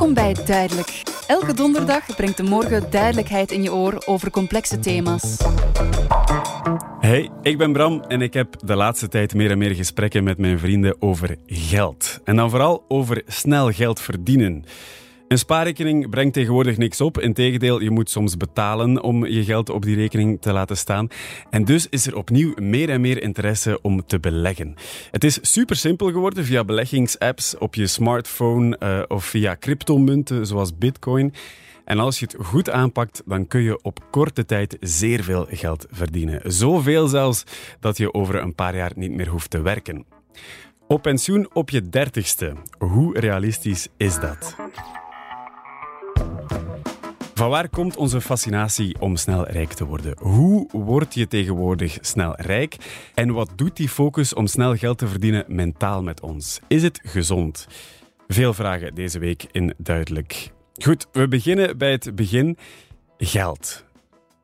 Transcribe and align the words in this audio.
Welkom 0.00 0.14
bij 0.14 0.44
Duidelijk. 0.44 1.02
Elke 1.26 1.54
donderdag 1.54 2.16
brengt 2.16 2.36
de 2.36 2.42
morgen 2.42 2.90
duidelijkheid 2.90 3.50
in 3.50 3.62
je 3.62 3.72
oor 3.72 4.02
over 4.06 4.30
complexe 4.30 4.78
thema's. 4.78 5.36
Hey, 7.00 7.30
ik 7.42 7.58
ben 7.58 7.72
Bram 7.72 8.04
en 8.08 8.22
ik 8.22 8.34
heb 8.34 8.54
de 8.64 8.76
laatste 8.76 9.08
tijd 9.08 9.34
meer 9.34 9.50
en 9.50 9.58
meer 9.58 9.74
gesprekken 9.74 10.24
met 10.24 10.38
mijn 10.38 10.58
vrienden 10.58 10.96
over 10.98 11.36
geld. 11.46 12.20
En 12.24 12.36
dan 12.36 12.50
vooral 12.50 12.84
over 12.88 13.22
snel 13.26 13.70
geld 13.70 14.00
verdienen. 14.00 14.64
Een 15.30 15.38
spaarrekening 15.38 16.10
brengt 16.10 16.34
tegenwoordig 16.34 16.76
niks 16.76 17.00
op. 17.00 17.20
Integendeel, 17.20 17.80
je 17.80 17.90
moet 17.90 18.10
soms 18.10 18.36
betalen 18.36 19.02
om 19.02 19.26
je 19.26 19.44
geld 19.44 19.70
op 19.70 19.82
die 19.82 19.96
rekening 19.96 20.40
te 20.40 20.52
laten 20.52 20.76
staan. 20.76 21.08
En 21.50 21.64
dus 21.64 21.88
is 21.88 22.06
er 22.06 22.16
opnieuw 22.16 22.54
meer 22.56 22.90
en 22.90 23.00
meer 23.00 23.22
interesse 23.22 23.78
om 23.82 24.06
te 24.06 24.20
beleggen. 24.20 24.74
Het 25.10 25.24
is 25.24 25.38
super 25.42 25.76
simpel 25.76 26.10
geworden 26.10 26.44
via 26.44 26.64
beleggingsapps 26.64 27.58
op 27.58 27.74
je 27.74 27.86
smartphone 27.86 28.76
uh, 28.80 29.02
of 29.08 29.24
via 29.24 29.56
cryptomunten 29.56 30.46
zoals 30.46 30.78
Bitcoin. 30.78 31.34
En 31.84 31.98
als 31.98 32.18
je 32.18 32.26
het 32.26 32.46
goed 32.46 32.70
aanpakt, 32.70 33.22
dan 33.26 33.46
kun 33.46 33.62
je 33.62 33.82
op 33.82 34.06
korte 34.10 34.44
tijd 34.44 34.76
zeer 34.80 35.22
veel 35.22 35.46
geld 35.50 35.86
verdienen. 35.90 36.40
Zoveel 36.44 37.06
zelfs 37.06 37.44
dat 37.80 37.96
je 37.96 38.14
over 38.14 38.42
een 38.42 38.54
paar 38.54 38.76
jaar 38.76 38.92
niet 38.94 39.12
meer 39.12 39.28
hoeft 39.28 39.50
te 39.50 39.60
werken. 39.60 40.04
Op 40.86 41.02
pensioen 41.02 41.48
op 41.52 41.70
je 41.70 41.88
dertigste. 41.88 42.52
Hoe 42.78 43.18
realistisch 43.18 43.88
is 43.96 44.20
dat? 44.20 44.56
Van 47.40 47.50
waar 47.50 47.68
komt 47.68 47.96
onze 47.96 48.20
fascinatie 48.20 48.96
om 48.98 49.16
snel 49.16 49.46
rijk 49.46 49.72
te 49.72 49.84
worden? 49.84 50.14
Hoe 50.18 50.68
word 50.72 51.14
je 51.14 51.28
tegenwoordig 51.28 51.98
snel 52.00 52.34
rijk? 52.36 52.76
En 53.14 53.32
wat 53.32 53.50
doet 53.56 53.76
die 53.76 53.88
focus 53.88 54.34
om 54.34 54.46
snel 54.46 54.76
geld 54.76 54.98
te 54.98 55.06
verdienen 55.08 55.44
mentaal 55.46 56.02
met 56.02 56.20
ons? 56.20 56.60
Is 56.68 56.82
het 56.82 57.00
gezond? 57.02 57.66
Veel 58.28 58.54
vragen 58.54 58.94
deze 58.94 59.18
week 59.18 59.46
in 59.52 59.74
Duidelijk. 59.76 60.50
Goed, 60.82 61.06
we 61.12 61.28
beginnen 61.28 61.78
bij 61.78 61.90
het 61.90 62.14
begin. 62.14 62.58
Geld. 63.18 63.84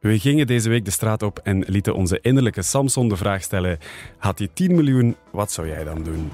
We 0.01 0.19
gingen 0.19 0.47
deze 0.47 0.69
week 0.69 0.85
de 0.85 0.91
straat 0.91 1.23
op 1.23 1.39
en 1.39 1.65
lieten 1.67 1.95
onze 1.95 2.19
innerlijke 2.21 2.63
Samson 2.63 3.09
de 3.09 3.17
vraag 3.17 3.43
stellen: 3.43 3.79
had 4.19 4.39
hij 4.39 4.49
10 4.53 4.75
miljoen, 4.75 5.17
wat 5.31 5.53
zou 5.53 5.69
jij 5.69 5.85
dan 5.85 6.03
doen? 6.03 6.31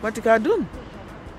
Wat 0.00 0.16
ik 0.16 0.22
ga 0.22 0.38
doen? 0.38 0.66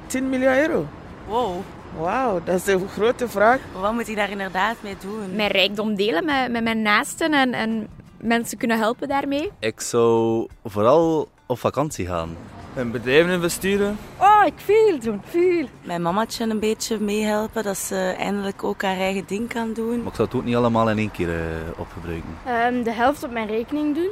10 0.06 0.30
miljoen 0.30 0.58
euro. 0.58 0.88
Wow. 1.28 1.64
Wauw, 2.00 2.42
dat 2.44 2.56
is 2.56 2.68
een 2.68 2.88
grote 2.88 3.28
vraag. 3.28 3.60
Wat 3.82 3.94
moet 3.94 4.08
ik 4.08 4.16
daar 4.16 4.30
inderdaad 4.30 4.76
mee 4.82 4.96
doen? 5.02 5.36
Mijn 5.36 5.52
rijkdom 5.52 5.96
delen 5.96 6.26
met, 6.26 6.52
met 6.52 6.64
mijn 6.64 6.82
naasten 6.82 7.34
en, 7.34 7.54
en 7.54 7.88
mensen 8.22 8.58
kunnen 8.58 8.78
helpen 8.78 9.08
daarmee. 9.08 9.52
Ik 9.60 9.82
zou 9.82 10.48
vooral 10.66 11.28
op 11.46 11.60
vakantie 11.60 12.08
gaan. 12.08 12.36
In 12.76 12.92
bedrijven 12.92 13.32
investeren. 13.32 13.98
Oh, 14.20 14.42
ik 14.46 14.54
veel 14.56 15.00
doen, 15.00 15.22
veel. 15.30 15.66
Mijn 15.84 16.02
mamatje 16.02 16.50
een 16.50 16.60
beetje 16.60 17.00
meehelpen, 17.00 17.64
dat 17.64 17.78
ze 17.78 18.16
eindelijk 18.18 18.64
ook 18.64 18.82
haar 18.82 18.98
eigen 18.98 19.24
ding 19.28 19.50
kan 19.50 19.74
doen. 19.74 19.98
Maar 19.98 20.08
ik 20.08 20.16
zou 20.16 20.28
het 20.28 20.38
ook 20.38 20.44
niet 20.44 20.56
allemaal 20.56 20.90
in 20.90 20.98
één 20.98 21.12
keer 21.12 21.28
uh, 21.28 21.36
opgebruiken. 21.78 22.30
Um, 22.68 22.84
de 22.84 22.92
helft 22.92 23.24
op 23.24 23.32
mijn 23.32 23.48
rekening 23.48 23.96
doen. 23.96 24.10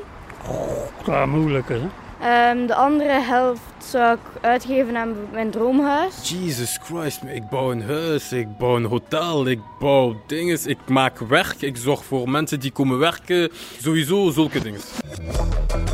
Oh, 0.48 1.06
ja, 1.06 1.26
moeilijker 1.26 1.82
hè? 1.82 1.88
Um, 2.22 2.68
de 2.68 2.76
andere 2.76 3.22
helft 3.22 3.62
zou 3.78 4.14
ik 4.14 4.20
uitgeven 4.42 4.98
aan 4.98 5.16
mijn 5.32 5.52
droomhuis. 5.52 6.30
Jesus 6.30 6.80
Christ, 6.84 7.22
ik 7.24 7.50
bouw 7.50 7.72
een 7.72 7.84
huis, 7.84 8.32
ik 8.32 8.58
bouw 8.58 8.76
een 8.76 8.86
hotel, 8.86 9.48
ik 9.48 9.60
bouw 9.80 10.16
dingen, 10.28 10.70
ik 10.70 10.78
maak 10.88 11.20
werk, 11.20 11.62
ik 11.62 11.78
zorg 11.78 12.06
voor 12.06 12.30
mensen 12.30 12.60
die 12.60 12.72
komen 12.72 12.98
werken. 12.98 13.50
Sowieso 13.82 14.32
zulke 14.32 14.60
dingen. 14.60 14.82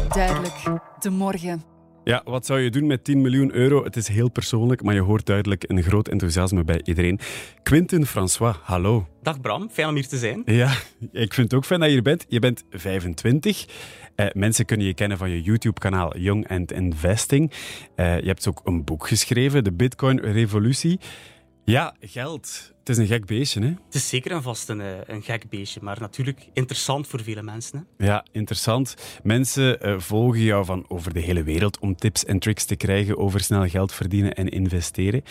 Duidelijk, 0.09 0.63
de 0.99 1.09
morgen. 1.09 1.63
Ja, 2.03 2.21
wat 2.25 2.45
zou 2.45 2.59
je 2.59 2.69
doen 2.69 2.87
met 2.87 3.03
10 3.03 3.21
miljoen 3.21 3.53
euro? 3.53 3.83
Het 3.83 3.95
is 3.95 4.07
heel 4.07 4.29
persoonlijk, 4.29 4.83
maar 4.83 4.93
je 4.93 4.99
hoort 4.99 5.25
duidelijk 5.25 5.63
een 5.67 5.83
groot 5.83 6.07
enthousiasme 6.07 6.63
bij 6.63 6.81
iedereen. 6.83 7.19
Quinten 7.63 8.05
François, 8.05 8.55
hallo. 8.63 9.07
Dag 9.21 9.41
Bram, 9.41 9.69
fijn 9.69 9.87
om 9.87 9.95
hier 9.95 10.07
te 10.07 10.17
zijn. 10.17 10.41
Ja, 10.45 10.71
ik 11.11 11.33
vind 11.33 11.51
het 11.51 11.53
ook 11.53 11.65
fijn 11.65 11.79
dat 11.79 11.89
je 11.89 11.95
hier 11.95 12.03
bent. 12.03 12.25
Je 12.27 12.39
bent 12.39 12.63
25. 12.69 13.65
Uh, 14.15 14.25
mensen 14.33 14.65
kunnen 14.65 14.87
je 14.87 14.93
kennen 14.93 15.17
van 15.17 15.29
je 15.29 15.41
YouTube-kanaal 15.41 16.17
Young 16.17 16.49
and 16.49 16.71
Investing. 16.71 17.51
Uh, 17.95 18.19
je 18.19 18.27
hebt 18.27 18.47
ook 18.47 18.61
een 18.63 18.83
boek 18.83 19.07
geschreven, 19.07 19.63
De 19.63 19.71
Bitcoin 19.71 20.19
Revolutie. 20.19 20.99
Ja, 21.65 21.95
geld. 21.99 22.70
Het 22.91 22.99
is 22.99 23.09
een 23.09 23.17
gek 23.17 23.25
beestje, 23.25 23.61
hè? 23.61 23.67
Het 23.67 23.95
is 23.95 24.09
zeker 24.09 24.31
en 24.31 24.41
vast 24.41 24.69
een, 24.69 24.79
een 25.05 25.21
gek 25.21 25.49
beestje, 25.49 25.79
maar 25.83 25.99
natuurlijk 25.99 26.47
interessant 26.53 27.07
voor 27.07 27.23
vele 27.23 27.41
mensen. 27.41 27.87
Hè? 27.97 28.05
Ja, 28.05 28.25
interessant. 28.31 28.95
Mensen 29.23 29.87
uh, 29.87 29.99
volgen 29.99 30.41
jou 30.41 30.65
van 30.65 30.85
over 30.87 31.13
de 31.13 31.19
hele 31.19 31.43
wereld 31.43 31.79
om 31.79 31.95
tips 31.95 32.25
en 32.25 32.39
tricks 32.39 32.65
te 32.65 32.75
krijgen 32.75 33.17
over 33.17 33.39
snel 33.39 33.67
geld 33.67 33.93
verdienen 33.93 34.33
en 34.33 34.49
investeren. 34.49 35.23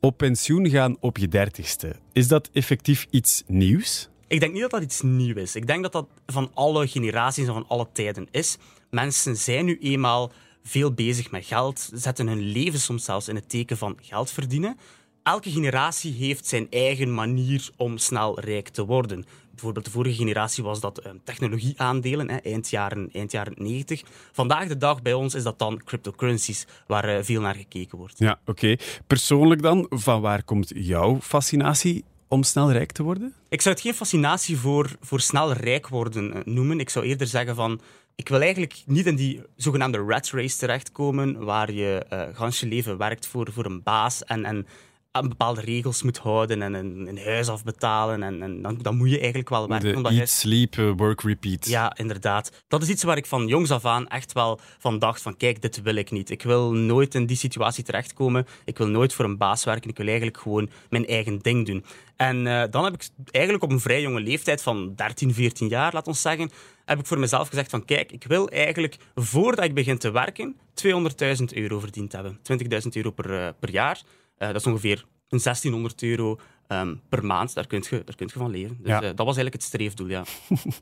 Op 0.00 0.16
pensioen 0.16 0.68
gaan 0.68 0.96
op 1.00 1.18
je 1.18 1.28
dertigste. 1.28 1.96
Is 2.12 2.28
dat 2.28 2.50
effectief 2.52 3.06
iets 3.10 3.42
nieuws? 3.46 4.08
Ik 4.26 4.40
denk 4.40 4.52
niet 4.52 4.62
dat 4.62 4.70
dat 4.70 4.82
iets 4.82 5.02
nieuws 5.02 5.40
is. 5.40 5.56
Ik 5.56 5.66
denk 5.66 5.82
dat 5.82 5.92
dat 5.92 6.06
van 6.26 6.50
alle 6.54 6.86
generaties 6.88 7.46
en 7.46 7.52
van 7.52 7.68
alle 7.68 7.88
tijden 7.92 8.28
is. 8.30 8.56
Mensen 8.90 9.36
zijn 9.36 9.64
nu 9.64 9.78
eenmaal 9.80 10.32
veel 10.62 10.92
bezig 10.92 11.30
met 11.30 11.44
geld, 11.44 11.90
zetten 11.94 12.26
hun 12.26 12.40
leven 12.40 12.80
soms 12.80 13.04
zelfs 13.04 13.28
in 13.28 13.34
het 13.34 13.48
teken 13.48 13.76
van 13.76 13.98
geld 14.00 14.30
verdienen. 14.30 14.76
Elke 15.22 15.50
generatie 15.50 16.12
heeft 16.12 16.46
zijn 16.46 16.66
eigen 16.70 17.14
manier 17.14 17.70
om 17.76 17.98
snel 17.98 18.40
rijk 18.40 18.68
te 18.68 18.84
worden. 18.84 19.24
Bijvoorbeeld 19.50 19.84
de 19.84 19.90
vorige 19.90 20.16
generatie 20.16 20.64
was 20.64 20.80
dat 20.80 21.06
um, 21.06 21.20
technologieaandelen, 21.24 22.30
hè, 22.30 22.36
eind, 22.36 22.70
jaren, 22.70 23.08
eind 23.12 23.32
jaren 23.32 23.54
90. 23.56 24.02
Vandaag 24.32 24.68
de 24.68 24.76
dag 24.76 25.02
bij 25.02 25.12
ons 25.12 25.34
is 25.34 25.42
dat 25.42 25.58
dan 25.58 25.82
cryptocurrencies, 25.84 26.66
waar 26.86 27.16
uh, 27.16 27.22
veel 27.22 27.40
naar 27.40 27.54
gekeken 27.54 27.98
wordt. 27.98 28.18
Ja, 28.18 28.38
oké. 28.40 28.50
Okay. 28.50 28.78
Persoonlijk 29.06 29.62
dan, 29.62 29.86
van 29.90 30.20
waar 30.20 30.44
komt 30.44 30.72
jouw 30.74 31.20
fascinatie 31.20 32.04
om 32.28 32.42
snel 32.42 32.72
rijk 32.72 32.92
te 32.92 33.02
worden? 33.02 33.34
Ik 33.48 33.60
zou 33.60 33.74
het 33.74 33.84
geen 33.84 33.94
fascinatie 33.94 34.56
voor, 34.56 34.96
voor 35.00 35.20
snel 35.20 35.52
rijk 35.52 35.88
worden 35.88 36.42
noemen. 36.44 36.80
Ik 36.80 36.90
zou 36.90 37.04
eerder 37.04 37.26
zeggen 37.26 37.54
van... 37.54 37.80
Ik 38.14 38.28
wil 38.28 38.40
eigenlijk 38.40 38.82
niet 38.86 39.06
in 39.06 39.16
die 39.16 39.42
zogenaamde 39.56 39.98
rat 39.98 40.30
race 40.30 40.58
terechtkomen, 40.58 41.44
waar 41.44 41.72
je 41.72 42.06
uh, 42.12 42.22
gans 42.32 42.60
je 42.60 42.66
leven 42.66 42.98
werkt 42.98 43.26
voor, 43.26 43.52
voor 43.52 43.64
een 43.64 43.82
baas 43.82 44.24
en, 44.24 44.44
en 44.44 44.66
aan 45.12 45.28
bepaalde 45.28 45.60
regels 45.60 46.02
moet 46.02 46.18
houden 46.18 46.62
en 46.62 46.74
een, 46.74 47.06
een 47.06 47.18
huis 47.18 47.48
afbetalen. 47.48 48.22
En, 48.22 48.42
en 48.42 48.62
dan, 48.62 48.78
dan, 48.82 48.96
moet 48.96 49.10
je 49.10 49.18
eigenlijk 49.18 49.48
wel 49.48 49.68
werken. 49.68 50.02
De 50.02 50.08
eat, 50.08 50.28
sleep, 50.28 50.76
uh, 50.76 50.92
work, 50.96 51.22
repeat. 51.22 51.66
Ja, 51.66 51.96
inderdaad. 51.96 52.52
Dat 52.68 52.82
is 52.82 52.88
iets 52.88 53.02
waar 53.02 53.16
ik 53.16 53.26
van 53.26 53.46
jongs 53.46 53.70
af 53.70 53.84
aan 53.84 54.08
echt 54.08 54.32
wel 54.32 54.60
van 54.78 54.98
dacht 54.98 55.22
van 55.22 55.36
kijk, 55.36 55.62
dit 55.62 55.82
wil 55.82 55.94
ik 55.94 56.10
niet. 56.10 56.30
Ik 56.30 56.42
wil 56.42 56.72
nooit 56.72 57.14
in 57.14 57.26
die 57.26 57.36
situatie 57.36 57.84
terechtkomen. 57.84 58.46
Ik 58.64 58.78
wil 58.78 58.86
nooit 58.86 59.14
voor 59.14 59.24
een 59.24 59.36
baas 59.36 59.64
werken. 59.64 59.90
Ik 59.90 59.96
wil 59.96 60.06
eigenlijk 60.06 60.38
gewoon 60.38 60.70
mijn 60.90 61.06
eigen 61.06 61.38
ding 61.38 61.66
doen. 61.66 61.84
En 62.16 62.46
uh, 62.46 62.64
dan 62.70 62.84
heb 62.84 62.94
ik 62.94 63.08
eigenlijk 63.30 63.64
op 63.64 63.70
een 63.70 63.80
vrij 63.80 64.00
jonge 64.00 64.20
leeftijd 64.20 64.62
van 64.62 64.94
13, 64.94 65.34
14 65.34 65.68
jaar, 65.68 65.92
laat 65.92 66.06
ons 66.06 66.20
zeggen, 66.20 66.50
heb 66.84 66.98
ik 66.98 67.06
voor 67.06 67.18
mezelf 67.18 67.48
gezegd 67.48 67.70
van 67.70 67.84
kijk, 67.84 68.12
ik 68.12 68.24
wil 68.24 68.48
eigenlijk 68.48 68.96
voordat 69.14 69.64
ik 69.64 69.74
begin 69.74 69.98
te 69.98 70.10
werken 70.10 70.56
200.000 70.86 71.44
euro 71.54 71.80
verdiend 71.80 72.12
hebben. 72.12 72.38
20.000 72.82 72.88
euro 72.92 73.10
per, 73.10 73.30
uh, 73.30 73.48
per 73.60 73.70
jaar. 73.70 74.02
Uh, 74.42 74.48
dat 74.48 74.56
is 74.56 74.66
ongeveer 74.66 75.04
een 75.28 75.40
1600 75.42 76.02
euro 76.02 76.38
um, 76.68 77.00
per 77.08 77.24
maand. 77.24 77.54
Daar 77.54 77.66
kun 77.66 77.84
je, 77.90 78.02
daar 78.04 78.16
kun 78.16 78.26
je 78.32 78.38
van 78.38 78.50
leven. 78.50 78.76
Dus 78.80 78.88
ja. 78.88 79.02
uh, 79.02 79.06
dat 79.06 79.26
was 79.26 79.36
eigenlijk 79.36 79.54
het 79.54 79.62
streefdoel, 79.62 80.08
ja. 80.08 80.24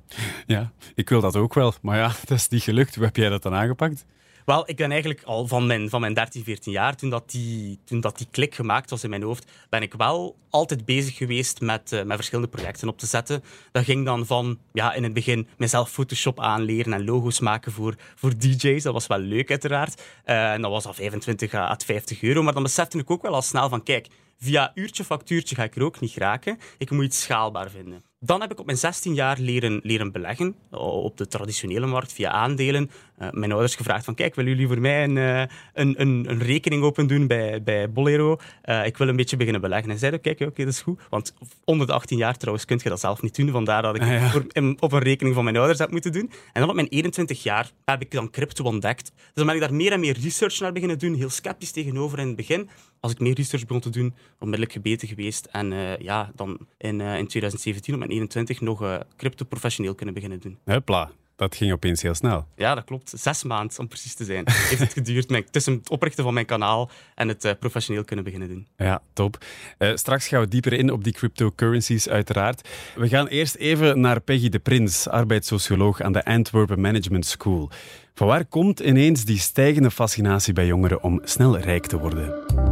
ja, 0.47 0.73
ik 0.95 1.09
wil 1.09 1.21
dat 1.21 1.37
ook 1.37 1.55
wel. 1.55 1.75
Maar 1.83 1.97
ja, 1.97 2.13
dat 2.29 2.39
is 2.39 2.49
niet 2.49 2.63
gelukt. 2.63 2.95
Hoe 2.95 3.05
heb 3.05 3.17
jij 3.17 3.29
dat 3.29 3.43
dan 3.43 3.55
aangepakt? 3.55 4.05
Wel, 4.49 4.69
ik 4.69 4.77
ben 4.77 4.91
eigenlijk 4.91 5.23
al 5.23 5.47
van 5.47 5.67
mijn, 5.67 5.89
van 5.89 6.01
mijn 6.01 6.15
13, 6.15 6.45
14 6.45 6.73
jaar, 6.73 6.97
toen 6.97 7.11
dat, 7.11 7.31
die, 7.31 7.79
toen 7.85 8.01
dat 8.01 8.19
die 8.19 8.27
klik 8.31 8.55
gemaakt 8.55 8.91
was 8.91 9.05
in 9.05 9.11
mijn 9.11 9.23
hoofd, 9.23 9.51
ben 9.69 9.83
ik 9.83 9.95
wel 9.95 10.37
altijd 10.51 10.85
bezig 10.85 11.17
geweest 11.17 11.61
met, 11.61 11.93
uh, 11.93 12.03
met 12.03 12.17
verschillende 12.17 12.51
projecten 12.51 12.89
op 12.89 12.99
te 12.99 13.07
zetten. 13.07 13.43
Dat 13.73 13.85
ging 13.85 14.05
dan 14.05 14.27
van 14.27 14.59
ja, 14.73 14.93
in 14.93 15.03
het 15.03 15.13
begin 15.13 15.49
mezelf 15.57 15.91
Photoshop 15.91 16.41
aanleren 16.41 16.93
en 16.93 17.05
logo's 17.05 17.41
maken 17.41 17.73
voor, 17.73 17.95
voor 18.15 18.39
DJ's. 18.39 18.83
Dat 18.83 18.93
was 18.93 19.07
wel 19.07 19.19
leuk, 19.19 19.51
uiteraard. 19.51 20.03
Uh, 20.27 20.53
en 20.53 20.63
dat 20.63 20.71
was 20.71 20.87
al 20.87 20.95
25 20.95 21.55
à 21.55 21.77
50 21.85 22.23
euro. 22.23 22.43
Maar 22.43 22.55
dan 22.55 22.63
besefte 22.63 22.99
ik 22.99 23.11
ook 23.11 23.23
wel 23.23 23.35
al 23.35 23.43
snel 23.43 23.69
van, 23.69 23.83
kijk, 23.83 24.07
via 24.39 24.71
uurtje 24.75 25.05
factuurtje 25.05 25.55
ga 25.55 25.63
ik 25.63 25.77
er 25.77 25.83
ook 25.83 26.01
niet 26.01 26.11
geraken. 26.11 26.59
Ik 26.79 26.91
moet 26.91 27.05
iets 27.05 27.23
schaalbaar 27.23 27.71
vinden. 27.71 28.03
Dan 28.21 28.41
heb 28.41 28.51
ik 28.51 28.59
op 28.59 28.67
mijn 28.67 28.79
16 28.79 29.15
jaar 29.15 29.39
leren, 29.39 29.81
leren 29.83 30.13
beleggen 30.13 30.57
op 30.71 31.17
de 31.17 31.27
traditionele 31.27 31.87
markt 31.87 32.13
via 32.13 32.31
aandelen. 32.31 32.91
Uh, 33.23 33.29
mijn 33.31 33.53
ouders 33.53 33.75
gevraagd 33.75 34.05
van 34.05 34.15
kijk, 34.15 34.35
willen 34.35 34.51
jullie 34.51 34.67
voor 34.67 34.81
mij 34.81 35.05
een, 35.05 35.17
uh, 35.17 35.41
een, 35.75 36.01
een, 36.01 36.25
een, 36.29 36.39
rekening 36.39 36.83
open 36.83 37.07
doen 37.07 37.27
bij, 37.27 37.63
bij 37.63 37.91
Bolero? 37.91 38.37
Uh, 38.65 38.87
ik 38.87 38.97
wil 38.97 39.09
een 39.09 39.17
beetje 39.17 39.37
beginnen 39.37 39.61
beleggen. 39.61 39.91
En 39.91 39.99
zeiden, 39.99 40.21
kijk, 40.21 40.41
oké, 40.41 40.49
okay, 40.49 40.65
dat 40.65 40.75
is 40.75 40.81
goed. 40.81 41.01
Want 41.11 41.35
onder 41.65 41.87
de 41.87 41.93
18 41.93 42.19
jaar 42.19 42.37
trouwens 42.37 42.65
kun 42.65 42.81
je 42.83 42.89
dat 42.89 43.01
zelf 43.01 43.23
niet 43.23 43.37
doen. 43.37 43.51
Vandaar 43.51 43.83
dat 43.83 43.97
ik 43.97 44.03
ah, 44.03 44.09
ja. 44.09 44.31
voor, 44.31 44.45
in, 44.49 44.77
op 44.81 44.93
een 44.93 45.03
rekening 45.03 45.35
van 45.35 45.45
mijn 45.45 45.57
ouders 45.57 45.79
heb 45.79 45.91
moeten 45.91 46.13
doen. 46.13 46.31
En 46.53 46.61
dan 46.61 46.69
op 46.69 46.75
mijn 46.75 46.89
21 46.89 47.43
jaar 47.43 47.71
heb 47.85 48.03
ik 48.03 48.11
dan 48.11 48.31
crypto 48.31 48.65
ontdekt. 48.65 49.13
Dus 49.15 49.31
dan 49.35 49.47
ben 49.47 49.55
ik 49.55 49.61
daar 49.61 49.75
meer 49.75 49.93
en 49.93 50.01
meer 50.01 50.19
research 50.23 50.61
naar 50.61 50.73
beginnen 50.73 50.99
doen. 50.99 51.15
Heel 51.15 51.31
sceptisch 51.31 51.73
tegenover 51.73 52.19
in 52.19 52.27
het 52.27 52.37
begin. 52.37 52.69
Als 53.01 53.13
ik 53.13 53.19
meer 53.19 53.35
research 53.35 53.67
begon 53.67 53.83
te 53.83 53.91
doen, 53.91 54.15
onmiddellijk 54.39 54.73
gebeten 54.73 55.09
geweest. 55.09 55.49
En 55.51 55.97
ja, 55.99 56.31
dan 56.35 56.59
in, 56.79 57.01
in 57.01 57.27
2017 57.27 57.93
op 57.93 57.99
mijn 57.99 58.11
21 58.11 58.61
nog 58.61 59.05
crypto 59.17 59.45
professioneel 59.45 59.95
kunnen 59.95 60.15
beginnen 60.15 60.41
doen. 60.41 60.59
Hopla. 60.65 61.11
Dat 61.39 61.57
ging 61.57 61.73
opeens 61.73 62.03
heel 62.03 62.15
snel. 62.15 62.47
Ja, 62.57 62.75
dat 62.75 62.85
klopt. 62.85 63.13
Zes 63.17 63.43
maanden, 63.43 63.79
om 63.79 63.89
precies 63.89 64.15
te 64.15 64.25
zijn, 64.25 64.45
heeft 64.47 64.81
het 64.81 64.93
geduurd 64.93 65.29
mijn, 65.29 65.51
tussen 65.51 65.73
het 65.73 65.91
oprichten 65.91 66.25
van 66.25 66.35
mijn 66.35 66.47
kanaal 66.47 66.91
en 67.15 67.29
het 67.29 67.45
uh, 67.45 67.53
professioneel 67.61 68.05
kunnen 68.05 68.25
beginnen 68.25 68.49
doen. 68.49 68.67
Ja, 68.77 69.03
top. 69.13 69.45
Uh, 69.79 69.91
straks 69.95 70.29
gaan 70.29 70.41
we 70.41 70.49
dieper 70.49 70.73
in 70.73 70.93
op 70.93 71.05
die 71.05 71.13
cryptocurrencies, 71.13 72.09
uiteraard. 72.09 72.69
We 72.95 73.09
gaan 73.09 73.27
eerst 73.27 73.55
even 73.55 74.01
naar 74.01 74.21
Peggy 74.21 74.49
de 74.49 74.59
Prins, 74.59 75.09
arbeidssocioloog 75.09 76.01
aan 76.01 76.13
de 76.13 76.25
Antwerpen 76.25 76.81
Management 76.81 77.27
School. 77.27 77.71
Van 78.15 78.27
waar 78.27 78.45
komt 78.45 78.81
ineens 78.81 79.25
die 79.25 79.39
stijgende 79.39 79.91
fascinatie 79.91 80.53
bij 80.53 80.67
jongeren 80.67 81.03
om 81.03 81.21
snel 81.25 81.59
rijk 81.59 81.87
te 81.87 81.99
worden? 81.99 82.68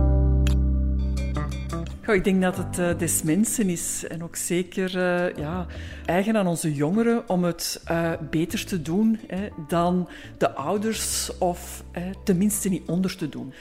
Ik 2.15 2.25
denk 2.25 2.43
dat 2.43 2.57
het 2.57 2.79
uh, 2.79 2.99
des 2.99 3.23
mensen 3.23 3.69
is 3.69 4.05
en 4.09 4.23
ook 4.23 4.37
zeker 4.37 4.97
uh, 4.97 5.37
ja, 5.37 5.67
eigen 6.05 6.37
aan 6.37 6.47
onze 6.47 6.75
jongeren 6.75 7.29
om 7.29 7.45
het 7.45 7.83
uh, 7.91 8.13
beter 8.31 8.65
te 8.65 8.83
doen 8.83 9.19
hè, 9.27 9.49
dan 9.69 10.09
de 10.39 10.55
ouders 10.55 11.31
of 11.39 11.85
tenminste 12.25 12.69
niet 12.69 12.89
onder 12.89 13.17
te 13.17 13.29
doen. 13.29 13.53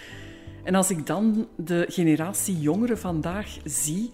En 0.64 0.76
als 0.76 0.90
ik 0.90 1.06
dan 1.06 1.48
de 1.56 1.86
generatie 1.90 2.60
jongeren 2.60 2.98
vandaag 2.98 3.58
zie 3.64 4.12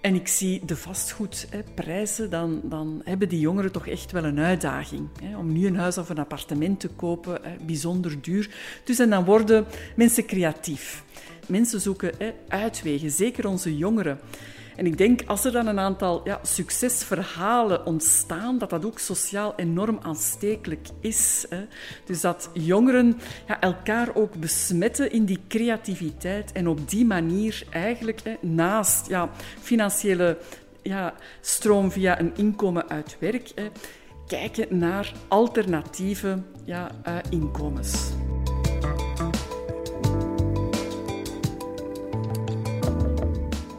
en 0.00 0.14
ik 0.14 0.28
zie 0.28 0.64
de 0.64 0.76
vastgoedprijzen, 0.76 2.30
dan, 2.30 2.60
dan 2.64 3.00
hebben 3.04 3.28
die 3.28 3.40
jongeren 3.40 3.72
toch 3.72 3.86
echt 3.86 4.12
wel 4.12 4.24
een 4.24 4.38
uitdaging. 4.38 5.08
Hè, 5.22 5.36
om 5.36 5.52
nu 5.52 5.66
een 5.66 5.76
huis 5.76 5.98
of 5.98 6.08
een 6.08 6.18
appartement 6.18 6.80
te 6.80 6.88
kopen, 6.88 7.38
hè, 7.42 7.56
bijzonder 7.66 8.22
duur. 8.22 8.50
Dus 8.84 8.98
en 8.98 9.10
dan 9.10 9.24
worden 9.24 9.66
mensen 9.96 10.26
creatief. 10.26 11.04
Mensen 11.52 11.80
zoeken 11.80 12.12
hè, 12.18 12.32
uitwegen, 12.48 13.10
zeker 13.10 13.48
onze 13.48 13.76
jongeren. 13.76 14.18
En 14.76 14.86
ik 14.86 14.98
denk, 14.98 15.20
als 15.26 15.44
er 15.44 15.52
dan 15.52 15.66
een 15.66 15.78
aantal 15.78 16.20
ja, 16.24 16.40
succesverhalen 16.42 17.86
ontstaan, 17.86 18.58
dat 18.58 18.70
dat 18.70 18.84
ook 18.84 18.98
sociaal 18.98 19.52
enorm 19.56 19.98
aanstekelijk 20.02 20.88
is. 21.00 21.46
Hè. 21.48 21.64
Dus 22.04 22.20
dat 22.20 22.50
jongeren 22.52 23.20
ja, 23.46 23.60
elkaar 23.60 24.14
ook 24.14 24.34
besmetten 24.34 25.12
in 25.12 25.24
die 25.24 25.38
creativiteit 25.48 26.52
en 26.52 26.68
op 26.68 26.90
die 26.90 27.04
manier 27.04 27.64
eigenlijk 27.70 28.20
hè, 28.22 28.34
naast 28.40 29.08
ja, 29.08 29.30
financiële 29.60 30.38
ja, 30.82 31.14
stroom 31.40 31.90
via 31.90 32.20
een 32.20 32.32
inkomen 32.36 32.88
uit 32.88 33.16
werk, 33.18 33.52
hè, 33.54 33.68
kijken 34.26 34.78
naar 34.78 35.12
alternatieve 35.28 36.42
ja, 36.64 36.90
uh, 37.06 37.16
inkomens. 37.30 38.10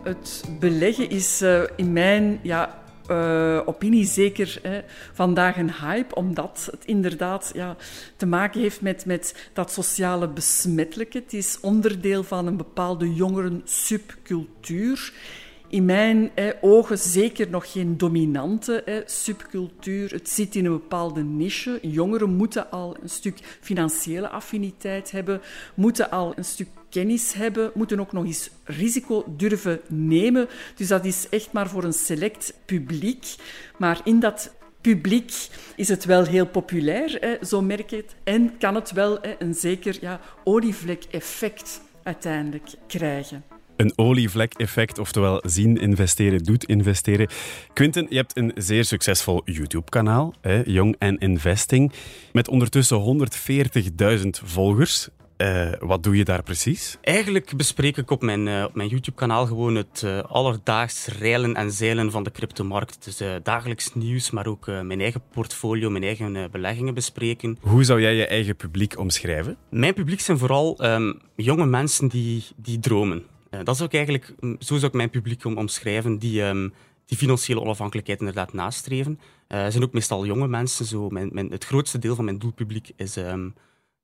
Het 0.04 0.44
beleggen 0.60 1.10
is 1.10 1.42
uh, 1.42 1.64
in 1.76 1.94
mijn 1.94 2.40
ja, 2.42 2.84
uh, 3.12 3.62
opinie 3.66 4.06
zeker 4.06 4.60
hè, 4.62 4.82
vandaag 5.14 5.58
een 5.58 5.74
hype, 5.74 6.16
omdat 6.16 6.68
het 6.72 6.86
inderdaad 6.86 7.52
ja, 7.54 7.76
te 8.16 8.26
maken 8.26 8.62
heeft 8.62 8.82
met, 8.82 9.06
met 9.06 9.50
dat 9.54 9.72
sociale 9.72 10.28
besmettelijke. 10.28 11.18
Het 11.18 11.34
is 11.34 11.60
onderdeel 11.60 12.24
van 12.24 12.48
een 12.48 12.58
bepaalde 12.58 13.14
jongeren 13.14 13.62
subcultuur 13.64 15.14
in 15.74 15.86
mijn 15.86 16.32
ogen 16.62 16.98
zeker 16.98 17.50
nog 17.50 17.72
geen 17.72 17.98
dominante 17.98 19.04
subcultuur. 19.06 20.12
Het 20.12 20.30
zit 20.30 20.56
in 20.56 20.66
een 20.66 20.72
bepaalde 20.72 21.24
niche. 21.24 21.80
Jongeren 21.82 22.36
moeten 22.36 22.72
al 22.72 22.98
een 23.02 23.10
stuk 23.10 23.58
financiële 23.62 24.30
affiniteit 24.30 25.12
hebben, 25.12 25.42
moeten 25.74 26.12
al 26.12 26.34
een 26.36 26.46
stuk 26.46 26.68
kennis 26.90 27.34
hebben, 27.34 27.72
moeten 27.74 28.00
ook 28.00 28.12
nog 28.12 28.26
eens 28.26 28.50
risico 28.64 29.24
durven 29.38 29.82
nemen. 29.88 30.48
Dus 30.76 30.88
dat 30.88 31.06
is 31.06 31.30
echt 31.30 31.52
maar 31.52 31.70
voor 31.70 31.84
een 31.84 31.94
select 31.94 32.54
publiek. 32.66 33.36
Maar 33.78 34.02
in 34.04 34.20
dat 34.20 34.56
publiek 34.82 35.34
is 35.76 35.90
het 35.90 36.06
wel 36.06 36.26
heel 36.26 36.48
populair, 36.48 37.38
zo 37.42 37.62
merk 37.62 37.90
je 37.90 37.96
het. 37.96 38.16
En 38.24 38.58
kan 38.58 38.76
het 38.76 38.92
wel 38.92 39.20
een 39.40 39.54
zeker 39.54 39.98
ja, 40.02 40.20
olievlek-effect 40.44 41.82
uiteindelijk 42.04 42.70
krijgen. 42.88 43.53
Een 43.78 43.94
olievlek-effect, 43.96 45.00
oftewel 45.00 45.42
zien 45.46 45.78
investeren 45.78 46.44
doet 46.44 46.66
investeren. 46.66 47.28
Quinten, 47.74 48.06
je 48.10 48.16
hebt 48.16 48.38
een 48.38 48.52
zeer 48.56 48.86
succesvol 48.86 49.42
YouTube-kanaal, 49.46 50.34
Young 50.66 50.96
and 51.00 51.20
Investing, 51.20 51.92
met 52.32 52.48
ondertussen 52.48 53.28
140.000 54.22 54.28
volgers. 54.44 55.10
Uh, 55.38 55.72
wat 55.80 56.04
doe 56.04 56.18
je 56.18 56.24
daar 56.24 56.44
precies? 56.44 56.98
Eigenlijk 57.02 57.58
bespreek 57.58 57.98
ik 57.98 58.12
op 58.12 58.22
mijn, 58.22 58.48
uh, 58.48 58.64
op 58.64 58.76
mijn 58.76 58.90
YouTube-kanaal 58.90 59.46
gewoon 59.46 59.76
het 59.76 60.02
uh, 60.06 60.20
alledaags 60.20 61.08
reilen 61.08 61.56
en 61.56 61.72
zeilen 61.72 62.12
van 62.12 62.24
de 62.24 62.32
cryptomarkt. 62.32 63.06
Dus 63.06 63.42
dagelijks 63.44 63.94
nieuws, 63.94 64.32
maar 64.32 64.48
ook 64.48 64.66
mijn 64.66 65.02
eigen 65.02 65.22
portfolio, 65.32 65.90
mijn 65.90 66.04
eigen 66.04 66.52
beleggingen 66.52 66.94
bespreken. 66.94 67.58
Hoe 67.62 67.84
zou 67.84 68.02
jij 68.02 68.14
je 68.14 68.28
eigen 68.28 68.56
publiek 68.56 69.00
omschrijven? 69.00 69.58
Mijn 69.70 69.94
publiek 69.94 70.20
zijn 70.20 70.38
vooral 70.38 70.86
um, 70.86 71.20
jonge 71.36 71.66
mensen 71.66 72.08
die, 72.08 72.44
die 72.56 72.80
dromen. 72.80 73.24
Dat 73.64 73.76
is 73.76 73.82
ook 73.82 73.94
eigenlijk, 73.94 74.34
mm, 74.40 74.56
zo 74.60 74.76
zou 74.76 74.86
ik 74.86 74.94
mijn 74.94 75.10
publiek 75.10 75.46
om, 75.46 75.58
omschrijven, 75.58 76.18
die, 76.18 76.42
um, 76.42 76.74
die 77.06 77.18
financiële 77.18 77.62
onafhankelijkheid 77.62 78.20
inderdaad 78.20 78.54
nastreven. 78.54 79.20
Het 79.48 79.72
zijn 79.72 79.84
ook 79.84 79.94
meestal 79.94 80.26
jonge 80.26 80.48
mensen. 80.48 80.86
Zo. 80.86 81.10
Mijn, 81.10 81.30
mijn, 81.32 81.52
het 81.52 81.66
grootste 81.66 82.00
deel 82.00 82.16
van 82.16 82.26
mijn 82.26 82.40
doelpubliek 82.40 82.92
is... 82.96 83.16
Um, 83.16 83.54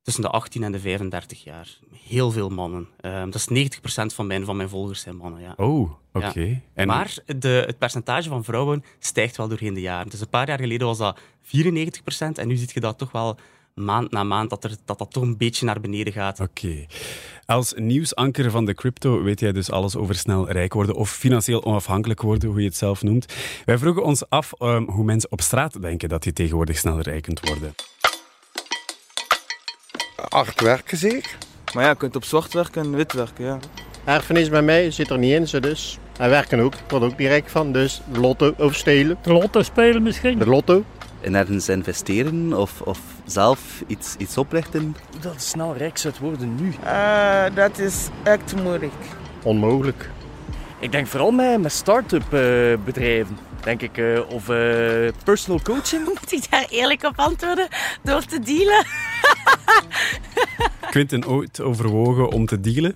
tussen 0.10 0.24
de 0.24 0.30
18 0.30 0.64
en 0.64 0.72
de 0.72 0.80
35 0.80 1.44
jaar. 1.44 1.78
Heel 2.08 2.32
veel 2.32 2.50
mannen. 2.50 2.88
Um, 3.02 3.30
dat 3.32 3.48
is 3.50 3.70
90% 3.78 3.80
van 4.16 4.28
mijn, 4.28 4.46
van 4.46 4.58
mijn 4.58 4.70
volgers 4.70 5.02
zijn 5.02 5.16
mannen. 5.16 5.42
Ja. 5.42 5.54
Oh, 5.58 5.92
oké. 6.14 6.62
Ja. 6.76 6.86
Maar 6.86 7.18
de, 7.26 7.64
het 7.66 7.78
percentage 7.78 8.30
van 8.30 8.44
vrouwen 8.44 8.84
stijgt 9.00 9.38
wel 9.38 9.48
doorheen 9.48 9.74
de 9.74 9.82
jaren. 9.82 10.10
Dus 10.10 10.22
een 10.22 10.30
paar 10.30 10.48
jaar 10.48 10.60
geleden 10.60 10.88
was 10.88 10.98
dat 10.98 11.20
94% 11.46 11.50
en 12.34 12.48
nu 12.48 12.56
zie 12.56 12.70
je 12.74 12.80
dat 12.80 12.98
toch 12.98 13.12
wel 13.12 13.38
maand 13.74 14.12
na 14.12 14.24
maand 14.24 14.50
dat 14.50 14.64
er, 14.64 14.76
dat, 14.86 14.98
dat 14.98 15.12
toch 15.12 15.24
een 15.24 15.38
beetje 15.38 15.66
naar 15.66 15.82
beneden 15.82 16.14
gaat. 16.14 16.40
Oké. 16.40 16.86
Als 17.50 17.74
nieuwsanker 17.76 18.52
van 18.52 18.66
de 18.66 18.74
crypto 18.74 19.24
weet 19.24 19.40
jij 19.40 19.52
dus 19.52 19.72
alles 19.72 19.96
over 19.96 20.16
snel 20.16 20.52
rijk 20.52 20.74
worden 20.74 20.96
of 20.96 21.12
financieel 21.12 21.66
onafhankelijk 21.66 22.22
worden, 22.22 22.50
hoe 22.50 22.60
je 22.60 22.66
het 22.68 22.78
zelf 22.78 23.04
noemt. 23.04 23.34
Wij 23.66 23.78
vroegen 23.78 24.04
ons 24.04 24.30
af 24.30 24.52
um, 24.60 24.90
hoe 24.90 25.04
mensen 25.04 25.32
op 25.32 25.42
straat 25.42 25.82
denken 25.82 26.10
dat 26.10 26.24
die 26.24 26.34
tegenwoordig 26.34 26.78
snel 26.78 27.00
rijk 27.00 27.22
kunt 27.22 27.40
worden 27.48 27.74
hard 30.30 30.62
werken 30.62 30.98
zeker. 30.98 31.38
Maar 31.74 31.84
ja, 31.84 31.90
je 31.90 31.96
kunt 31.96 32.16
op 32.16 32.24
zwart 32.24 32.54
werken 32.54 32.84
en 32.84 32.96
wit 32.96 33.14
werken, 33.14 33.46
ja. 33.46 33.60
Erfenis 34.04 34.50
bij 34.50 34.62
mij 34.62 34.92
zit 34.92 35.10
er 35.10 35.18
niet 35.18 35.34
in, 35.34 35.48
zo 35.48 35.60
dus. 35.60 35.98
En 36.18 36.30
werken 36.30 36.60
ook, 36.60 36.74
word 36.88 37.04
ook 37.04 37.18
direct 37.18 37.52
van. 37.52 37.72
Dus 37.72 38.02
lotto 38.12 38.54
of 38.58 38.76
stelen. 38.76 39.18
De 39.22 39.34
lotto 39.34 39.62
spelen 39.62 40.04
misschien? 40.04 40.40
De 40.40 40.46
lotto. 40.46 40.84
En 41.22 41.36
ergens 41.36 41.70
investeren 41.70 42.54
of, 42.54 42.82
of 42.82 43.00
zelf 43.30 43.84
iets, 43.88 44.16
iets 44.18 44.38
oprichten. 44.38 44.96
Hoe 45.12 45.22
dat 45.22 45.42
snel 45.42 45.76
rijk 45.76 45.98
zou 45.98 46.14
worden 46.22 46.56
nu? 46.56 46.74
Uh, 46.84 47.44
dat 47.54 47.80
is 47.80 48.08
echt 48.24 48.56
moeilijk. 48.64 48.94
Onmogelijk. 49.44 50.10
Ik 50.80 50.92
denk 50.92 51.08
vooral 51.08 51.32
met, 51.32 51.62
met 51.62 51.72
start-up 51.72 52.34
uh, 52.34 52.74
bedrijven 52.86 53.38
denk 53.64 53.82
ik. 53.82 53.98
Uh, 53.98 54.30
of 54.30 54.50
uh, 54.50 55.08
personal 55.24 55.62
coaching. 55.62 56.06
Moet 56.20 56.32
ik 56.32 56.50
daar 56.50 56.68
eerlijk 56.70 57.04
op 57.04 57.14
antwoorden 57.16 57.68
door 58.04 58.26
te 58.26 58.40
dealen? 58.40 58.86
Quinten 60.90 61.28
ooit 61.28 61.62
overwogen 61.62 62.32
om 62.32 62.46
te 62.46 62.60
dealen? 62.60 62.96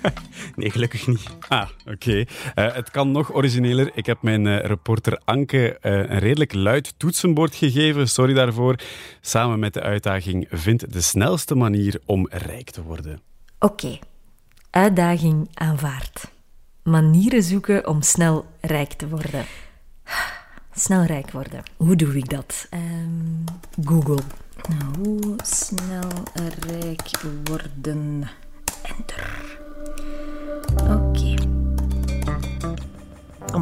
nee, 0.56 0.70
gelukkig 0.70 1.06
niet. 1.06 1.26
Ah, 1.48 1.68
oké. 1.80 1.92
Okay. 1.92 2.20
Uh, 2.54 2.66
eh, 2.66 2.74
het 2.74 2.90
kan 2.90 3.10
nog 3.10 3.34
origineler. 3.34 3.90
Ik 3.94 4.06
heb 4.06 4.22
mijn 4.22 4.60
reporter 4.60 5.20
Anke 5.24 5.76
een 5.80 6.18
redelijk 6.18 6.54
luid 6.54 6.94
toetsenbord 6.96 7.54
gegeven. 7.54 8.08
Sorry 8.08 8.34
daarvoor. 8.34 8.76
Samen 9.20 9.58
met 9.58 9.74
de 9.74 9.80
uitdaging 9.80 10.46
Vind 10.50 10.92
de 10.92 11.00
snelste 11.00 11.54
manier 11.54 12.00
om 12.06 12.26
rijk 12.30 12.70
te 12.70 12.82
worden. 12.82 13.20
Oké. 13.58 13.86
Okay. 13.86 14.00
Uitdaging 14.70 15.48
aanvaard. 15.54 16.30
Manieren 16.82 17.42
zoeken 17.42 17.86
om 17.88 18.02
snel 18.02 18.46
rijk 18.60 18.92
te 18.92 19.08
worden. 19.08 19.44
Snel 20.74 21.04
rijk 21.04 21.30
worden. 21.30 21.62
Hoe 21.76 21.96
doe 21.96 22.16
ik 22.16 22.28
dat? 22.28 22.68
Um, 22.70 23.44
Google. 23.84 24.22
Nou, 24.68 24.98
hoe 24.98 25.36
snel 25.42 26.08
rijk 26.70 27.10
worden? 27.44 28.28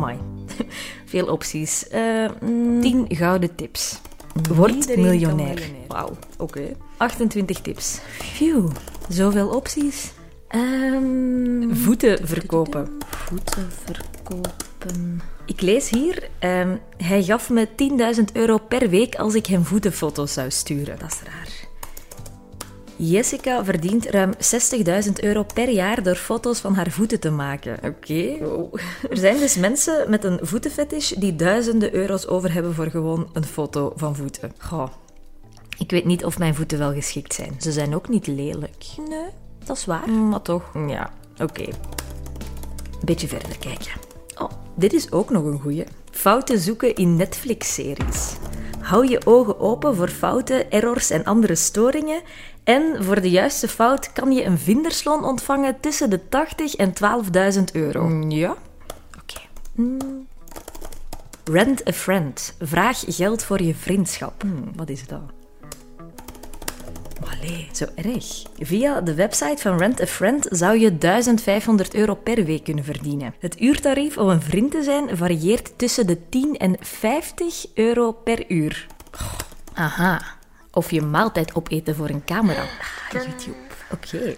Amai. 0.00 0.18
Veel 1.12 1.26
opties. 1.26 1.84
Uh, 1.92 2.30
mm, 2.40 2.80
10 2.80 3.06
gouden 3.08 3.54
tips. 3.54 4.00
Word 4.48 4.96
miljonair. 4.96 5.62
Wauw, 5.88 6.16
oké. 6.38 6.58
Okay. 6.58 6.76
28 6.96 7.60
tips. 7.62 8.00
Phew, 8.18 8.70
zoveel 9.08 9.48
opties. 9.48 10.12
Um, 10.54 11.76
voeten 11.76 12.28
verkopen. 12.28 12.88
Voeten 13.10 13.68
verkopen. 13.84 15.20
Ik 15.46 15.60
lees 15.60 15.90
hier, 15.90 16.28
um, 16.40 16.80
hij 16.96 17.22
gaf 17.22 17.50
me 17.50 17.68
10.000 18.16 18.22
euro 18.32 18.58
per 18.58 18.88
week 18.88 19.14
als 19.14 19.34
ik 19.34 19.46
hem 19.46 19.64
voetenfoto's 19.64 20.32
zou 20.32 20.50
sturen. 20.50 20.98
Dat 20.98 21.10
is 21.10 21.20
raar. 21.24 21.69
Jessica 23.02 23.64
verdient 23.64 24.06
ruim 24.06 24.32
60.000 24.32 25.12
euro 25.20 25.44
per 25.54 25.68
jaar 25.68 26.02
door 26.02 26.14
foto's 26.14 26.58
van 26.58 26.74
haar 26.74 26.90
voeten 26.90 27.20
te 27.20 27.30
maken. 27.30 27.78
Oké. 27.84 28.36
Er 29.10 29.16
zijn 29.16 29.38
dus 29.38 29.56
mensen 29.56 30.10
met 30.10 30.24
een 30.24 30.38
voetenfetish 30.42 31.10
die 31.10 31.36
duizenden 31.36 31.94
euro's 31.94 32.26
over 32.26 32.52
hebben 32.52 32.74
voor 32.74 32.90
gewoon 32.90 33.30
een 33.32 33.44
foto 33.44 33.92
van 33.96 34.16
voeten. 34.16 34.52
Goh. 34.58 34.88
Ik 35.78 35.90
weet 35.90 36.04
niet 36.04 36.24
of 36.24 36.38
mijn 36.38 36.54
voeten 36.54 36.78
wel 36.78 36.92
geschikt 36.92 37.34
zijn. 37.34 37.54
Ze 37.58 37.72
zijn 37.72 37.94
ook 37.94 38.08
niet 38.08 38.26
lelijk. 38.26 38.84
Nee, 39.08 39.28
dat 39.64 39.76
is 39.76 39.84
waar. 39.84 40.08
Maar 40.10 40.42
toch, 40.42 40.62
ja, 40.88 41.10
oké. 41.42 41.68
Beetje 43.04 43.28
verder 43.28 43.58
kijken. 43.58 43.92
Oh, 44.38 44.50
dit 44.74 44.92
is 44.92 45.12
ook 45.12 45.30
nog 45.30 45.44
een 45.44 45.60
goeie. 45.60 45.84
Fouten 46.10 46.58
zoeken 46.58 46.94
in 46.94 47.16
Netflix-series. 47.16 48.36
Hou 48.80 49.08
je 49.08 49.26
ogen 49.26 49.60
open 49.60 49.96
voor 49.96 50.08
fouten, 50.08 50.70
errors 50.70 51.10
en 51.10 51.24
andere 51.24 51.54
storingen. 51.54 52.22
En 52.70 53.04
voor 53.04 53.20
de 53.20 53.30
juiste 53.30 53.68
fout 53.68 54.12
kan 54.12 54.32
je 54.32 54.44
een 54.44 54.58
vindersloon 54.58 55.24
ontvangen 55.24 55.80
tussen 55.80 56.10
de 56.10 56.28
80 56.28 56.74
en 56.74 56.92
12.000 57.54 57.62
euro. 57.72 58.08
Mm, 58.08 58.30
ja. 58.30 58.56
Oké. 59.20 59.40
Mm. 59.72 60.26
Rent 61.44 61.88
a 61.88 61.92
friend. 61.92 62.54
Vraag 62.60 63.04
geld 63.06 63.44
voor 63.44 63.62
je 63.62 63.74
vriendschap. 63.74 64.42
Hmm, 64.42 64.72
wat 64.76 64.88
is 64.88 65.06
dat? 65.06 65.20
Allee, 67.24 67.68
zo 67.72 67.84
erg. 67.94 68.42
Via 68.58 69.00
de 69.00 69.14
website 69.14 69.62
van 69.62 69.78
Rent 69.78 70.00
a 70.00 70.06
Friend 70.06 70.46
zou 70.50 70.78
je 70.78 70.98
1500 70.98 71.94
euro 71.94 72.14
per 72.14 72.44
week 72.44 72.64
kunnen 72.64 72.84
verdienen. 72.84 73.34
Het 73.38 73.60
uurtarief 73.60 74.18
om 74.18 74.28
een 74.28 74.42
vriend 74.42 74.70
te 74.70 74.82
zijn 74.82 75.16
varieert 75.16 75.78
tussen 75.78 76.06
de 76.06 76.28
10 76.28 76.56
en 76.56 76.76
50 76.80 77.66
euro 77.74 78.12
per 78.12 78.50
uur. 78.50 78.86
Aha 79.74 80.38
of 80.70 80.90
je 80.90 81.02
maaltijd 81.02 81.54
opeten 81.54 81.96
voor 81.96 82.08
een 82.08 82.24
camera. 82.24 82.62
Ah, 82.62 83.22
YouTube. 83.22 83.56
Oké. 83.92 84.34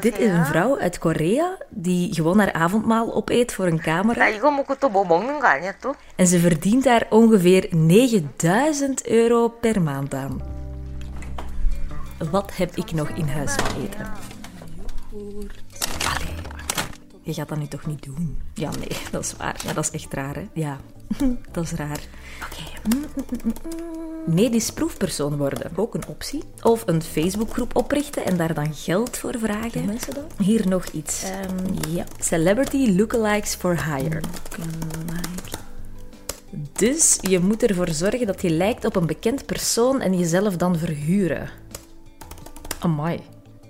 Dit 0.00 0.18
is 0.18 0.30
een 0.30 0.46
vrouw 0.46 0.78
uit 0.78 0.98
Korea 0.98 1.56
die 1.68 2.14
gewoon 2.14 2.38
haar 2.38 2.52
avondmaal 2.52 3.14
opeet 3.14 3.52
voor 3.54 3.66
een 3.66 3.80
camera. 3.80 4.26
En 6.16 6.26
ze 6.26 6.38
verdient 6.38 6.84
daar 6.84 7.06
ongeveer 7.10 7.66
9000 7.70 9.06
euro 9.06 9.48
per 9.48 9.82
maand 9.82 10.14
aan. 10.14 10.42
Wat 12.30 12.56
heb 12.56 12.76
ik 12.76 12.92
nog 12.92 13.08
in 13.08 13.28
huis 13.28 13.52
van 13.52 13.82
eten? 13.82 14.12
Je 17.22 17.34
gaat 17.34 17.48
dat 17.48 17.58
nu 17.58 17.66
toch 17.66 17.86
niet 17.86 18.02
doen? 18.02 18.38
Ja, 18.54 18.70
nee, 18.70 18.98
dat 19.10 19.24
is 19.24 19.36
waar. 19.36 19.60
Ja, 19.64 19.72
dat 19.72 19.84
is 19.84 19.90
echt 19.90 20.12
raar, 20.12 20.34
hè? 20.34 20.48
Ja. 20.52 20.76
dat 21.52 21.64
is 21.64 21.72
raar. 21.72 22.00
Oké. 22.44 22.96
Medisch 24.26 24.70
proefpersoon 24.70 25.36
worden, 25.36 25.70
ook 25.76 25.94
een 25.94 26.06
optie. 26.08 26.42
Of 26.62 26.82
een 26.86 27.02
Facebookgroep 27.02 27.76
oprichten 27.76 28.24
en 28.24 28.36
daar 28.36 28.54
dan 28.54 28.74
geld 28.74 29.16
voor 29.16 29.38
vragen. 29.38 29.84
mensen 29.84 30.14
dat? 30.14 30.32
Hier 30.38 30.68
nog 30.68 30.86
iets. 30.86 31.24
ja. 31.88 32.04
Celebrity 32.18 32.92
lookalikes 32.96 33.54
for 33.54 33.84
hire. 33.84 34.20
Dus 36.72 37.18
je 37.20 37.38
moet 37.38 37.62
ervoor 37.62 37.88
zorgen 37.88 38.26
dat 38.26 38.42
je 38.42 38.50
lijkt 38.50 38.84
op 38.84 38.96
een 38.96 39.06
bekend 39.06 39.46
persoon 39.46 40.00
en 40.00 40.18
jezelf 40.18 40.56
dan 40.56 40.78
verhuren. 40.78 41.50
Amai. 42.78 43.20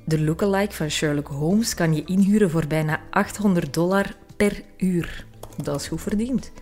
De 0.04 0.20
lookalike 0.20 0.74
van 0.74 0.90
Sherlock 0.90 1.28
Holmes 1.28 1.74
kan 1.74 1.94
je 1.94 2.04
inhuren 2.04 2.50
voor 2.50 2.66
bijna 2.66 3.00
800 3.10 3.74
dollar 3.74 4.14
per 4.36 4.62
uur. 4.76 5.26
Dat 5.62 5.80
is 5.80 5.88
goed 5.88 6.00
verdiend. 6.00 6.52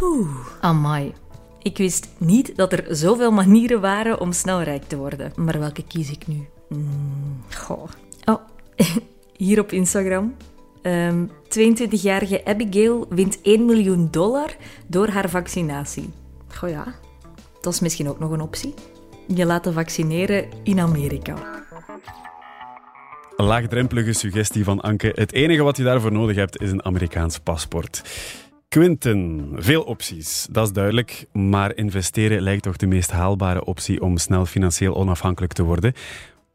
Oeh. 0.00 0.28
Amai. 0.60 1.12
Ik 1.62 1.76
wist 1.76 2.08
niet 2.18 2.56
dat 2.56 2.72
er 2.72 2.84
zoveel 2.88 3.32
manieren 3.32 3.80
waren 3.80 4.20
om 4.20 4.32
snel 4.32 4.62
rijk 4.62 4.82
te 4.82 4.96
worden. 4.96 5.32
Maar 5.36 5.58
welke 5.58 5.84
kies 5.84 6.10
ik 6.10 6.26
nu? 6.26 6.46
Hmm, 6.68 7.42
goh. 7.54 7.88
Oh, 8.24 8.40
hier 9.36 9.60
op 9.60 9.72
Instagram. 9.72 10.34
Ehm, 10.82 11.24
22-jarige 11.44 12.44
Abigail 12.44 13.06
wint 13.08 13.38
1 13.42 13.64
miljoen 13.64 14.08
dollar 14.10 14.56
door 14.86 15.08
haar 15.08 15.28
vaccinatie. 15.28 16.10
Goh 16.54 16.70
ja, 16.70 16.94
dat 17.60 17.72
is 17.72 17.80
misschien 17.80 18.08
ook 18.08 18.18
nog 18.18 18.30
een 18.30 18.40
optie. 18.40 18.74
Je 19.26 19.46
laten 19.46 19.72
vaccineren 19.72 20.48
in 20.62 20.80
Amerika. 20.80 21.34
Een 23.36 23.44
laagdrempelige 23.46 24.12
suggestie 24.12 24.64
van 24.64 24.80
Anke. 24.80 25.12
Het 25.14 25.32
enige 25.32 25.62
wat 25.62 25.76
je 25.76 25.82
daarvoor 25.82 26.12
nodig 26.12 26.36
hebt 26.36 26.60
is 26.60 26.70
een 26.70 26.84
Amerikaans 26.84 27.38
paspoort. 27.38 28.02
Quinten, 28.72 29.50
veel 29.54 29.82
opties, 29.82 30.46
dat 30.50 30.66
is 30.66 30.72
duidelijk. 30.72 31.26
Maar 31.32 31.76
investeren 31.76 32.42
lijkt 32.42 32.62
toch 32.62 32.76
de 32.76 32.86
meest 32.86 33.10
haalbare 33.10 33.64
optie 33.64 34.02
om 34.02 34.18
snel 34.18 34.46
financieel 34.46 34.94
onafhankelijk 34.94 35.52
te 35.52 35.62
worden. 35.62 35.92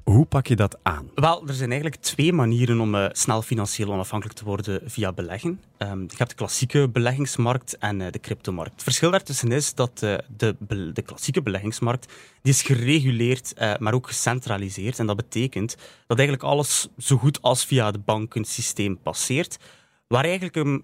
Hoe 0.03 0.25
pak 0.25 0.47
je 0.47 0.55
dat 0.55 0.77
aan? 0.83 1.09
Wel, 1.15 1.47
er 1.47 1.53
zijn 1.53 1.71
eigenlijk 1.71 2.01
twee 2.01 2.33
manieren 2.33 2.79
om 2.79 2.95
eh, 2.95 3.05
snel 3.11 3.41
financieel 3.41 3.91
onafhankelijk 3.91 4.37
te 4.37 4.45
worden 4.45 4.81
via 4.85 5.13
beleggen. 5.13 5.61
Ehm, 5.77 5.99
je 6.01 6.15
hebt 6.17 6.29
de 6.29 6.35
klassieke 6.35 6.89
beleggingsmarkt 6.89 7.77
en 7.77 8.01
eh, 8.01 8.11
de 8.11 8.19
cryptomarkt. 8.19 8.71
Het 8.71 8.83
verschil 8.83 9.11
daartussen 9.11 9.51
is 9.51 9.73
dat 9.73 10.01
eh, 10.03 10.15
de, 10.37 10.55
de 10.93 11.01
klassieke 11.01 11.41
beleggingsmarkt 11.41 12.13
die 12.41 12.53
is 12.53 12.61
gereguleerd, 12.61 13.53
maar 13.79 13.93
ook 13.93 14.07
gecentraliseerd. 14.07 14.99
En 14.99 15.05
dat 15.05 15.15
betekent 15.15 15.75
dat 16.07 16.17
eigenlijk 16.17 16.47
alles 16.47 16.87
zo 16.97 17.17
goed 17.17 17.41
als 17.41 17.65
via 17.65 17.85
het 17.85 18.05
bankensysteem 18.05 18.97
passeert, 18.97 19.57
waar 20.07 20.23
eigenlijk 20.23 20.55
een 20.55 20.83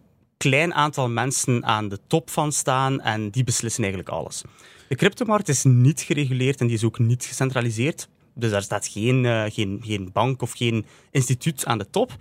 klein 0.50 0.74
aantal 0.74 1.10
mensen 1.10 1.66
aan 1.66 1.90
de 1.90 2.00
top 2.08 2.30
van 2.30 2.52
staan 2.52 3.02
en 3.02 3.30
die 3.30 3.44
beslissen 3.44 3.84
eigenlijk 3.84 4.14
alles. 4.14 4.44
De 4.88 4.96
cryptomarkt 4.96 5.50
is 5.50 5.64
niet 5.64 6.02
gereguleerd 6.02 6.60
en 6.60 6.68
die 6.68 6.76
is 6.76 6.84
ook 6.84 7.00
niet 7.00 7.26
gecentraliseerd. 7.26 8.08
Dus 8.36 8.52
daar 8.52 8.62
staat 8.62 8.88
geen, 8.88 9.26
eh, 9.26 9.44
geen, 9.48 9.82
geen 9.84 10.10
bank 10.14 10.42
of 10.42 10.52
geen 10.52 10.86
instituut 11.12 11.66
aan 11.66 11.78
de 11.78 11.90
top. 11.90 12.12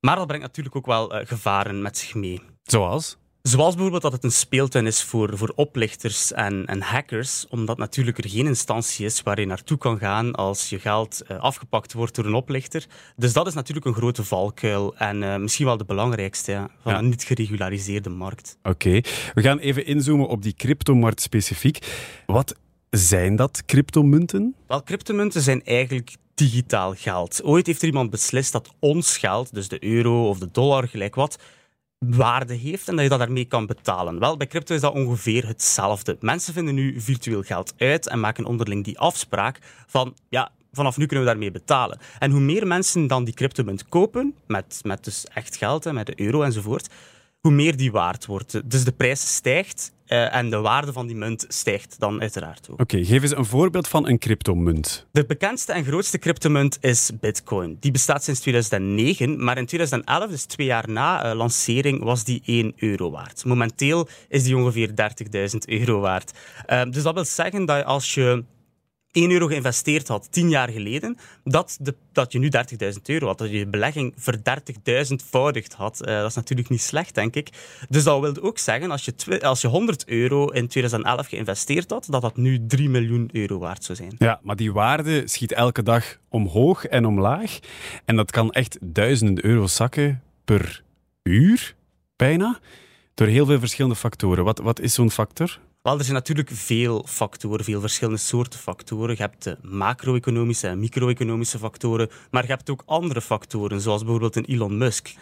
Maar 0.00 0.16
dat 0.16 0.26
brengt 0.26 0.44
natuurlijk 0.46 0.76
ook 0.76 0.86
wel 0.86 1.12
eh, 1.12 1.26
gevaren 1.26 1.82
met 1.82 1.98
zich 1.98 2.14
mee. 2.14 2.40
Zoals? 2.62 3.16
Zoals 3.48 3.72
bijvoorbeeld 3.74 4.02
dat 4.02 4.12
het 4.12 4.24
een 4.24 4.32
speeltuin 4.32 4.86
is 4.86 5.02
voor, 5.02 5.38
voor 5.38 5.52
oplichters 5.54 6.32
en, 6.32 6.66
en 6.66 6.80
hackers, 6.82 7.46
omdat 7.48 7.78
natuurlijk 7.78 8.18
er 8.18 8.30
geen 8.30 8.46
instantie 8.46 9.04
is 9.04 9.22
waar 9.22 9.40
je 9.40 9.46
naartoe 9.46 9.78
kan 9.78 9.98
gaan 9.98 10.34
als 10.34 10.68
je 10.68 10.78
geld 10.78 11.20
eh, 11.20 11.38
afgepakt 11.38 11.92
wordt 11.92 12.14
door 12.14 12.24
een 12.24 12.34
oplichter. 12.34 12.86
Dus 13.16 13.32
dat 13.32 13.46
is 13.46 13.54
natuurlijk 13.54 13.86
een 13.86 13.94
grote 13.94 14.24
valkuil 14.24 14.96
en 14.96 15.22
eh, 15.22 15.36
misschien 15.36 15.66
wel 15.66 15.76
de 15.76 15.84
belangrijkste 15.84 16.52
ja, 16.52 16.70
van 16.82 16.92
Ja. 16.92 16.98
een 16.98 17.08
niet 17.08 17.22
geregulariseerde 17.22 18.08
markt. 18.08 18.58
Oké, 18.62 19.00
we 19.34 19.42
gaan 19.42 19.58
even 19.58 19.86
inzoomen 19.86 20.28
op 20.28 20.42
die 20.42 20.54
cryptomarkt 20.54 21.20
specifiek. 21.20 21.78
Wat 22.26 22.54
zijn 22.90 23.36
dat, 23.36 23.62
cryptomunten? 23.66 24.54
Wel, 24.66 24.82
cryptomunten 24.82 25.42
zijn 25.42 25.64
eigenlijk 25.64 26.16
digitaal 26.34 26.94
geld. 26.94 27.44
Ooit 27.44 27.66
heeft 27.66 27.80
er 27.82 27.88
iemand 27.88 28.10
beslist 28.10 28.52
dat 28.52 28.70
ons 28.78 29.16
geld, 29.16 29.54
dus 29.54 29.68
de 29.68 29.84
euro 29.84 30.28
of 30.28 30.38
de 30.38 30.48
dollar, 30.52 30.88
gelijk 30.88 31.14
wat, 31.14 31.38
waarde 31.98 32.54
heeft 32.54 32.88
en 32.88 32.94
dat 32.94 33.04
je 33.04 33.10
dat 33.10 33.18
daarmee 33.18 33.44
kan 33.44 33.66
betalen. 33.66 34.18
Wel, 34.18 34.36
bij 34.36 34.46
crypto 34.46 34.74
is 34.74 34.80
dat 34.80 34.94
ongeveer 34.94 35.46
hetzelfde. 35.46 36.16
Mensen 36.20 36.52
vinden 36.52 36.74
nu 36.74 37.00
virtueel 37.00 37.42
geld 37.42 37.74
uit 37.76 38.08
en 38.08 38.20
maken 38.20 38.44
onderling 38.44 38.84
die 38.84 38.98
afspraak 38.98 39.58
van, 39.86 40.14
ja, 40.28 40.50
vanaf 40.72 40.96
nu 40.96 41.06
kunnen 41.06 41.24
we 41.24 41.30
daarmee 41.30 41.50
betalen. 41.50 41.98
En 42.18 42.30
hoe 42.30 42.40
meer 42.40 42.66
mensen 42.66 43.06
dan 43.06 43.24
die 43.24 43.34
cryptomunt 43.34 43.88
kopen, 43.88 44.34
met, 44.46 44.80
met 44.82 45.04
dus 45.04 45.26
echt 45.26 45.56
geld, 45.56 45.84
hè, 45.84 45.92
met 45.92 46.06
de 46.06 46.20
euro 46.20 46.42
enzovoort, 46.42 46.88
hoe 47.40 47.52
meer 47.52 47.76
die 47.76 47.92
waard 47.92 48.26
wordt. 48.26 48.70
Dus 48.70 48.84
de 48.84 48.92
prijs 48.92 49.34
stijgt 49.34 49.92
eh, 50.08 50.34
en 50.34 50.50
de 50.50 50.56
waarde 50.56 50.92
van 50.92 51.06
die 51.06 51.16
munt 51.16 51.44
stijgt 51.48 51.98
dan 51.98 52.20
uiteraard 52.20 52.70
ook. 52.70 52.80
Oké, 52.80 53.04
geef 53.04 53.22
eens 53.22 53.36
een 53.36 53.44
voorbeeld 53.44 53.88
van 53.88 54.08
een 54.08 54.18
cryptomunt. 54.18 55.06
De 55.12 55.24
bekendste 55.24 55.72
en 55.72 55.84
grootste 55.84 56.18
cryptomunt 56.18 56.78
is 56.80 57.10
Bitcoin. 57.20 57.76
Die 57.80 57.90
bestaat 57.90 58.24
sinds 58.24 58.40
2009, 58.40 59.44
maar 59.44 59.58
in 59.58 59.66
2011, 59.66 60.30
dus 60.30 60.44
twee 60.44 60.66
jaar 60.66 60.90
na 60.90 61.24
eh, 61.24 61.36
lancering, 61.36 62.02
was 62.02 62.24
die 62.24 62.42
1 62.44 62.72
euro 62.76 63.10
waard. 63.10 63.44
Momenteel 63.44 64.08
is 64.28 64.44
die 64.44 64.56
ongeveer 64.56 64.90
30.000 64.90 65.58
euro 65.66 66.00
waard. 66.00 66.32
Eh, 66.66 66.82
dus 66.90 67.02
dat 67.02 67.14
wil 67.14 67.24
zeggen 67.24 67.64
dat 67.64 67.84
als 67.84 68.14
je 68.14 68.44
1 69.18 69.30
euro 69.30 69.46
geïnvesteerd 69.46 70.08
had 70.08 70.32
10 70.32 70.48
jaar 70.48 70.68
geleden, 70.68 71.16
dat, 71.44 71.78
de, 71.80 71.94
dat 72.12 72.32
je 72.32 72.38
nu 72.38 72.50
30.000 72.92 73.02
euro 73.04 73.26
had. 73.26 73.38
Dat 73.38 73.50
je 73.50 73.58
je 73.58 73.66
belegging 73.66 74.14
ver 74.16 74.36
30.000voudigd 75.08 75.74
had. 75.76 76.00
Eh, 76.00 76.20
dat 76.20 76.28
is 76.28 76.34
natuurlijk 76.34 76.68
niet 76.68 76.80
slecht, 76.80 77.14
denk 77.14 77.34
ik. 77.34 77.48
Dus 77.88 78.04
dat 78.04 78.20
wil 78.20 78.42
ook 78.42 78.58
zeggen, 78.58 78.90
als 78.90 79.04
je, 79.04 79.40
als 79.42 79.60
je 79.60 79.68
100 79.68 80.08
euro 80.08 80.46
in 80.46 80.68
2011 80.68 81.26
geïnvesteerd 81.26 81.90
had, 81.90 82.06
dat 82.10 82.22
dat 82.22 82.36
nu 82.36 82.66
3 82.66 82.88
miljoen 82.88 83.28
euro 83.32 83.58
waard 83.58 83.84
zou 83.84 83.98
zijn. 83.98 84.14
Ja, 84.18 84.40
maar 84.42 84.56
die 84.56 84.72
waarde 84.72 85.22
schiet 85.28 85.52
elke 85.52 85.82
dag 85.82 86.18
omhoog 86.28 86.86
en 86.86 87.06
omlaag. 87.06 87.58
En 88.04 88.16
dat 88.16 88.30
kan 88.30 88.52
echt 88.52 88.78
duizenden 88.80 89.44
euro's 89.44 89.74
zakken 89.74 90.22
per 90.44 90.82
uur, 91.22 91.74
bijna. 92.16 92.58
Door 93.14 93.26
heel 93.26 93.46
veel 93.46 93.58
verschillende 93.58 93.96
factoren. 93.96 94.44
Wat, 94.44 94.58
wat 94.58 94.80
is 94.80 94.94
zo'n 94.94 95.10
factor? 95.10 95.58
Wel, 95.88 95.98
er 95.98 96.04
zijn 96.04 96.16
natuurlijk 96.16 96.50
veel 96.52 97.04
factoren, 97.06 97.64
veel 97.64 97.80
verschillende 97.80 98.20
soorten 98.20 98.58
factoren. 98.58 99.14
Je 99.16 99.22
hebt 99.22 99.44
de 99.44 99.56
macro-economische 99.62 100.66
en 100.66 100.78
micro-economische 100.78 101.58
factoren, 101.58 102.08
maar 102.30 102.42
je 102.42 102.48
hebt 102.48 102.70
ook 102.70 102.82
andere 102.86 103.20
factoren, 103.20 103.80
zoals 103.80 104.02
bijvoorbeeld 104.02 104.36
een 104.36 104.44
Elon 104.44 104.78
Musk. 104.78 105.14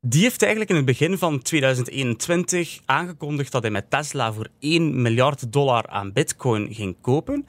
Die 0.00 0.22
heeft 0.22 0.42
eigenlijk 0.42 0.70
in 0.70 0.76
het 0.76 0.84
begin 0.84 1.18
van 1.18 1.42
2021 1.42 2.80
aangekondigd 2.84 3.52
dat 3.52 3.62
hij 3.62 3.70
met 3.70 3.90
Tesla 3.90 4.32
voor 4.32 4.48
1 4.58 5.02
miljard 5.02 5.52
dollar 5.52 5.86
aan 5.86 6.12
bitcoin 6.12 6.74
ging 6.74 6.96
kopen. 7.00 7.46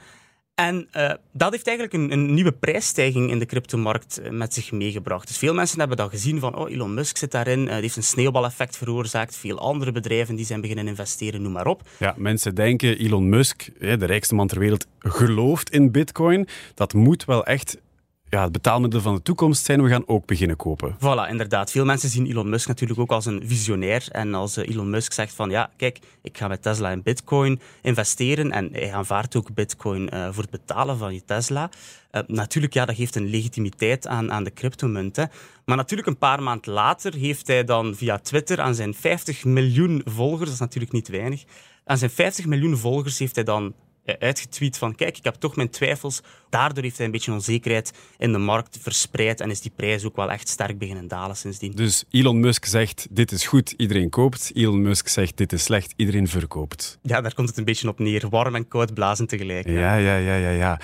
En 0.56 0.88
uh, 0.98 1.12
dat 1.32 1.52
heeft 1.52 1.68
eigenlijk 1.68 1.98
een, 1.98 2.12
een, 2.12 2.34
nieuwe 2.34 2.52
prijsstijging 2.52 3.30
in 3.30 3.40
de 3.40 3.46
cryptomarkt 3.46 4.20
uh, 4.24 4.30
met 4.30 4.54
zich 4.54 4.72
meegebracht. 4.72 5.28
Dus 5.28 5.38
veel 5.38 5.54
mensen 5.54 5.80
hebben 5.80 5.98
dat 5.98 6.10
gezien 6.10 6.40
van 6.40 6.56
oh, 6.56 6.72
Elon 6.72 6.94
Musk 6.94 7.18
zit 7.18 7.32
daarin, 7.32 7.60
uh, 7.60 7.72
die 7.72 7.82
heeft 7.82 7.96
een 7.96 8.04
sneeuwbaleffect 8.04 8.78
veroorzaakt. 8.78 9.38
Veel 9.38 9.60
andere 9.60 9.92
bedrijven 9.92 10.36
die 10.36 10.46
zijn 10.46 10.62
beginnen 10.62 10.88
investeren, 10.88 11.42
noem 11.42 11.52
maar 11.52 11.68
op. 11.68 11.90
Ja, 12.00 12.14
mensen 12.18 12.56
denken 12.56 12.98
Elon 12.98 13.30
Musk, 13.30 13.70
de 13.80 14.06
rijkste 14.06 14.36
man 14.36 14.48
ter 14.48 14.60
wereld, 14.60 14.88
gelooft 15.00 15.70
in 15.70 15.92
bitcoin. 15.92 16.48
Dat 16.74 16.94
moet 16.94 17.26
wel 17.26 17.46
echt 17.46 17.78
ja, 18.34 18.44
het 18.44 18.52
betaalmiddel 18.52 19.02
van 19.02 19.16
de 19.16 19.22
toekomst 19.22 19.66
zijn, 19.66 19.84
we 19.84 19.90
gaan 19.90 20.08
ook 20.08 20.26
beginnen 20.26 20.58
kopen. 20.58 20.96
Voilà, 20.96 21.30
inderdaad. 21.30 21.72
Veel 21.72 21.86
mensen 21.86 22.10
zien 22.10 22.26
Elon 22.26 22.50
Musk 22.50 22.68
natuurlijk 22.68 23.00
ook 23.00 23.12
als 23.12 23.26
een 23.26 23.44
visionair. 23.46 24.08
En 24.12 24.34
als 24.34 24.56
Elon 24.56 24.90
Musk 24.90 25.14
zegt 25.14 25.34
van 25.34 25.50
ja, 25.50 25.70
kijk, 25.78 26.00
ik 26.22 26.38
ga 26.38 26.48
met 26.48 26.62
Tesla 26.62 26.90
in 26.92 27.02
bitcoin 27.02 27.60
investeren 27.82 28.52
en 28.52 28.70
hij 28.72 28.94
aanvaardt 28.94 29.36
ook 29.36 29.54
bitcoin 29.54 30.10
uh, 30.14 30.28
voor 30.32 30.44
het 30.44 30.52
betalen 30.52 30.98
van 30.98 31.14
je 31.14 31.26
Tesla. 31.26 31.70
Uh, 32.12 32.22
natuurlijk, 32.28 32.74
ja, 32.74 32.86
dat 32.86 32.96
geeft 32.96 33.16
een 33.16 33.30
legitimiteit 33.30 34.08
aan, 34.08 34.32
aan 34.32 34.44
de 34.44 34.54
cryptomunt. 34.54 35.18
Maar 35.66 35.78
natuurlijk 35.78 36.08
een 36.08 36.18
paar 36.18 36.44
maanden 36.44 36.74
later 36.74 37.14
heeft 37.14 37.48
hij 37.48 37.64
dan 37.64 37.96
via 37.96 38.18
Twitter 38.18 38.62
aan 38.62 38.76
zijn 38.76 38.94
50 38.94 39.44
miljoen 39.44 40.02
volgers, 40.06 40.46
dat 40.46 40.54
is 40.54 40.60
natuurlijk 40.60 40.94
niet 40.94 41.08
weinig, 41.08 41.44
aan 41.86 41.98
zijn 41.98 42.12
50 42.12 42.46
miljoen 42.46 42.78
volgers 42.78 43.20
heeft 43.20 43.36
hij 43.36 43.44
dan 43.44 43.74
uitgetweet 44.06 44.78
van 44.78 44.96
kijk, 44.96 45.18
ik 45.18 45.24
heb 45.24 45.36
toch 45.36 45.56
mijn 45.56 45.70
twijfels. 45.70 46.22
Daardoor 46.50 46.84
heeft 46.84 46.98
hij 46.98 47.06
een 47.06 47.12
beetje 47.12 47.32
onzekerheid 47.32 47.94
in 48.18 48.32
de 48.32 48.38
markt 48.38 48.78
verspreid 48.82 49.42
en 49.42 49.50
is 49.50 49.62
die 49.62 49.72
prijs 49.76 50.06
ook 50.06 50.16
wel 50.16 50.32
echt 50.32 50.48
sterk 50.48 50.78
beginnen 50.78 51.08
dalen 51.08 51.36
sindsdien. 51.36 51.72
Dus 51.72 52.04
Elon 52.10 52.40
Musk 52.40 52.66
zegt 52.66 53.08
dit 53.10 53.32
is 53.32 53.46
goed, 53.46 53.74
iedereen 53.78 54.10
koopt. 54.10 54.52
Elon 54.54 54.82
Musk 54.82 55.08
zegt 55.08 55.38
dit 55.38 55.54
is 55.54 55.64
slecht, 55.64 55.94
iedereen 55.96 56.28
verkoopt. 56.28 57.00
Ja, 57.02 57.22
daar 57.22 57.34
komt 57.34 57.50
het 57.50 57.58
een 57.58 57.66
beetje 57.66 57.88
op 57.88 58.00
neer. 58.00 58.30
Warm 58.30 58.56
en 58.56 58.68
koud 58.68 58.94
blazen 58.94 59.28
tegelijk. 59.28 59.68
Ja, 59.68 59.96
ja, 59.96 60.16
ja, 60.16 60.36
ja, 60.36 60.50
ja. 60.50 60.80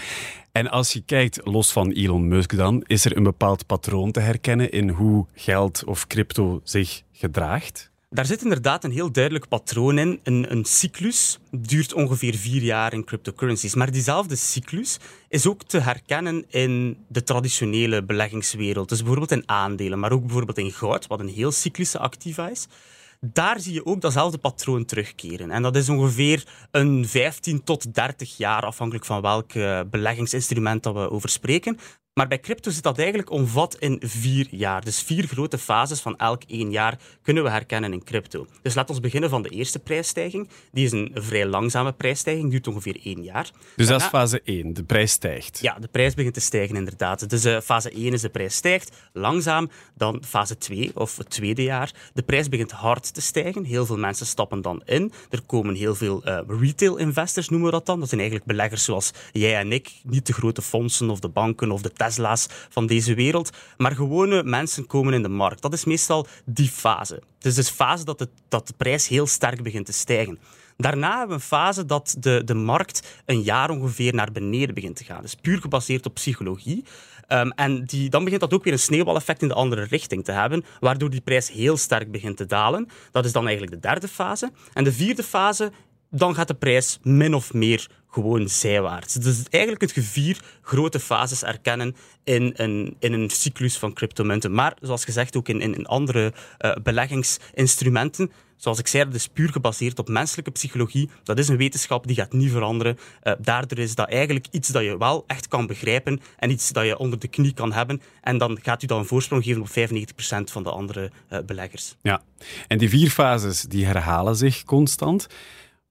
En 0.51 0.69
als 0.69 0.93
je 0.93 1.01
kijkt, 1.05 1.39
los 1.43 1.71
van 1.71 1.91
Elon 1.91 2.27
Musk 2.27 2.55
dan, 2.55 2.83
is 2.87 3.05
er 3.05 3.17
een 3.17 3.23
bepaald 3.23 3.65
patroon 3.65 4.11
te 4.11 4.19
herkennen 4.19 4.71
in 4.71 4.89
hoe 4.89 5.25
geld 5.33 5.83
of 5.83 6.07
crypto 6.07 6.61
zich 6.63 7.01
gedraagt? 7.11 7.88
Daar 8.09 8.25
zit 8.25 8.43
inderdaad 8.43 8.83
een 8.83 8.91
heel 8.91 9.11
duidelijk 9.11 9.47
patroon 9.47 9.97
in. 9.97 10.19
Een, 10.23 10.51
een, 10.51 10.65
cyclus 10.65 11.39
duurt 11.51 11.93
ongeveer 11.93 12.35
vier 12.35 12.61
jaar 12.61 12.93
in 12.93 13.03
cryptocurrencies. 13.03 13.75
Maar 13.75 13.91
diezelfde 13.91 14.35
cyclus 14.35 14.97
is 15.27 15.47
ook 15.47 15.63
te 15.63 15.79
herkennen 15.79 16.45
in 16.47 17.05
de 17.07 17.23
traditionele 17.23 18.03
beleggingswereld. 18.03 18.89
Dus 18.89 18.97
bijvoorbeeld 18.97 19.31
in 19.31 19.49
aandelen, 19.49 19.99
maar 19.99 20.11
ook 20.11 20.25
bijvoorbeeld 20.25 20.57
in 20.57 20.71
goud, 20.71 21.07
wat 21.07 21.19
een 21.19 21.27
heel 21.27 21.51
cyclische 21.51 21.99
activa 21.99 22.49
is. 22.49 22.67
Daar 23.19 23.59
zie 23.59 23.73
je 23.73 23.85
ook 23.85 24.01
datzelfde 24.01 24.37
patroon 24.37 24.85
terugkeren. 24.85 25.51
En 25.51 25.61
dat 25.61 25.75
is 25.75 25.89
ongeveer 25.89 26.43
een 26.71 27.07
15 27.07 27.63
tot 27.63 27.93
30 27.93 28.37
jaar, 28.37 28.61
afhankelijk 28.61 29.05
van 29.05 29.21
welk 29.21 29.53
beleggingsinstrument 29.89 30.83
dat 30.83 30.93
we 30.93 31.09
over 31.09 31.29
spreken. 31.29 31.77
Maar 32.19 32.27
bij 32.27 32.39
crypto 32.39 32.71
zit 32.71 32.83
dat 32.83 32.97
eigenlijk 32.97 33.29
omvat 33.29 33.75
in 33.75 34.01
vier 34.05 34.47
jaar. 34.51 34.83
Dus 34.83 35.01
vier 35.01 35.27
grote 35.27 35.57
fases 35.57 36.01
van 36.01 36.17
elk 36.17 36.43
één 36.47 36.71
jaar 36.71 36.97
kunnen 37.21 37.43
we 37.43 37.49
herkennen 37.49 37.93
in 37.93 38.03
crypto. 38.03 38.47
Dus 38.61 38.73
laten 38.73 38.95
we 38.95 39.01
beginnen 39.01 39.29
van 39.29 39.41
de 39.41 39.49
eerste 39.49 39.79
prijsstijging. 39.79 40.49
Die 40.71 40.85
is 40.85 40.91
een 40.91 41.11
vrij 41.13 41.45
langzame 41.45 41.91
prijsstijging, 41.91 42.51
duurt 42.51 42.67
ongeveer 42.67 42.99
één 43.03 43.23
jaar. 43.23 43.49
Dus 43.75 43.87
dat 43.87 44.01
is 44.01 44.07
fase 44.07 44.41
1, 44.43 44.73
de 44.73 44.83
prijs 44.83 45.11
stijgt. 45.11 45.59
Ja, 45.61 45.77
de 45.79 45.87
prijs 45.87 46.13
begint 46.13 46.33
te 46.33 46.39
stijgen 46.39 46.75
inderdaad. 46.75 47.29
Dus 47.29 47.45
uh, 47.45 47.59
fase 47.59 47.91
1 47.91 48.13
is 48.13 48.21
de 48.21 48.29
prijs 48.29 48.55
stijgt, 48.55 48.91
langzaam. 49.13 49.69
Dan 49.95 50.23
fase 50.25 50.57
2, 50.57 50.91
of 50.93 51.17
het 51.17 51.29
tweede 51.29 51.63
jaar. 51.63 51.93
De 52.13 52.21
prijs 52.21 52.49
begint 52.49 52.71
hard 52.71 53.13
te 53.13 53.21
stijgen. 53.21 53.63
Heel 53.63 53.85
veel 53.85 53.97
mensen 53.97 54.25
stappen 54.25 54.61
dan 54.61 54.81
in. 54.85 55.11
Er 55.29 55.41
komen 55.45 55.75
heel 55.75 55.95
veel 55.95 56.27
uh, 56.27 56.39
retail 56.47 56.97
investors, 56.97 57.49
noemen 57.49 57.67
we 57.67 57.73
dat 57.73 57.85
dan. 57.85 57.99
Dat 57.99 58.09
zijn 58.09 58.21
eigenlijk 58.21 58.49
beleggers 58.49 58.83
zoals 58.83 59.11
jij 59.31 59.55
en 59.55 59.71
ik. 59.71 59.91
Niet 60.03 60.27
de 60.27 60.33
grote 60.33 60.61
fondsen 60.61 61.09
of 61.09 61.19
de 61.19 61.29
banken 61.29 61.71
of 61.71 61.81
de 61.81 61.91
Van 62.69 62.87
deze 62.87 63.13
wereld, 63.13 63.49
maar 63.77 63.95
gewone 63.95 64.43
mensen 64.43 64.87
komen 64.87 65.13
in 65.13 65.21
de 65.21 65.29
markt. 65.29 65.61
Dat 65.61 65.73
is 65.73 65.85
meestal 65.85 66.27
die 66.45 66.69
fase. 66.69 67.21
Dus 67.39 67.69
fase 67.69 68.05
dat, 68.05 68.19
het, 68.19 68.29
dat 68.49 68.67
de 68.67 68.73
prijs 68.77 69.07
heel 69.07 69.27
sterk 69.27 69.63
begint 69.63 69.85
te 69.85 69.93
stijgen. 69.93 70.39
Daarna 70.77 71.09
hebben 71.09 71.27
we 71.27 71.33
een 71.33 71.47
fase 71.47 71.85
dat 71.85 72.15
de, 72.19 72.41
de 72.45 72.53
markt 72.53 73.21
een 73.25 73.41
jaar 73.41 73.69
ongeveer 73.69 74.13
naar 74.13 74.31
beneden 74.31 74.75
begint 74.75 74.95
te 74.95 75.03
gaan. 75.03 75.21
Dus 75.21 75.35
puur 75.35 75.61
gebaseerd 75.61 76.05
op 76.05 76.13
psychologie. 76.13 76.83
Um, 77.27 77.51
en 77.51 77.85
die, 77.85 78.09
dan 78.09 78.23
begint 78.23 78.41
dat 78.41 78.53
ook 78.53 78.63
weer 78.63 78.73
een 78.73 78.79
sneeuwbaleffect 78.79 79.41
in 79.41 79.47
de 79.47 79.53
andere 79.53 79.83
richting 79.83 80.23
te 80.23 80.31
hebben, 80.31 80.65
waardoor 80.79 81.09
die 81.09 81.21
prijs 81.21 81.51
heel 81.51 81.77
sterk 81.77 82.11
begint 82.11 82.37
te 82.37 82.45
dalen. 82.45 82.89
Dat 83.11 83.25
is 83.25 83.31
dan 83.31 83.47
eigenlijk 83.47 83.73
de 83.73 83.87
derde 83.87 84.07
fase. 84.07 84.51
En 84.73 84.83
de 84.83 84.93
vierde 84.93 85.23
fase, 85.23 85.71
dan 86.09 86.35
gaat 86.35 86.47
de 86.47 86.53
prijs 86.53 86.99
min 87.03 87.33
of 87.33 87.53
meer 87.53 87.87
gewoon 88.11 88.49
zijwaarts. 88.49 89.13
Dus 89.13 89.43
eigenlijk 89.49 89.83
het 89.83 89.95
je 89.95 90.01
vier 90.01 90.39
grote 90.61 90.99
fases 90.99 91.43
erkennen 91.43 91.95
in 92.23 92.53
een, 92.55 92.95
in 92.99 93.13
een 93.13 93.29
cyclus 93.29 93.77
van 93.77 93.93
cryptomunten. 93.93 94.53
Maar 94.53 94.73
zoals 94.81 95.05
gezegd 95.05 95.37
ook 95.37 95.47
in, 95.47 95.61
in, 95.61 95.85
andere 95.85 96.33
uh, 96.59 96.75
beleggingsinstrumenten. 96.83 98.31
Zoals 98.55 98.79
ik 98.79 98.87
zei, 98.87 99.03
dat 99.03 99.13
is 99.13 99.27
puur 99.27 99.51
gebaseerd 99.51 99.99
op 99.99 100.07
menselijke 100.07 100.51
psychologie. 100.51 101.09
Dat 101.23 101.39
is 101.39 101.47
een 101.47 101.57
wetenschap 101.57 102.07
die 102.07 102.15
gaat 102.15 102.33
niet 102.33 102.51
veranderen. 102.51 102.97
Uh, 103.23 103.33
daardoor 103.39 103.77
is 103.77 103.95
dat 103.95 104.09
eigenlijk 104.09 104.47
iets 104.51 104.67
dat 104.67 104.83
je 104.83 104.97
wel 104.97 105.23
echt 105.27 105.47
kan 105.47 105.67
begrijpen 105.67 106.21
en 106.37 106.49
iets 106.49 106.69
dat 106.69 106.85
je 106.85 106.97
onder 106.97 107.19
de 107.19 107.27
knie 107.27 107.53
kan 107.53 107.73
hebben. 107.73 108.01
En 108.21 108.37
dan 108.37 108.59
gaat 108.61 108.83
u 108.83 108.87
dan 108.87 108.99
een 108.99 109.05
voorsprong 109.05 109.43
geven 109.43 109.61
op 109.61 109.69
95% 109.69 109.71
van 110.51 110.63
de 110.63 110.71
andere 110.71 111.11
uh, 111.29 111.39
beleggers. 111.45 111.95
Ja, 112.01 112.21
en 112.67 112.77
die 112.77 112.89
vier 112.89 113.09
fases 113.09 113.61
die 113.61 113.85
herhalen 113.85 114.35
zich 114.35 114.63
constant. 114.63 115.27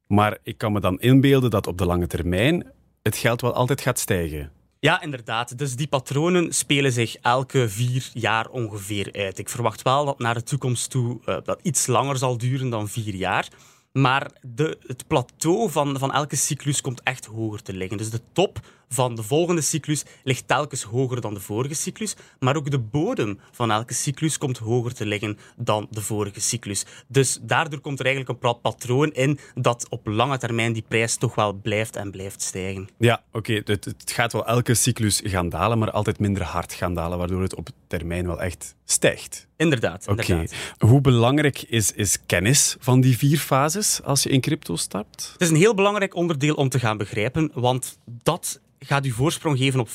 Maar 0.08 0.38
ik 0.42 0.58
kan 0.58 0.72
me 0.72 0.80
dan 0.80 1.00
inbeelden 1.00 1.50
dat 1.50 1.66
op 1.66 1.78
de 1.78 1.86
lange 1.86 2.06
termijn 2.06 2.66
het 3.02 3.16
geld 3.16 3.40
wel 3.40 3.54
altijd 3.54 3.80
gaat 3.80 3.98
stijgen. 3.98 4.52
Ja, 4.80 5.02
inderdaad. 5.02 5.58
Dus 5.58 5.76
die 5.76 5.86
patronen 5.86 6.52
spelen 6.52 6.92
zich 6.92 7.16
elke 7.16 7.68
vier 7.68 8.10
jaar 8.12 8.48
ongeveer 8.48 9.12
uit. 9.12 9.38
Ik 9.38 9.48
verwacht 9.48 9.82
wel 9.82 10.04
dat 10.04 10.18
naar 10.18 10.34
de 10.34 10.42
toekomst 10.42 10.90
toe 10.90 11.18
uh, 11.26 11.36
dat 11.44 11.60
iets 11.62 11.86
langer 11.86 12.16
zal 12.16 12.38
duren 12.38 12.70
dan 12.70 12.88
vier 12.88 13.14
jaar. 13.14 13.48
Maar 13.92 14.30
de, 14.42 14.78
het 14.86 15.06
plateau 15.06 15.70
van, 15.70 15.98
van 15.98 16.12
elke 16.12 16.36
cyclus 16.36 16.80
komt 16.80 17.02
echt 17.02 17.26
hoger 17.26 17.62
te 17.62 17.72
liggen. 17.72 17.98
Dus 17.98 18.10
de 18.10 18.20
top 18.32 18.60
van 18.88 19.14
de 19.14 19.22
volgende 19.22 19.60
cyclus 19.60 20.04
ligt 20.22 20.48
telkens 20.48 20.82
hoger 20.82 21.20
dan 21.20 21.34
de 21.34 21.40
vorige 21.40 21.74
cyclus. 21.74 22.16
Maar 22.38 22.56
ook 22.56 22.70
de 22.70 22.78
bodem 22.78 23.38
van 23.52 23.70
elke 23.70 23.94
cyclus 23.94 24.38
komt 24.38 24.58
hoger 24.58 24.94
te 24.94 25.06
liggen 25.06 25.38
dan 25.56 25.86
de 25.90 26.00
vorige 26.00 26.40
cyclus. 26.40 26.84
Dus 27.06 27.38
daardoor 27.42 27.80
komt 27.80 27.98
er 27.98 28.06
eigenlijk 28.06 28.42
een 28.42 28.60
patroon 28.60 29.12
in 29.12 29.38
dat 29.54 29.86
op 29.88 30.06
lange 30.06 30.38
termijn 30.38 30.72
die 30.72 30.84
prijs 30.88 31.16
toch 31.16 31.34
wel 31.34 31.52
blijft 31.52 31.96
en 31.96 32.10
blijft 32.10 32.42
stijgen. 32.42 32.88
Ja, 32.98 33.22
oké. 33.32 33.52
Het, 33.64 33.84
het, 33.84 34.12
gaat 34.12 34.32
wel 34.32 34.46
elke 34.46 34.74
cyclus 34.74 35.20
gaan 35.24 35.48
dalen, 35.48 35.78
maar 35.78 35.90
altijd 35.90 36.18
minder 36.18 36.42
hard 36.42 36.72
gaan 36.72 36.94
dalen, 36.94 37.18
waardoor 37.18 37.42
het 37.42 37.54
op 37.54 37.68
termijn 37.86 38.26
wel 38.26 38.40
echt 38.40 38.74
stijgt. 38.84 39.46
Inderdaad. 39.56 40.08
Oké. 40.08 40.44
Hoe 40.78 41.00
belangrijk 41.00 41.62
is, 41.62 41.92
is 41.92 42.18
kennis 42.26 42.76
van 42.78 43.00
die 43.00 43.18
vier 43.18 43.38
fases 43.38 44.02
als 44.02 44.22
je 44.22 44.28
in 44.28 44.40
crypto 44.40 44.76
stapt? 44.76 45.30
Het 45.32 45.40
is 45.40 45.48
een 45.48 45.56
heel 45.56 45.74
belangrijk 45.74 46.14
onderdeel 46.14 46.54
om 46.54 46.68
te 46.68 46.78
gaan 46.78 46.96
begrijpen, 46.96 47.50
want 47.54 47.98
dat 48.04 48.60
gaat 48.78 49.06
u 49.06 49.10
voorsprong 49.10 49.58
geven 49.58 49.80
op 49.80 49.88
95% 49.88 49.92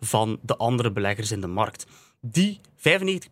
van 0.00 0.38
de 0.42 0.56
andere 0.56 0.92
beleggers 0.92 1.30
in 1.30 1.40
de 1.40 1.46
markt. 1.46 1.86
Die 2.20 2.60
95% 2.76 2.80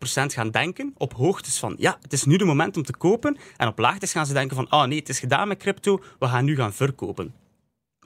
gaan 0.09 0.51
denken 0.51 0.93
op 0.97 1.13
hoogtes 1.13 1.59
van 1.59 1.75
ja, 1.77 1.97
het 2.01 2.13
is 2.13 2.23
nu 2.23 2.37
de 2.37 2.45
moment 2.45 2.77
om 2.77 2.83
te 2.83 2.97
kopen. 2.97 3.37
En 3.57 3.67
op 3.67 3.79
laagtes 3.79 4.11
gaan 4.11 4.25
ze 4.25 4.33
denken 4.33 4.55
van 4.55 4.69
ah 4.69 4.81
oh 4.81 4.87
nee, 4.87 4.99
het 4.99 5.09
is 5.09 5.19
gedaan 5.19 5.47
met 5.47 5.57
crypto, 5.57 6.01
we 6.19 6.27
gaan 6.27 6.45
nu 6.45 6.55
gaan 6.55 6.73
verkopen. 6.73 7.33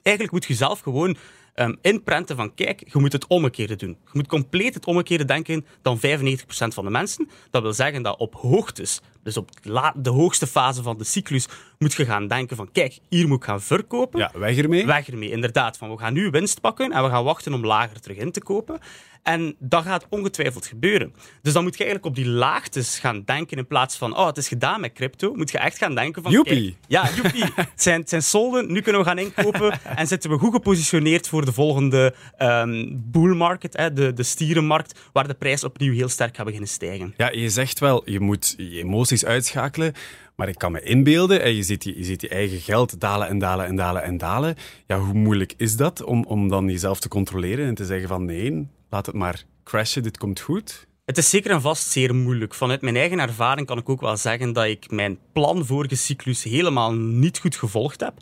Eigenlijk 0.02 0.34
moet 0.34 0.44
je 0.44 0.54
zelf 0.54 0.80
gewoon 0.80 1.16
um, 1.54 1.78
inprenten 1.80 2.36
van 2.36 2.54
kijk, 2.54 2.92
je 2.92 2.98
moet 2.98 3.12
het 3.12 3.26
omgekeerde 3.26 3.76
doen. 3.76 3.96
Je 4.04 4.10
moet 4.12 4.26
compleet 4.26 4.74
het 4.74 4.86
omgekeerde 4.86 5.24
denken 5.24 5.66
dan 5.82 5.98
95% 5.98 6.00
van 6.48 6.84
de 6.84 6.90
mensen. 6.90 7.28
Dat 7.50 7.62
wil 7.62 7.72
zeggen 7.72 8.02
dat 8.02 8.18
op 8.18 8.34
hoogtes, 8.34 9.00
dus 9.22 9.36
op 9.36 9.50
de 9.94 10.10
hoogste 10.10 10.46
fase 10.46 10.82
van 10.82 10.98
de 10.98 11.04
cyclus, 11.04 11.48
moet 11.78 11.94
je 11.94 12.04
gaan 12.04 12.26
denken 12.28 12.56
van 12.56 12.72
kijk, 12.72 12.98
hier 13.08 13.28
moet 13.28 13.38
ik 13.38 13.44
gaan 13.44 13.62
verkopen. 13.62 14.20
Ja, 14.20 14.30
weg 14.34 14.56
ermee. 14.56 14.86
Weg 14.86 15.08
ermee, 15.08 15.30
inderdaad. 15.30 15.76
Van 15.76 15.90
we 15.90 15.98
gaan 15.98 16.12
nu 16.12 16.30
winst 16.30 16.60
pakken 16.60 16.92
en 16.92 17.02
we 17.02 17.08
gaan 17.08 17.24
wachten 17.24 17.54
om 17.54 17.66
lager 17.66 18.00
terug 18.00 18.16
in 18.16 18.32
te 18.32 18.40
kopen. 18.40 18.80
En 19.22 19.56
dat 19.58 19.84
gaat 19.84 20.06
ongetwijfeld 20.08 20.66
gebeuren. 20.66 21.14
Dus 21.42 21.52
dan 21.52 21.62
moet 21.62 21.76
je 21.76 21.84
eigenlijk 21.84 22.16
op 22.16 22.24
die 22.24 22.32
laagtes 22.32 22.98
gaan 22.98 23.22
denken 23.24 23.56
in 23.56 23.66
plaats 23.66 23.96
van, 23.96 24.16
oh, 24.16 24.26
het 24.26 24.36
is 24.36 24.48
gedaan 24.48 24.80
met 24.80 24.92
crypto. 24.92 25.34
Moet 25.34 25.50
je 25.50 25.58
echt 25.58 25.78
gaan 25.78 25.94
denken 25.94 26.22
van, 26.22 26.32
joepie. 26.32 26.76
ja, 26.86 27.08
joepie. 27.14 27.44
het, 27.54 27.68
zijn, 27.74 28.00
het 28.00 28.08
zijn 28.08 28.22
solden, 28.22 28.72
nu 28.72 28.80
kunnen 28.80 29.00
we 29.00 29.06
gaan 29.06 29.18
inkopen 29.18 29.80
en 29.96 30.06
zitten 30.06 30.30
we 30.30 30.38
goed 30.38 30.52
gepositioneerd 30.52 31.28
voor 31.28 31.44
de 31.44 31.52
volgende 31.52 32.14
um, 32.38 33.02
bull 33.04 33.34
market, 33.34 33.76
hè, 33.76 33.92
de, 33.92 34.12
de 34.12 34.22
stierenmarkt, 34.22 35.00
waar 35.12 35.28
de 35.28 35.34
prijs 35.34 35.64
opnieuw 35.64 35.92
heel 35.92 36.08
sterk 36.08 36.36
gaat 36.36 36.44
beginnen 36.44 36.68
stijgen. 36.68 37.14
Ja, 37.16 37.30
je 37.30 37.48
zegt 37.48 37.78
wel, 37.78 38.10
je 38.10 38.20
moet 38.20 38.54
je 38.56 38.78
emoties 38.78 39.11
uitschakelen. 39.24 39.92
Maar 40.36 40.48
ik 40.48 40.58
kan 40.58 40.72
me 40.72 40.82
inbeelden, 40.82 41.42
en 41.42 41.54
je 41.54 41.62
ziet, 41.62 41.84
je, 41.84 42.04
ziet 42.04 42.20
je 42.20 42.28
eigen 42.28 42.58
geld 42.58 43.00
dalen 43.00 43.28
en 43.28 43.38
dalen 43.38 43.66
en 43.66 43.76
dalen 43.76 44.02
en 44.02 44.18
dalen. 44.18 44.56
Ja, 44.86 44.98
hoe 44.98 45.14
moeilijk 45.14 45.54
is 45.56 45.76
dat 45.76 46.02
om, 46.02 46.24
om 46.24 46.48
dan 46.48 46.68
jezelf 46.68 47.00
te 47.00 47.08
controleren 47.08 47.66
en 47.66 47.74
te 47.74 47.84
zeggen 47.84 48.08
van 48.08 48.24
nee, 48.24 48.68
laat 48.90 49.06
het 49.06 49.14
maar 49.14 49.44
crashen, 49.64 50.02
dit 50.02 50.18
komt 50.18 50.40
goed? 50.40 50.86
Het 51.04 51.18
is 51.18 51.30
zeker 51.30 51.50
en 51.50 51.60
vast 51.60 51.90
zeer 51.90 52.14
moeilijk. 52.14 52.54
Vanuit 52.54 52.82
mijn 52.82 52.96
eigen 52.96 53.18
ervaring 53.18 53.66
kan 53.66 53.78
ik 53.78 53.88
ook 53.88 54.00
wel 54.00 54.16
zeggen 54.16 54.52
dat 54.52 54.64
ik 54.64 54.90
mijn 54.90 55.18
plan 55.32 55.66
vorige 55.66 55.96
cyclus 55.96 56.42
helemaal 56.42 56.92
niet 56.94 57.38
goed 57.38 57.56
gevolgd 57.56 58.00
heb 58.00 58.14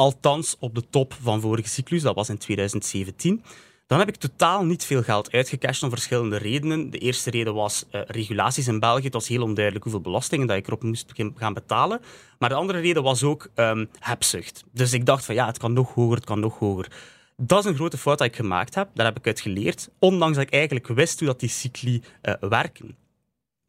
Althans 0.00 0.56
op 0.58 0.74
de 0.74 0.82
top 0.90 1.14
van 1.22 1.40
vorige 1.40 1.68
cyclus, 1.68 2.02
dat 2.02 2.14
was 2.14 2.28
in 2.28 2.38
2017. 2.38 3.42
Dan 3.90 3.98
heb 3.98 4.08
ik 4.08 4.16
totaal 4.16 4.64
niet 4.64 4.84
veel 4.84 5.02
geld 5.02 5.32
uitgecashed 5.32 5.82
om 5.82 5.90
verschillende 5.90 6.36
redenen. 6.36 6.90
De 6.90 6.98
eerste 6.98 7.30
reden 7.30 7.54
was 7.54 7.84
uh, 7.92 8.00
regulaties 8.06 8.68
in 8.68 8.80
België. 8.80 9.04
Het 9.04 9.12
was 9.12 9.28
heel 9.28 9.42
onduidelijk 9.42 9.84
hoeveel 9.84 10.02
belastingen 10.02 10.46
dat 10.46 10.56
ik 10.56 10.66
erop 10.66 10.82
moest 10.82 11.12
gaan 11.34 11.54
betalen. 11.54 12.00
Maar 12.38 12.48
de 12.48 12.54
andere 12.54 12.80
reden 12.80 13.02
was 13.02 13.22
ook 13.22 13.48
um, 13.54 13.88
hebzucht. 13.98 14.64
Dus 14.72 14.92
ik 14.92 15.06
dacht 15.06 15.24
van 15.24 15.34
ja, 15.34 15.46
het 15.46 15.58
kan 15.58 15.72
nog 15.72 15.94
hoger, 15.94 16.16
het 16.16 16.24
kan 16.24 16.40
nog 16.40 16.58
hoger. 16.58 16.92
Dat 17.36 17.58
is 17.58 17.70
een 17.70 17.74
grote 17.74 17.98
fout 17.98 18.18
die 18.18 18.26
ik 18.26 18.36
gemaakt 18.36 18.74
heb. 18.74 18.88
Daar 18.94 19.06
heb 19.06 19.18
ik 19.18 19.26
uit 19.26 19.40
geleerd. 19.40 19.88
Ondanks 19.98 20.36
dat 20.36 20.46
ik 20.46 20.52
eigenlijk 20.52 20.86
wist 20.86 21.18
hoe 21.18 21.28
dat 21.28 21.40
die 21.40 21.48
cycli 21.48 22.02
uh, 22.22 22.34
werken. 22.40 22.96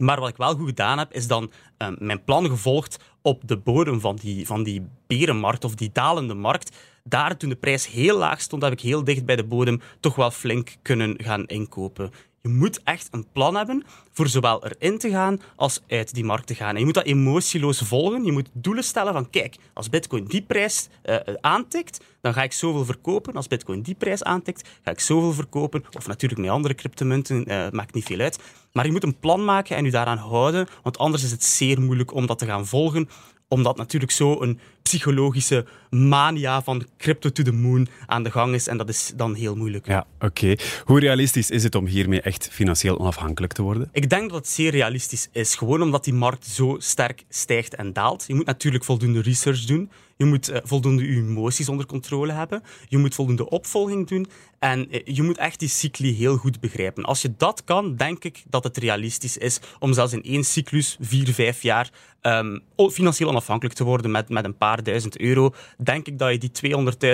Maar 0.01 0.19
wat 0.19 0.29
ik 0.29 0.37
wel 0.37 0.55
goed 0.55 0.67
gedaan 0.67 0.97
heb, 0.97 1.13
is 1.13 1.27
dan 1.27 1.51
uh, 1.77 1.87
mijn 1.97 2.23
plan 2.23 2.45
gevolgd 2.45 2.97
op 3.21 3.41
de 3.47 3.57
bodem 3.57 3.99
van 3.99 4.15
die, 4.15 4.45
van 4.45 4.63
die 4.63 4.87
berenmarkt 5.07 5.63
of 5.63 5.75
die 5.75 5.89
dalende 5.93 6.33
markt. 6.33 6.77
Daar, 7.03 7.37
toen 7.37 7.49
de 7.49 7.55
prijs 7.55 7.87
heel 7.87 8.17
laag 8.17 8.41
stond, 8.41 8.63
heb 8.63 8.71
ik 8.71 8.79
heel 8.79 9.03
dicht 9.03 9.25
bij 9.25 9.35
de 9.35 9.43
bodem 9.43 9.81
toch 9.99 10.15
wel 10.15 10.31
flink 10.31 10.75
kunnen 10.81 11.23
gaan 11.23 11.45
inkopen. 11.45 12.11
Je 12.41 12.49
moet 12.49 12.83
echt 12.83 13.07
een 13.11 13.25
plan 13.33 13.55
hebben 13.55 13.83
voor 14.11 14.27
zowel 14.27 14.65
erin 14.65 14.97
te 14.97 15.09
gaan 15.09 15.41
als 15.55 15.81
uit 15.87 16.13
die 16.13 16.23
markt 16.23 16.47
te 16.47 16.55
gaan. 16.55 16.73
En 16.73 16.79
je 16.79 16.85
moet 16.85 16.93
dat 16.93 17.05
emotieloos 17.05 17.79
volgen. 17.79 18.23
Je 18.23 18.31
moet 18.31 18.49
doelen 18.53 18.83
stellen 18.83 19.13
van, 19.13 19.29
kijk, 19.29 19.55
als 19.73 19.89
bitcoin 19.89 20.25
die 20.25 20.41
prijs 20.41 20.87
uh, 21.05 21.15
aantikt, 21.41 22.03
dan 22.21 22.33
ga 22.33 22.43
ik 22.43 22.53
zoveel 22.53 22.85
verkopen. 22.85 23.33
Als 23.33 23.47
bitcoin 23.47 23.81
die 23.81 23.95
prijs 23.95 24.23
aantikt, 24.23 24.69
ga 24.83 24.91
ik 24.91 24.99
zoveel 24.99 25.33
verkopen. 25.33 25.83
Of 25.97 26.07
natuurlijk 26.07 26.41
met 26.41 26.49
andere 26.49 26.75
cryptomunten, 26.75 27.51
uh, 27.51 27.69
maakt 27.69 27.93
niet 27.93 28.05
veel 28.05 28.19
uit. 28.19 28.39
Maar 28.71 28.85
je 28.85 28.91
moet 28.91 29.03
een 29.03 29.19
plan 29.19 29.45
maken 29.45 29.75
en 29.75 29.85
je 29.85 29.91
daaraan 29.91 30.17
houden, 30.17 30.67
want 30.83 30.97
anders 30.97 31.23
is 31.23 31.31
het 31.31 31.43
zeer 31.43 31.81
moeilijk 31.81 32.13
om 32.13 32.25
dat 32.25 32.39
te 32.39 32.45
gaan 32.45 32.67
volgen 32.67 33.09
omdat 33.51 33.77
natuurlijk 33.77 34.11
zo 34.11 34.41
een 34.41 34.59
psychologische 34.81 35.65
mania 35.89 36.61
van 36.61 36.85
crypto 36.97 37.29
to 37.29 37.43
the 37.43 37.51
moon 37.51 37.87
aan 38.05 38.23
de 38.23 38.31
gang 38.31 38.53
is. 38.53 38.67
En 38.67 38.77
dat 38.77 38.89
is 38.89 39.11
dan 39.15 39.33
heel 39.33 39.55
moeilijk. 39.55 39.87
Ja, 39.87 40.05
oké. 40.19 40.55
Hoe 40.83 40.99
realistisch 40.99 41.49
is 41.49 41.63
het 41.63 41.75
om 41.75 41.85
hiermee 41.85 42.21
echt 42.21 42.49
financieel 42.51 42.99
onafhankelijk 42.99 43.53
te 43.53 43.61
worden? 43.61 43.89
Ik 43.91 44.09
denk 44.09 44.29
dat 44.29 44.37
het 44.37 44.47
zeer 44.47 44.71
realistisch 44.71 45.27
is. 45.31 45.55
Gewoon 45.55 45.81
omdat 45.81 46.03
die 46.03 46.13
markt 46.13 46.45
zo 46.45 46.75
sterk 46.79 47.23
stijgt 47.29 47.75
en 47.75 47.93
daalt. 47.93 48.23
Je 48.27 48.35
moet 48.35 48.45
natuurlijk 48.45 48.83
voldoende 48.83 49.21
research 49.21 49.65
doen. 49.65 49.89
Je 50.21 50.27
moet 50.27 50.49
uh, 50.49 50.57
voldoende 50.63 51.07
je 51.07 51.17
emoties 51.17 51.69
onder 51.69 51.85
controle 51.85 52.31
hebben. 52.31 52.63
Je 52.87 52.97
moet 52.97 53.15
voldoende 53.15 53.49
opvolging 53.49 54.07
doen. 54.07 54.27
En 54.59 54.95
uh, 54.95 55.01
je 55.05 55.23
moet 55.23 55.37
echt 55.37 55.59
die 55.59 55.69
cycli 55.69 56.13
heel 56.13 56.37
goed 56.37 56.59
begrijpen. 56.59 57.03
Als 57.03 57.21
je 57.21 57.33
dat 57.37 57.63
kan, 57.63 57.95
denk 57.95 58.23
ik 58.23 58.43
dat 58.49 58.63
het 58.63 58.77
realistisch 58.77 59.37
is 59.37 59.59
om 59.79 59.93
zelfs 59.93 60.13
in 60.13 60.23
één 60.23 60.43
cyclus, 60.43 60.97
vier, 60.99 61.33
vijf 61.33 61.61
jaar, 61.61 61.89
um, 62.21 62.61
financieel 62.91 63.29
onafhankelijk 63.29 63.75
te 63.75 63.83
worden 63.83 64.11
met, 64.11 64.29
met 64.29 64.45
een 64.45 64.57
paar 64.57 64.83
duizend 64.83 65.19
euro. 65.19 65.53
Denk 65.77 66.07
ik 66.07 66.17
dat 66.19 66.31
je 66.31 66.37
die 66.37 66.51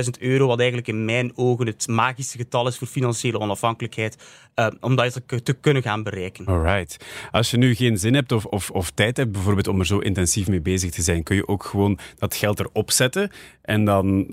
200.000 0.05 0.09
euro, 0.19 0.47
wat 0.47 0.57
eigenlijk 0.57 0.87
in 0.87 1.05
mijn 1.05 1.31
ogen 1.35 1.65
het 1.65 1.87
magische 1.87 2.37
getal 2.37 2.67
is 2.67 2.77
voor 2.77 2.87
financiële 2.87 3.39
onafhankelijkheid, 3.39 4.17
uh, 4.55 4.67
om 4.79 4.95
dat 4.95 5.21
te, 5.27 5.43
te, 5.43 5.53
kunnen 5.53 5.81
gaan 5.81 6.03
bereiken. 6.03 6.45
Alright. 6.45 6.97
Als 7.31 7.51
je 7.51 7.57
nu 7.57 7.75
geen 7.75 7.97
zin 7.97 8.13
hebt 8.13 8.31
of, 8.31 8.45
of, 8.45 8.69
of 8.69 8.89
tijd 8.89 9.17
hebt 9.17 9.31
bijvoorbeeld 9.31 9.67
om 9.67 9.79
er 9.79 9.85
zo 9.85 9.99
intensief 9.99 10.47
mee 10.47 10.61
bezig 10.61 10.91
te 10.91 11.01
zijn, 11.01 11.23
kun 11.23 11.35
je 11.35 11.47
ook 11.47 11.63
gewoon 11.63 11.99
dat 12.17 12.35
geld 12.35 12.59
erop 12.59 12.91
zetten 12.97 13.31
en 13.61 13.85
dan 13.85 14.27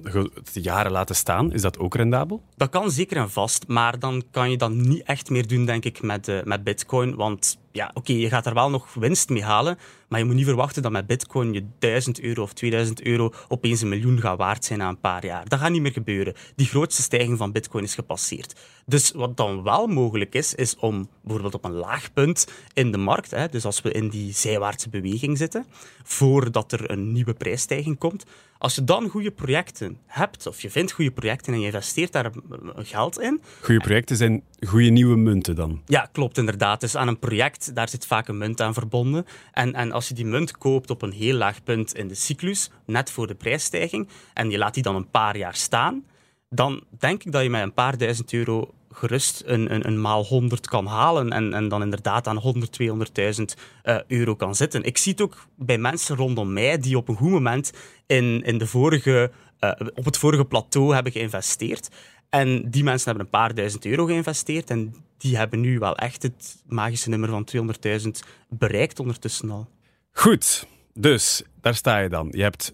jaren 0.52 0.92
laten 0.92 1.16
staan. 1.16 1.52
Is 1.52 1.62
dat 1.62 1.78
ook 1.78 1.94
rendabel? 1.94 2.42
Dat 2.56 2.68
kan 2.68 2.90
zeker 2.90 3.16
en 3.16 3.30
vast, 3.30 3.68
maar 3.68 3.98
dan 3.98 4.22
kan 4.30 4.50
je 4.50 4.56
dat 4.56 4.70
niet 4.70 5.02
echt 5.02 5.30
meer 5.30 5.46
doen, 5.46 5.64
denk 5.64 5.84
ik, 5.84 6.02
met, 6.02 6.28
uh, 6.28 6.42
met 6.42 6.64
Bitcoin. 6.64 7.14
Want 7.14 7.58
ja, 7.72 7.90
oké, 7.94 8.12
je 8.12 8.28
gaat 8.28 8.46
er 8.46 8.54
wel 8.54 8.70
nog 8.70 8.94
winst 8.94 9.28
mee 9.28 9.42
halen, 9.42 9.78
maar 10.08 10.18
je 10.18 10.24
moet 10.24 10.34
niet 10.34 10.44
verwachten 10.44 10.82
dat 10.82 10.92
met 10.92 11.06
Bitcoin 11.06 11.52
je 11.52 11.66
1000 11.78 12.20
euro 12.20 12.42
of 12.42 12.52
2000 12.52 13.02
euro 13.02 13.32
opeens 13.48 13.80
een 13.80 13.88
miljoen 13.88 14.20
gaat 14.20 14.38
waard 14.38 14.64
zijn 14.64 14.78
na 14.78 14.88
een 14.88 15.00
paar 15.00 15.24
jaar. 15.24 15.48
Dat 15.48 15.58
gaat 15.58 15.70
niet 15.70 15.82
meer 15.82 15.92
gebeuren. 15.92 16.34
Die 16.56 16.66
grootste 16.66 17.02
stijging 17.02 17.38
van 17.38 17.52
Bitcoin 17.52 17.84
is 17.84 17.94
gepasseerd. 17.94 18.54
Dus 18.86 19.12
wat 19.12 19.36
dan 19.36 19.62
wel 19.62 19.86
mogelijk 19.86 20.34
is, 20.34 20.54
is 20.54 20.76
om 20.76 21.08
bijvoorbeeld 21.22 21.54
op 21.54 21.64
een 21.64 21.72
laag 21.72 22.12
punt 22.12 22.48
in 22.72 22.92
de 22.92 22.98
markt, 22.98 23.30
hè, 23.30 23.48
dus 23.48 23.64
als 23.64 23.80
we 23.80 23.92
in 23.92 24.08
die 24.08 24.32
zijwaartse 24.32 24.88
beweging 24.88 25.38
zitten, 25.38 25.66
voordat 26.02 26.72
er 26.72 26.90
een 26.90 27.12
nieuwe 27.12 27.34
prijsstijging 27.34 27.98
komt, 27.98 28.24
als 28.64 28.74
je 28.74 28.84
dan 28.84 29.08
goede 29.08 29.30
projecten 29.30 29.98
hebt, 30.06 30.46
of 30.46 30.60
je 30.60 30.70
vindt 30.70 30.92
goede 30.92 31.10
projecten 31.10 31.52
en 31.52 31.60
je 31.60 31.66
investeert 31.66 32.12
daar 32.12 32.30
geld 32.76 33.20
in. 33.20 33.40
Goede 33.60 33.80
projecten 33.80 34.16
zijn 34.16 34.42
goede 34.66 34.88
nieuwe 34.88 35.16
munten 35.16 35.56
dan? 35.56 35.82
Ja, 35.86 36.08
klopt 36.12 36.38
inderdaad. 36.38 36.80
Dus 36.80 36.96
aan 36.96 37.08
een 37.08 37.18
project, 37.18 37.74
daar 37.74 37.88
zit 37.88 38.06
vaak 38.06 38.28
een 38.28 38.38
munt 38.38 38.60
aan 38.60 38.74
verbonden. 38.74 39.26
En, 39.52 39.74
en 39.74 39.92
als 39.92 40.08
je 40.08 40.14
die 40.14 40.24
munt 40.24 40.58
koopt 40.58 40.90
op 40.90 41.02
een 41.02 41.12
heel 41.12 41.34
laag 41.34 41.62
punt 41.62 41.94
in 41.94 42.08
de 42.08 42.14
cyclus, 42.14 42.70
net 42.86 43.10
voor 43.10 43.26
de 43.26 43.34
prijsstijging, 43.34 44.08
en 44.34 44.50
je 44.50 44.58
laat 44.58 44.74
die 44.74 44.82
dan 44.82 44.96
een 44.96 45.10
paar 45.10 45.36
jaar 45.36 45.54
staan, 45.54 46.04
dan 46.48 46.84
denk 46.98 47.24
ik 47.24 47.32
dat 47.32 47.42
je 47.42 47.50
met 47.50 47.62
een 47.62 47.74
paar 47.74 47.98
duizend 47.98 48.32
euro 48.32 48.74
gerust 48.94 49.42
een, 49.46 49.74
een, 49.74 49.86
een 49.86 50.00
maal 50.00 50.24
100 50.24 50.66
kan 50.66 50.86
halen 50.86 51.32
en, 51.32 51.54
en 51.54 51.68
dan 51.68 51.82
inderdaad 51.82 52.26
aan 52.26 52.36
100, 52.36 52.78
200.000 52.82 53.42
uh, 53.84 53.98
euro 54.08 54.34
kan 54.34 54.54
zitten. 54.54 54.82
Ik 54.82 54.98
zie 54.98 55.12
het 55.12 55.20
ook 55.20 55.46
bij 55.56 55.78
mensen 55.78 56.16
rondom 56.16 56.52
mij 56.52 56.78
die 56.78 56.96
op 56.96 57.08
een 57.08 57.16
goed 57.16 57.30
moment 57.30 57.72
in, 58.06 58.42
in 58.42 58.58
de 58.58 58.66
vorige, 58.66 59.30
uh, 59.60 59.70
op 59.94 60.04
het 60.04 60.18
vorige 60.18 60.44
plateau 60.44 60.94
hebben 60.94 61.12
geïnvesteerd. 61.12 61.88
En 62.28 62.70
die 62.70 62.84
mensen 62.84 63.06
hebben 63.06 63.24
een 63.24 63.40
paar 63.40 63.54
duizend 63.54 63.84
euro 63.84 64.04
geïnvesteerd 64.04 64.70
en 64.70 64.94
die 65.18 65.36
hebben 65.36 65.60
nu 65.60 65.78
wel 65.78 65.96
echt 65.96 66.22
het 66.22 66.62
magische 66.66 67.08
nummer 67.08 67.28
van 67.28 67.48
200.000 68.04 68.08
bereikt 68.48 69.00
ondertussen 69.00 69.50
al. 69.50 69.68
Goed, 70.12 70.66
dus 70.94 71.42
daar 71.60 71.74
sta 71.74 71.98
je 71.98 72.08
dan. 72.08 72.28
Je 72.30 72.42
hebt 72.42 72.72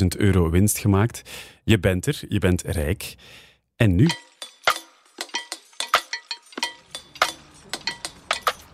200.000 0.00 0.06
euro 0.16 0.50
winst 0.50 0.78
gemaakt. 0.78 1.22
Je 1.64 1.78
bent 1.78 2.06
er, 2.06 2.20
je 2.28 2.38
bent 2.38 2.62
rijk. 2.62 3.14
En 3.76 3.94
nu? 3.94 4.08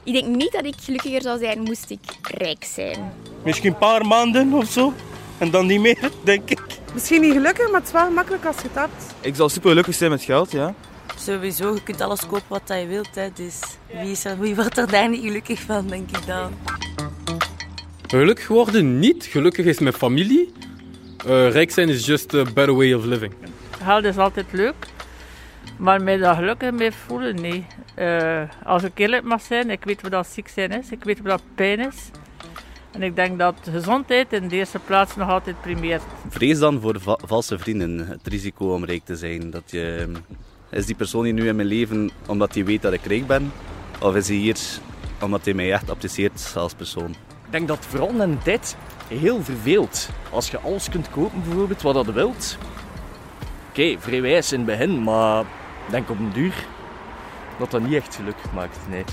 Ik 0.05 0.12
denk 0.12 0.27
niet 0.27 0.53
dat 0.53 0.64
ik 0.64 0.75
gelukkiger 0.83 1.23
zou 1.23 1.38
zijn 1.38 1.61
moest 1.61 1.90
ik 1.90 1.99
rijk 2.23 2.64
zijn. 2.64 3.12
Misschien 3.45 3.71
een 3.71 3.79
paar 3.79 4.07
maanden 4.07 4.53
of 4.53 4.71
zo. 4.71 4.93
En 5.38 5.51
dan 5.51 5.67
niet 5.67 5.81
meer, 5.81 6.11
denk 6.23 6.51
ik. 6.51 6.61
Misschien 6.93 7.21
niet 7.21 7.33
gelukkig, 7.33 7.71
maar 7.71 7.81
het 7.81 7.87
is 7.88 7.93
wel 7.93 8.11
makkelijk 8.11 8.45
als 8.45 8.57
je 8.57 8.62
het 8.62 8.75
hebt. 8.75 9.14
Ik 9.21 9.35
zal 9.35 9.49
super 9.49 9.69
gelukkig 9.69 9.95
zijn 9.95 10.11
met 10.11 10.23
geld, 10.23 10.51
ja. 10.51 10.75
Sowieso, 11.17 11.75
je 11.75 11.83
kunt 11.83 12.01
alles 12.01 12.21
kopen 12.21 12.45
wat 12.49 12.62
je 12.67 12.87
wilt. 12.87 13.14
Hè. 13.14 13.29
Dus 13.35 13.61
wie, 13.93 14.11
is 14.11 14.25
er, 14.25 14.38
wie 14.38 14.55
wordt 14.55 14.79
er 14.79 14.90
daar 14.90 15.09
niet 15.09 15.23
gelukkig 15.23 15.61
van, 15.61 15.87
denk 15.87 16.11
ik 16.11 16.27
dan. 16.27 16.53
Gelukkig 18.07 18.49
worden 18.49 18.99
niet. 18.99 19.25
Gelukkig 19.25 19.67
is 19.67 19.79
mijn 19.79 19.95
familie. 19.95 20.53
Uh, 21.27 21.51
rijk 21.51 21.71
zijn 21.71 21.88
is 21.88 22.07
just 22.07 22.35
a 22.35 22.43
better 22.43 22.75
way 22.75 22.93
of 22.93 23.05
living. 23.05 23.33
Geld 23.83 24.05
is 24.05 24.17
altijd 24.17 24.47
leuk. 24.51 24.75
Maar 25.76 26.02
mij 26.02 26.16
daar 26.16 26.34
gelukkig 26.34 26.72
mee 26.72 26.92
voelen, 26.92 27.34
nee. 27.34 27.66
Uh, 27.98 28.42
als 28.64 28.82
ik 28.82 28.98
eerlijk 28.98 29.24
mag 29.24 29.40
zijn, 29.40 29.70
ik 29.70 29.84
weet 29.84 30.02
wat 30.02 30.10
dat 30.10 30.26
ziek 30.26 30.48
zijn 30.48 30.70
is. 30.70 30.90
Ik 30.90 31.04
weet 31.04 31.20
wat 31.20 31.30
dat 31.30 31.42
pijn 31.54 31.80
is. 31.80 32.10
En 32.92 33.02
ik 33.02 33.16
denk 33.16 33.38
dat 33.38 33.54
gezondheid 33.70 34.32
in 34.32 34.48
de 34.48 34.56
eerste 34.56 34.78
plaats 34.78 35.16
nog 35.16 35.28
altijd 35.28 35.60
primeert. 35.60 36.02
Vrees 36.28 36.58
dan 36.58 36.80
voor 36.80 37.00
va 37.00 37.18
valse 37.24 37.58
vrienden, 37.58 38.06
het 38.08 38.26
risico 38.26 38.74
om 38.74 38.84
rijk 38.84 39.04
te 39.04 39.16
zijn. 39.16 39.50
Dat 39.50 39.62
je, 39.66 40.12
is 40.70 40.87
die 40.87 40.94
persoon 40.94 41.24
hier 41.24 41.32
nu 41.32 41.48
in 41.48 41.56
mijn 41.56 41.68
leven 41.68 42.10
omdat 42.26 42.54
hij 42.54 42.64
weet 42.64 42.82
dat 42.82 42.92
ik 42.92 43.04
rijk 43.04 43.26
ben? 43.26 43.52
Of 44.00 44.14
is 44.14 44.28
hij 44.28 44.37
hier 44.37 44.58
omdat 45.20 45.44
hij 45.44 45.54
mij 45.54 45.72
echt 45.72 45.90
apprecieert 45.90 46.52
als 46.56 46.74
persoon? 46.74 47.10
Ik 47.10 47.50
denk 47.50 47.68
dat 47.68 47.87
vooral 47.87 48.22
in 48.22 48.38
tijd 48.42 48.76
heel 49.08 49.42
verveelt. 49.42 50.08
Als 50.30 50.50
je 50.50 50.58
alles 50.58 50.88
kunt 50.88 51.10
kopen, 51.10 51.42
bijvoorbeeld, 51.44 51.82
wat 51.82 52.06
je 52.06 52.12
wilt. 52.12 52.58
Oké, 53.70 53.80
okay, 53.80 53.96
vrij 54.00 54.22
wijs 54.22 54.52
in 54.52 54.58
het 54.58 54.66
begin, 54.66 55.02
maar 55.02 55.44
denk 55.90 56.11
op 56.11 56.18
een 56.18 56.33
duur 56.33 56.66
dat 57.59 57.70
dat 57.70 57.83
niet 57.83 57.92
echt 57.94 58.14
gelukkig 58.14 58.53
maakt. 58.53 58.79
Nee. 58.88 59.05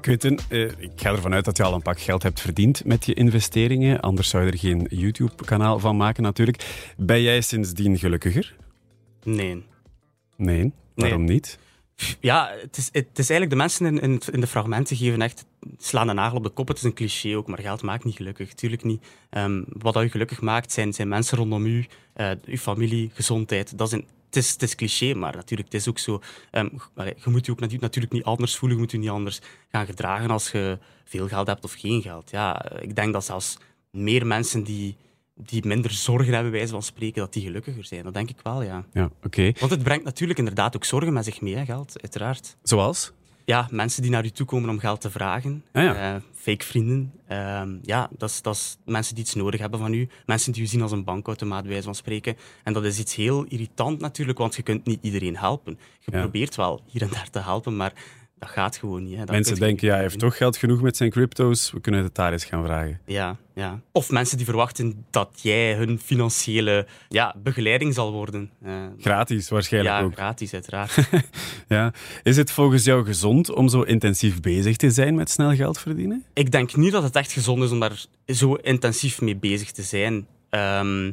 Quinten, 0.00 0.38
uh, 0.48 0.70
ik 0.78 0.90
ga 0.96 1.10
ervan 1.10 1.34
uit 1.34 1.44
dat 1.44 1.56
je 1.56 1.62
al 1.62 1.74
een 1.74 1.82
pak 1.82 2.00
geld 2.00 2.22
hebt 2.22 2.40
verdiend 2.40 2.84
met 2.84 3.06
je 3.06 3.14
investeringen. 3.14 4.00
Anders 4.00 4.28
zou 4.28 4.44
je 4.44 4.50
er 4.50 4.58
geen 4.58 4.86
YouTube-kanaal 4.90 5.78
van 5.78 5.96
maken, 5.96 6.22
natuurlijk. 6.22 6.92
Ben 6.96 7.22
jij 7.22 7.40
sindsdien 7.40 7.98
gelukkiger? 7.98 8.56
Nee. 9.22 9.64
Nee? 10.36 10.72
Waarom 10.94 11.24
nee. 11.24 11.34
niet? 11.34 11.58
Ja, 12.20 12.54
het 12.60 12.76
is, 12.76 12.88
het 12.92 13.18
is 13.18 13.30
eigenlijk 13.30 13.50
de 13.50 13.56
mensen 13.56 13.86
in, 13.86 14.00
in, 14.00 14.20
in, 14.32 14.40
de 14.40 14.46
fragmenten 14.46 14.96
geven 14.96 15.22
echt 15.22 15.46
slaan 15.78 16.06
de 16.06 16.12
nagel 16.12 16.36
op 16.36 16.42
de 16.42 16.50
kop. 16.50 16.68
Het 16.68 16.76
is 16.76 16.82
een 16.82 16.94
cliché 16.94 17.36
ook, 17.36 17.46
maar 17.46 17.58
geld 17.58 17.82
maakt 17.82 18.04
niet 18.04 18.16
gelukkig. 18.16 18.54
Tuurlijk 18.54 18.84
niet. 18.84 19.06
Um, 19.30 19.64
wat 19.68 19.94
dat 19.94 20.02
u 20.02 20.08
gelukkig 20.10 20.40
maakt, 20.40 20.72
zijn, 20.72 20.92
zijn 20.92 21.08
mensen 21.08 21.38
rondom 21.38 21.66
u, 21.66 21.86
uh, 22.16 22.30
uw 22.44 22.56
familie, 22.56 23.10
gezondheid. 23.14 23.78
Dat 23.78 23.86
is 23.86 23.92
een, 23.92 24.06
het, 24.28 24.36
is, 24.36 24.52
het 24.52 24.62
is 24.62 24.74
cliché, 24.74 25.14
maar 25.14 25.36
natuurlijk, 25.36 25.72
het 25.72 25.80
is 25.80 25.88
ook 25.88 25.98
zo. 25.98 26.20
Um, 26.52 26.70
je 26.96 27.30
moet 27.30 27.46
je 27.46 27.52
ook 27.52 27.60
natuurlijk 27.60 28.12
niet 28.12 28.24
anders 28.24 28.56
voelen, 28.56 28.76
je 28.76 28.82
moet 28.82 28.92
je 28.92 28.98
niet 28.98 29.10
anders 29.10 29.40
gaan 29.70 29.86
gedragen 29.86 30.30
als 30.30 30.50
je 30.50 30.78
veel 31.04 31.28
geld 31.28 31.46
hebt 31.46 31.64
of 31.64 31.72
geen 31.72 32.02
geld. 32.02 32.30
Ja, 32.30 32.72
ik 32.80 32.96
denk 32.96 33.12
dat 33.12 33.24
zelfs 33.24 33.58
meer 33.90 34.26
mensen 34.26 34.62
die 34.62 34.96
die 35.40 35.66
minder 35.66 35.90
zorgen 35.90 36.34
hebben, 36.34 36.52
wijze 36.52 36.72
van 36.72 36.82
spreken, 36.82 37.20
dat 37.20 37.32
die 37.32 37.42
gelukkiger 37.42 37.84
zijn. 37.84 38.04
Dat 38.04 38.14
denk 38.14 38.30
ik 38.30 38.40
wel, 38.42 38.62
ja. 38.62 38.84
Ja, 38.92 39.10
oké. 39.22 39.52
Want 39.58 39.70
het 39.70 39.82
brengt 39.82 40.04
natuurlijk 40.04 40.38
inderdaad 40.38 40.76
ook 40.76 40.84
zorgen 40.84 41.12
met 41.12 41.24
zich 41.24 41.40
mee, 41.40 41.56
hè, 41.56 41.64
geld, 41.64 42.00
uiteraard. 42.00 42.56
Zoals? 42.62 43.12
Ja, 43.48 43.68
mensen 43.70 44.02
die 44.02 44.10
naar 44.10 44.24
je 44.24 44.32
toe 44.32 44.46
komen 44.46 44.68
om 44.70 44.78
geld 44.78 45.00
te 45.00 45.10
vragen. 45.10 45.64
Ah, 45.72 45.82
ja. 45.82 46.14
Eh, 46.14 46.20
fake 46.34 46.64
vrienden. 46.64 47.12
Ehm, 47.26 47.76
ja, 47.82 48.08
dat 48.18 48.28
is, 48.30 48.42
dat 48.42 48.54
is 48.54 48.76
mensen 48.84 49.14
die 49.14 49.24
iets 49.24 49.34
nodig 49.34 49.60
hebben 49.60 49.78
van 49.80 49.92
u. 49.92 50.08
Mensen 50.26 50.52
die 50.52 50.62
u 50.62 50.66
zien 50.66 50.82
als 50.82 50.92
een 50.92 51.04
bankautomaat, 51.04 51.60
bij 51.62 51.70
wijze 51.70 51.84
van 51.84 51.94
spreken. 51.94 52.36
En 52.64 52.72
dat 52.72 52.84
is 52.84 52.98
iets 52.98 53.14
heel 53.14 53.44
irritant 53.44 54.00
natuurlijk, 54.00 54.38
want 54.38 54.54
je 54.56 54.62
kunt 54.62 54.84
niet 54.86 54.98
iedereen 55.02 55.36
helpen. 55.36 55.78
Je 55.98 56.12
Ja. 56.12 56.20
probeert 56.20 56.54
wel 56.56 56.82
hier 56.86 57.02
en 57.02 57.08
daar 57.10 57.30
te 57.30 57.38
helpen, 57.40 57.76
maar 57.76 57.92
dat 58.38 58.48
gaat 58.48 58.76
gewoon 58.76 59.02
niet. 59.02 59.12
Hè. 59.16 59.24
Dat 59.24 59.30
Mensen 59.34 59.58
denken, 59.58 59.86
ja, 59.86 59.92
hij 59.92 60.02
heeft 60.02 60.18
toch 60.18 60.36
geld 60.36 60.56
genoeg 60.56 60.80
met 60.80 60.96
zijn 60.96 61.10
crypto's, 61.10 61.70
we 61.72 61.80
kunnen 61.80 62.02
het 62.02 62.14
daar 62.14 62.32
eens 62.32 62.44
gaan 62.44 62.64
vragen. 62.64 63.00
Ja, 63.06 63.36
ja. 63.54 63.80
Of 63.92 64.10
mensen 64.10 64.36
die 64.36 64.46
verwachten 64.46 65.06
dat 65.10 65.38
jij 65.42 65.74
hun 65.74 65.98
financiële 65.98 66.86
ja, 67.08 67.34
begeleiding 67.42 67.94
zal 67.94 68.12
worden. 68.12 68.50
Eh, 68.62 68.72
Gratis 69.00 69.48
waarschijnlijk 69.48 69.94
ja, 69.94 70.02
ook. 70.02 70.12
gratis 70.12 70.52
uiteraard. 70.52 70.96
Ja. 71.68 71.92
Is 72.22 72.36
het 72.36 72.50
volgens 72.50 72.84
jou 72.84 73.04
gezond 73.04 73.50
om 73.50 73.68
zo 73.68 73.82
intensief 73.82 74.40
bezig 74.40 74.76
te 74.76 74.90
zijn 74.90 75.14
met 75.14 75.30
snel 75.30 75.54
geld 75.54 75.78
verdienen? 75.78 76.24
Ik 76.32 76.50
denk 76.50 76.76
niet 76.76 76.92
dat 76.92 77.02
het 77.02 77.16
echt 77.16 77.32
gezond 77.32 77.62
is 77.62 77.70
om 77.70 77.80
daar 77.80 78.04
zo 78.26 78.54
intensief 78.54 79.20
mee 79.20 79.36
bezig 79.36 79.70
te 79.70 79.82
zijn. 79.82 80.26
Ehm, 80.50 81.12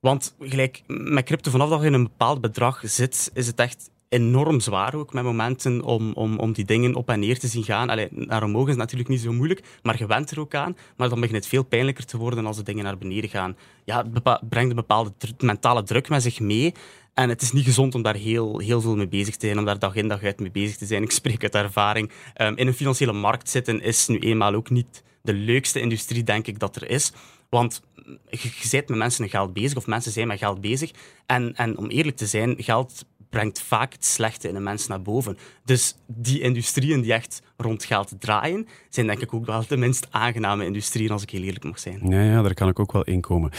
want 0.00 0.34
gelijk 0.40 0.82
met 0.86 1.24
crypto, 1.24 1.50
vanaf 1.50 1.68
dat 1.68 1.80
je 1.80 1.86
in 1.86 1.92
een 1.92 2.02
bepaald 2.02 2.40
bedrag 2.40 2.80
zit, 2.84 3.30
is 3.34 3.46
het 3.46 3.58
echt 3.58 3.90
enorm 4.08 4.60
zwaar 4.60 4.94
ook 4.94 5.12
met 5.12 5.24
momenten 5.24 5.82
om, 5.82 6.12
om, 6.12 6.38
om 6.38 6.52
die 6.52 6.64
dingen 6.64 6.94
op 6.94 7.08
en 7.08 7.20
neer 7.20 7.38
te 7.38 7.46
zien 7.46 7.64
gaan. 7.64 7.90
Allee, 7.90 8.08
naar 8.10 8.42
omhoog 8.42 8.68
is 8.68 8.76
natuurlijk 8.76 9.08
niet 9.08 9.20
zo 9.20 9.32
moeilijk, 9.32 9.62
maar 9.82 9.98
je 9.98 10.06
went 10.06 10.30
er 10.30 10.40
ook 10.40 10.54
aan. 10.54 10.76
Maar 10.96 11.08
dan 11.08 11.20
begint 11.20 11.38
het 11.38 11.46
veel 11.46 11.64
pijnlijker 11.64 12.04
te 12.04 12.16
worden 12.16 12.46
als 12.46 12.56
de 12.56 12.62
dingen 12.62 12.84
naar 12.84 12.98
beneden 12.98 13.30
gaan. 13.30 13.56
Ja, 13.84 14.04
het 14.12 14.48
brengt 14.48 14.70
een 14.70 14.76
bepaalde 14.76 15.12
mentale 15.38 15.82
druk 15.82 16.08
met 16.08 16.22
zich 16.22 16.40
mee. 16.40 16.74
En 17.14 17.28
het 17.28 17.42
is 17.42 17.52
niet 17.52 17.64
gezond 17.64 17.94
om 17.94 18.02
daar 18.02 18.14
heel, 18.14 18.58
heel 18.58 18.80
veel 18.80 18.96
mee 18.96 19.08
bezig 19.08 19.36
te 19.36 19.46
zijn, 19.46 19.58
om 19.58 19.64
daar 19.64 19.78
dag 19.78 19.94
in 19.94 20.08
dag 20.08 20.22
uit 20.22 20.40
mee 20.40 20.50
bezig 20.50 20.76
te 20.76 20.86
zijn. 20.86 21.02
Ik 21.02 21.10
spreek 21.10 21.42
uit 21.42 21.54
ervaring. 21.54 22.10
Ehm, 22.34 22.52
in 22.56 22.66
een 22.66 22.74
financiële 22.74 23.12
markt 23.12 23.50
zitten 23.50 23.82
is 23.82 24.06
nu 24.06 24.18
eenmaal 24.18 24.54
ook 24.54 24.70
niet 24.70 25.02
de 25.22 25.32
leukste 25.32 25.80
industrie, 25.80 26.22
denk 26.22 26.46
ik, 26.46 26.58
dat 26.58 26.76
er 26.76 26.90
is. 26.90 27.12
Want 27.48 27.82
je, 28.30 28.50
je 28.60 28.68
bent 28.70 28.88
met 28.88 28.98
mensen 28.98 29.28
geld 29.28 29.52
bezig, 29.52 29.76
of 29.76 29.86
mensen 29.86 30.12
zijn 30.12 30.26
met 30.26 30.38
geld 30.38 30.60
bezig. 30.60 30.90
En, 31.26 31.54
en 31.54 31.78
om 31.78 31.86
eerlijk 31.86 32.16
te 32.16 32.26
zijn, 32.26 32.54
geld 32.58 33.04
brengt 33.36 33.60
vaak 33.60 33.92
het 33.92 34.04
slechte 34.04 34.48
in 34.48 34.54
een 34.54 34.62
mens 34.62 34.86
naar 34.86 35.02
boven. 35.02 35.38
Dus 35.64 35.96
die 36.06 36.40
industrieën 36.40 37.00
die 37.00 37.12
echt 37.12 37.42
rond 37.56 37.84
geld 37.84 38.12
draaien, 38.18 38.66
zijn 38.88 39.06
denk 39.06 39.20
ik 39.20 39.34
ook 39.34 39.46
wel 39.46 39.64
de 39.68 39.76
minst 39.76 40.06
aangename 40.10 40.64
industrieën, 40.64 41.10
als 41.10 41.22
ik 41.22 41.30
heel 41.30 41.42
eerlijk 41.42 41.64
mag 41.64 41.78
zijn. 41.78 42.00
Ja, 42.08 42.22
ja, 42.22 42.42
daar 42.42 42.54
kan 42.54 42.68
ik 42.68 42.78
ook 42.78 42.92
wel 42.92 43.04
in 43.04 43.20
komen. 43.20 43.50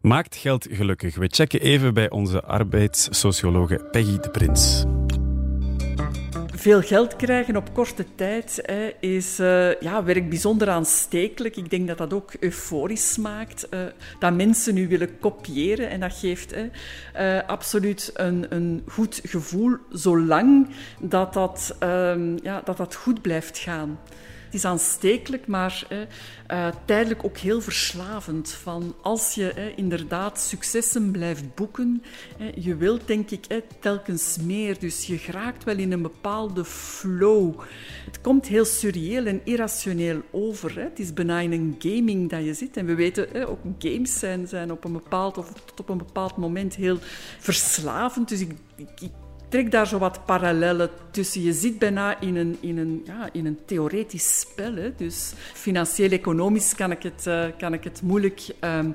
Maakt 0.00 0.36
geld 0.36 0.66
gelukkig? 0.70 1.16
We 1.16 1.26
checken 1.30 1.60
even 1.60 1.94
bij 1.94 2.10
onze 2.10 2.42
arbeidssociologe 2.42 3.88
Peggy 3.90 4.18
de 4.18 4.30
Prins. 4.30 4.84
Veel 6.62 6.82
geld 6.82 7.16
krijgen 7.16 7.56
op 7.56 7.74
korte 7.74 8.04
tijd 8.14 8.60
hè, 8.62 8.92
is, 9.00 9.38
eh, 9.38 9.80
ja, 9.80 10.04
werkt 10.04 10.28
bijzonder 10.28 10.68
aanstekelijk. 10.68 11.56
Ik 11.56 11.70
denk 11.70 11.88
dat 11.88 11.98
dat 11.98 12.12
ook 12.12 12.32
euforisch 12.40 13.16
maakt. 13.16 13.68
eh, 13.68 13.80
dat 14.18 14.34
mensen 14.34 14.74
nu 14.74 14.88
willen 14.88 15.18
kopiëren. 15.18 15.90
En 15.90 16.00
dat 16.00 16.12
geeft 16.12 16.54
hè, 16.54 16.68
eh, 17.12 17.48
absoluut 17.48 18.10
een, 18.14 18.46
een 18.48 18.82
goed 18.88 19.20
gevoel, 19.24 19.76
zolang 19.90 20.68
dat 21.00 21.32
dat, 21.32 21.76
ehm, 21.78 22.36
ja, 22.42 22.62
dat 22.64 22.76
dat 22.76 22.94
goed 22.94 23.22
blijft 23.22 23.58
gaan. 23.58 23.98
Het 24.52 24.60
is 24.60 24.66
aanstekelijk, 24.66 25.46
maar 25.46 25.86
eh, 26.46 26.68
tijdelijk 26.84 27.24
ook 27.24 27.36
heel 27.36 27.60
verslavend. 27.60 28.50
Van 28.50 28.94
als 29.02 29.34
je 29.34 29.72
inderdaad 29.76 30.40
successen 30.40 31.10
blijft 31.10 31.54
boeken, 31.54 32.02
je 32.54 32.76
wilt 32.76 33.06
denk 33.06 33.30
ik 33.30 33.60
telkens 33.80 34.38
meer. 34.42 34.78
Dus 34.78 35.06
je 35.06 35.18
geraakt 35.18 35.64
wel 35.64 35.76
in 35.76 35.92
een 35.92 36.02
bepaalde 36.02 36.64
flow. 36.64 37.60
Het 38.04 38.20
komt 38.20 38.46
heel 38.46 38.64
surreëel 38.64 39.26
en 39.26 39.40
irrationeel 39.44 40.22
over. 40.30 40.80
Het 40.80 40.98
is 40.98 41.12
bijna 41.12 41.40
in 41.40 41.52
een 41.52 41.76
gaming 41.78 42.30
dat 42.30 42.44
je 42.44 42.54
zit. 42.54 42.76
En 42.76 42.86
we 42.86 42.94
weten, 42.94 43.48
ook 43.48 43.60
games 43.78 44.18
zijn, 44.18 44.48
zijn 44.48 44.72
op 44.72 44.84
een 44.84 44.92
bepaald 44.92 45.38
of 45.38 45.52
tot 45.52 45.80
op 45.80 45.88
een 45.88 45.98
bepaald 45.98 46.36
moment 46.36 46.74
heel 46.74 46.98
verslavend. 47.38 48.28
Dus 48.28 48.40
ik, 48.40 48.50
ik 48.76 49.10
trek 49.52 49.70
daar 49.70 49.86
zo 49.86 49.98
wat 49.98 50.24
parallellen 50.24 50.90
tussen. 51.10 51.42
Je 51.42 51.52
zit 51.52 51.78
bijna 51.78 52.20
in 52.20 52.36
een, 52.36 52.56
in 52.60 52.78
een, 52.78 53.02
ja, 53.04 53.28
in 53.32 53.46
een 53.46 53.58
theoretisch 53.64 54.40
spel. 54.40 54.74
Hè. 54.74 54.94
Dus 54.96 55.32
financieel-economisch 55.54 56.74
kan 56.74 56.90
ik 56.90 57.02
het, 57.02 57.26
eh, 57.26 57.44
kan 57.58 57.72
ik 57.72 57.84
het 57.84 58.02
moeilijk 58.02 58.42
ehm, 58.60 58.90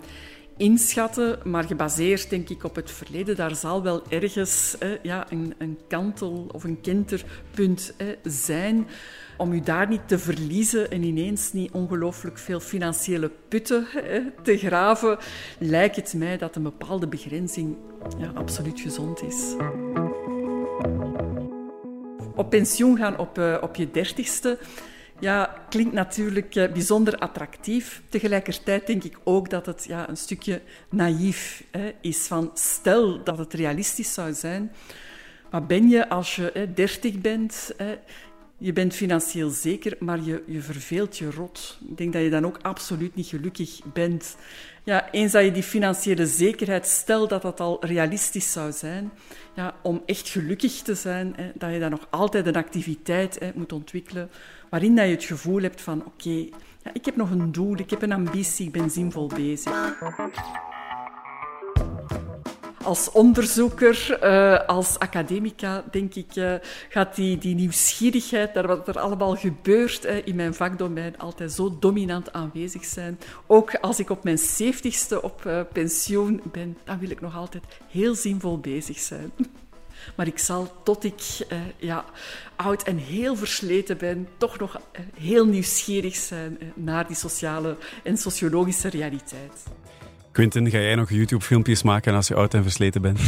inschatten, 0.58 1.40
maar 1.44 1.64
gebaseerd 1.64 2.30
denk 2.30 2.50
ik 2.50 2.64
op 2.64 2.76
het 2.76 2.92
verleden. 2.92 3.36
Daar 3.36 3.56
zal 3.56 3.84
wel 3.84 4.04
ergens 4.10 4.76
ja, 5.02 5.28
een, 5.30 5.54
een 5.58 5.78
kantel 5.88 6.50
of 6.52 6.64
een 6.64 6.82
kenterpunt 6.82 7.94
zijn. 8.24 8.88
Om 9.38 9.52
u 9.52 9.62
daar 9.62 9.88
niet 9.88 10.08
te 10.08 10.20
verliezen 10.20 10.92
en 10.92 11.04
ineens 11.04 11.54
niet 11.54 11.72
ongelooflijk 11.72 12.38
veel 12.38 12.60
financiële 12.60 13.32
putten 13.48 13.88
te 14.44 14.58
graven, 14.58 15.18
lijkt 15.60 15.96
het 15.96 16.14
mij 16.14 16.38
dat 16.38 16.56
een 16.56 16.64
bepaalde 16.64 17.08
begrenzing 17.08 17.76
ja, 18.18 18.32
absoluut 18.36 18.80
gezond 18.80 19.24
is. 19.24 19.56
Op 22.38 22.50
pensioen 22.50 22.98
gaan 22.98 23.18
op, 23.18 23.38
eh, 23.38 23.58
op 23.62 23.76
je 23.76 23.92
dertigste, 23.92 24.58
ja, 25.20 25.66
klinkt 25.70 25.94
natuurlijk 25.94 26.56
eh, 26.56 26.72
bijzonder 26.72 27.18
attractief. 27.18 28.02
Tegelijkertijd 28.10 28.88
denk 28.88 29.04
ik 29.04 29.18
ook 29.24 29.50
dat 29.50 29.66
het 29.66 29.86
ja, 29.88 30.10
een 30.10 30.18
stukje 30.18 30.62
naïef 30.90 31.64
hè, 31.72 31.92
is. 32.02 32.28
Van 32.28 32.52
stel 32.54 33.24
dat 33.24 33.38
het 33.38 33.54
realistisch 33.54 34.14
zou 34.14 34.34
zijn, 34.34 34.72
wat 35.50 35.68
ben 35.68 35.90
je 35.90 36.10
als 36.10 36.36
je 36.36 36.52
hè, 36.54 36.74
30 36.74 37.22
bent? 37.22 37.72
Hè, 37.78 37.96
je 38.58 38.74
bent 38.74 38.94
financieel 38.94 39.50
zeker, 39.50 39.96
maar 40.00 40.24
je, 40.24 40.44
je 40.46 40.62
verveelt 40.62 41.18
je 41.18 41.32
rot. 41.32 41.80
Ik 41.90 41.98
denk 41.98 42.14
dat 42.14 42.22
je 42.22 42.30
dan 42.30 42.46
ook 42.46 42.60
absoluut 42.62 43.16
niet 43.16 43.28
gelukkig 43.28 43.80
bent. 43.94 44.36
Ja, 44.88 45.12
eens 45.12 45.32
dat 45.32 45.44
je 45.44 45.52
die 45.52 45.64
financiële 45.64 46.26
zekerheid, 46.28 46.88
stel 46.88 47.28
dat 47.28 47.42
dat 47.42 47.60
al 47.60 47.86
realistisch 47.86 48.52
zou 48.52 48.72
zijn, 48.72 49.12
ja, 49.56 49.76
om 49.82 50.02
echt 50.06 50.30
gelukkig 50.30 50.82
te 50.82 50.96
zijn, 50.96 51.34
hè, 51.36 51.52
dat 51.56 51.74
je 51.74 51.80
dan 51.80 51.90
nog 51.90 52.08
altijd 52.10 52.46
een 52.46 52.56
activiteit 52.56 53.40
moet 53.56 53.72
ontwikkelen 53.72 54.30
waarin 54.70 54.96
dat 54.96 55.06
je 55.06 55.12
het 55.12 55.24
gevoel 55.24 55.62
hebt 55.62 55.82
van 55.82 56.06
oké, 56.06 56.48
ja, 56.84 56.94
ik 56.94 57.06
heb 57.06 57.16
nog 57.16 57.32
een 57.32 57.52
doel, 57.52 57.78
ik 57.78 57.90
heb 57.90 58.02
een 58.02 58.12
ambitie, 58.12 58.66
ik 58.66 58.72
ben 58.72 58.90
zinvol 58.90 59.28
bezig. 59.28 59.98
Als 62.88 63.12
onderzoeker, 63.12 64.20
uh, 64.24 64.60
als 64.68 65.00
academica, 65.00 65.84
denk 65.92 66.16
ik, 66.16 66.36
uh, 66.36 66.54
gaat 66.90 67.16
die, 67.16 67.38
die 67.38 67.56
nieuwsgierigheid 67.56 68.54
naar 68.54 68.68
wat 68.68 68.88
er 68.88 69.00
allemaal 69.00 69.36
gebeurt 69.36 70.06
uh, 70.06 70.26
in 70.28 70.36
mijn 70.36 70.54
vakdomein 70.54 71.18
altijd 71.18 71.52
zo 71.52 71.78
dominant 71.80 72.34
aanwezig 72.34 72.86
zijn. 72.86 73.20
Ook 73.48 73.76
als 73.76 74.00
ik 74.00 74.10
op 74.10 74.24
mijn 74.24 74.38
zeventigste 74.38 75.22
op 75.22 75.66
pensioen 75.74 76.42
ben, 76.52 76.78
dan 76.84 77.00
wil 77.00 77.10
ik 77.10 77.22
nog 77.22 77.36
altijd 77.36 77.64
heel 77.92 78.16
zinvol 78.16 78.60
bezig 78.60 79.00
zijn. 79.00 79.32
Maar 80.16 80.28
ik 80.28 80.38
zal 80.38 80.74
tot 80.84 81.04
ik 81.04 81.22
ja, 81.78 82.06
oud 82.56 82.84
en 82.84 82.98
heel 82.98 83.36
versleten 83.36 83.98
ben, 83.98 84.28
toch 84.38 84.60
nog 84.60 84.82
heel 85.20 85.46
nieuwsgierig 85.46 86.16
zijn 86.16 86.58
naar 86.76 87.08
die 87.08 87.16
sociale 87.16 87.78
en 88.04 88.18
sociologische 88.18 88.90
realiteit. 88.90 89.64
Quinten, 90.38 90.70
ga 90.70 90.78
jij 90.78 90.96
nog 90.96 91.10
YouTube-filmpjes 91.10 91.84
maken 91.84 92.14
als 92.14 92.28
je 92.28 92.36
oud 92.36 92.54
en 92.54 92.62
versleten 92.64 93.02
bent? 93.02 93.20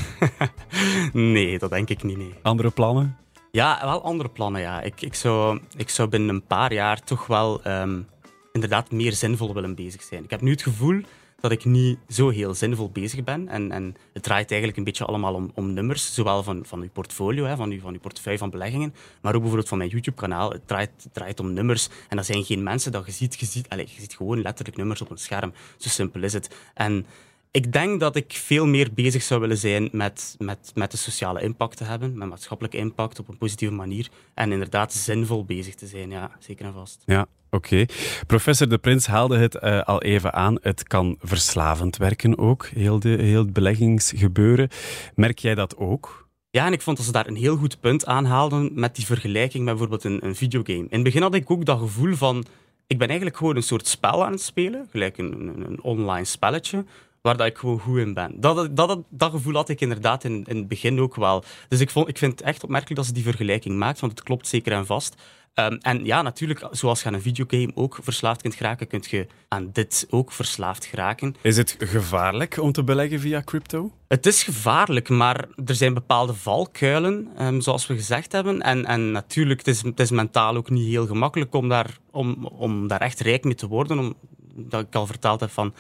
nee, 1.14 1.60
dat 1.60 1.70
denk 1.70 1.90
ik 1.90 2.04
niet. 2.04 2.18
Nee. 2.18 2.34
Andere 2.42 2.70
plannen? 2.70 3.18
Ja, 3.52 3.80
wel 3.84 4.04
andere 4.04 4.30
plannen. 4.30 4.62
Ja. 4.62 4.82
Ik, 4.82 5.02
ik, 5.02 5.14
zou, 5.14 5.60
ik 5.78 5.90
zou 5.90 6.10
binnen 6.10 6.30
een 6.30 6.46
paar 6.46 6.74
jaar 6.74 7.04
toch 7.04 7.28
wel 7.28 7.68
um, 7.68 8.08
inderdaad 8.52 8.92
meer 8.92 9.14
zinvol 9.14 9.54
willen 9.54 9.76
bezig 9.76 10.02
zijn. 10.02 10.24
Ik 10.24 10.30
heb 10.30 10.42
nu 10.42 10.52
het 10.52 10.62
gevoel 10.62 11.02
dat 11.42 11.52
ik 11.52 11.66
niet 11.66 11.98
zo 12.08 12.30
heel 12.30 12.54
zinvol 12.54 12.90
bezig 12.90 13.24
ben. 13.24 13.48
En, 13.48 13.72
en 13.72 13.96
het 14.14 14.24
draait 14.24 14.50
eigenlijk 14.50 14.78
een 14.78 14.84
beetje 14.84 15.06
allemaal 15.06 15.34
om, 15.34 15.52
om 15.56 15.74
nummers, 15.74 16.14
zowel 16.14 16.44
van, 16.44 16.66
van 16.66 16.82
uw 16.82 16.90
portfolio, 16.90 17.46
hè, 17.46 17.56
van, 17.56 17.72
uw, 17.72 17.80
van 17.80 17.94
uw 17.94 18.00
portefeuille 18.00 18.40
van 18.40 18.50
beleggingen, 18.50 18.94
maar 19.22 19.34
ook 19.34 19.40
bijvoorbeeld 19.40 19.70
van 19.70 19.78
mijn 19.78 19.90
YouTube-kanaal. 19.90 20.52
Het 20.52 20.68
draait, 20.68 21.08
draait 21.12 21.40
om 21.40 21.54
nummers. 21.54 21.90
En 22.08 22.16
dat 22.18 22.26
zijn 22.26 22.44
geen 22.44 22.64
mensen 22.64 22.92
dat 22.92 23.06
je 23.06 23.12
ziet. 23.12 23.40
Je 23.40 23.46
ziet, 23.46 23.70
allez, 23.70 23.96
je 23.96 24.02
ziet 24.02 24.16
gewoon 24.16 24.42
letterlijk 24.42 24.78
nummers 24.78 25.02
op 25.02 25.10
een 25.10 25.18
scherm. 25.18 25.54
Zo 25.78 25.90
simpel 25.90 26.24
is 26.24 26.34
het. 26.34 26.56
En 26.74 27.06
ik 27.52 27.74
denk 27.74 28.00
dat 28.00 28.16
ik 28.16 28.34
veel 28.34 28.66
meer 28.66 28.90
bezig 28.94 29.24
zou 29.24 29.42
willen 29.42 29.58
zijn 29.58 29.90
met, 29.92 30.36
met, 30.38 30.72
met 30.74 30.92
de 30.92 30.98
sociale 30.98 31.42
impact 31.42 31.78
te 31.78 31.84
hebben, 31.84 32.18
met 32.18 32.30
maatschappelijke 32.30 32.78
impact 32.78 33.20
op 33.20 33.28
een 33.28 33.38
positieve 33.38 33.74
manier. 33.74 34.10
En 34.34 34.52
inderdaad 34.52 34.94
zinvol 34.94 35.46
bezig 35.46 35.76
te 35.76 35.88
zijn, 35.88 36.10
ja, 36.10 36.32
zeker 36.40 36.66
en 36.66 36.74
vast. 36.74 37.02
Ja, 37.06 37.26
oké. 37.50 37.86
Professor 38.28 38.70
De 38.70 38.78
Prins 38.78 39.08
haalde 39.08 39.38
het 39.38 39.56
uh, 39.64 39.82
al 39.82 40.02
even 40.02 40.34
aan. 40.34 40.58
Het 40.62 40.84
kan 40.84 41.18
verslavend 41.22 41.98
werken 41.98 42.38
ook, 42.38 42.66
heel, 42.66 43.00
de, 43.00 43.10
heel 43.10 43.42
het 43.42 43.54
beleggingsgebeuren. 43.54 44.70
Merk 45.16 45.40
jij 45.40 45.56
dat 45.56 45.78
ook? 45.78 46.28
Ja, 46.52 46.66
en 46.66 46.74
ik 46.74 46.82
vond 46.82 46.98
dat 46.98 47.06
ze 47.06 47.12
daar 47.12 47.28
een 47.28 47.36
heel 47.36 47.58
goed 47.58 47.80
punt 47.80 48.06
aanhaalden 48.06 48.72
met 48.74 48.96
die 48.96 49.06
vergelijking 49.06 49.64
met 49.64 49.78
bijvoorbeeld 49.78 50.04
een, 50.04 50.26
een 50.26 50.36
videogame. 50.36 50.80
In 50.80 50.88
het 50.90 51.04
begin 51.04 51.22
had 51.22 51.34
ik 51.34 51.52
ook 51.52 51.66
dat 51.66 51.80
gevoel 51.80 52.16
van 52.16 52.46
ik 52.88 52.98
ben 52.98 53.08
eigenlijk 53.08 53.38
gewoon 53.38 53.56
een 53.56 53.64
soort 53.64 53.88
spel 53.88 54.26
aan 54.26 54.32
het 54.32 54.42
spelen, 54.42 54.88
gelijk 54.92 55.18
een, 55.18 55.32
een, 55.32 55.66
een 55.66 55.82
online 55.82 56.26
spelletje. 56.26 56.86
Waar 57.22 57.38
dat 57.38 57.48
ik 57.48 57.58
gewoon 57.58 57.80
goed 57.80 57.98
in 57.98 58.14
ben. 58.14 58.34
Dat, 58.40 58.56
dat, 58.56 58.76
dat, 58.76 59.04
dat 59.10 59.32
gevoel 59.32 59.54
had 59.54 59.70
ik 59.70 59.82
inderdaad 59.82 60.24
in, 60.24 60.44
in 60.48 60.58
het 60.58 60.68
begin 60.68 61.00
ook 61.00 61.16
wel. 61.16 61.44
Dus 61.68 61.80
ik, 61.80 61.90
vond, 61.90 62.08
ik 62.08 62.18
vind 62.18 62.32
het 62.32 62.42
echt 62.42 62.64
opmerkelijk 62.64 62.96
dat 62.96 63.06
ze 63.06 63.14
die 63.14 63.24
vergelijking 63.24 63.78
maakt, 63.78 64.00
want 64.00 64.12
het 64.12 64.24
klopt 64.24 64.48
zeker 64.48 64.72
en 64.72 64.86
vast. 64.86 65.16
Ehm, 65.54 65.78
en 65.82 66.06
ja, 66.06 66.22
natuurlijk, 66.22 66.68
zoals 66.72 67.02
je 67.02 67.08
aan 67.08 67.14
een 67.14 67.22
videogame 67.22 67.72
ook 67.76 68.00
verslaafd 68.02 68.42
kunt 68.42 68.56
geraken, 68.56 68.88
kun 68.88 69.04
je 69.10 69.28
aan 69.48 69.70
dit 69.74 70.08
ook 70.10 70.32
verslaafd 70.32 70.86
geraken. 70.86 71.36
Is 71.42 71.58
het 71.58 71.76
gevaarlijk 71.80 72.58
om 72.58 72.72
te 72.72 72.84
beleggen 72.84 73.20
via 73.20 73.42
crypto? 73.44 73.92
Het 74.08 74.26
is 74.26 74.44
gevaarlijk, 74.44 75.10
maar 75.10 75.48
er 75.66 75.76
zijn 75.76 75.94
bepaalde 75.94 76.34
valkuilen, 76.34 77.28
um, 77.40 77.62
zoals 77.62 77.88
we 77.88 77.96
gezegd 77.96 78.32
hebben. 78.32 78.62
En, 78.62 78.86
en 78.86 79.12
natuurlijk, 79.12 79.60
het 79.60 79.68
is, 79.68 79.82
het 79.82 80.00
is 80.00 80.12
mentaal 80.12 80.56
ook 80.56 80.70
niet 80.70 80.88
heel 80.88 81.08
gemakkelijk 81.08 81.54
om 81.54 81.70
daar, 81.70 81.98
om, 82.12 82.46
om 82.46 82.88
daar 82.88 83.02
echt 83.02 83.20
rijk 83.20 83.44
mee 83.44 83.56
te 83.56 83.68
worden. 83.68 84.00
Om, 84.00 84.16
dat 84.56 84.82
ik 84.82 84.96
al 84.96 85.06
verteld 85.06 85.40
heb 85.40 85.50
van 85.50 85.74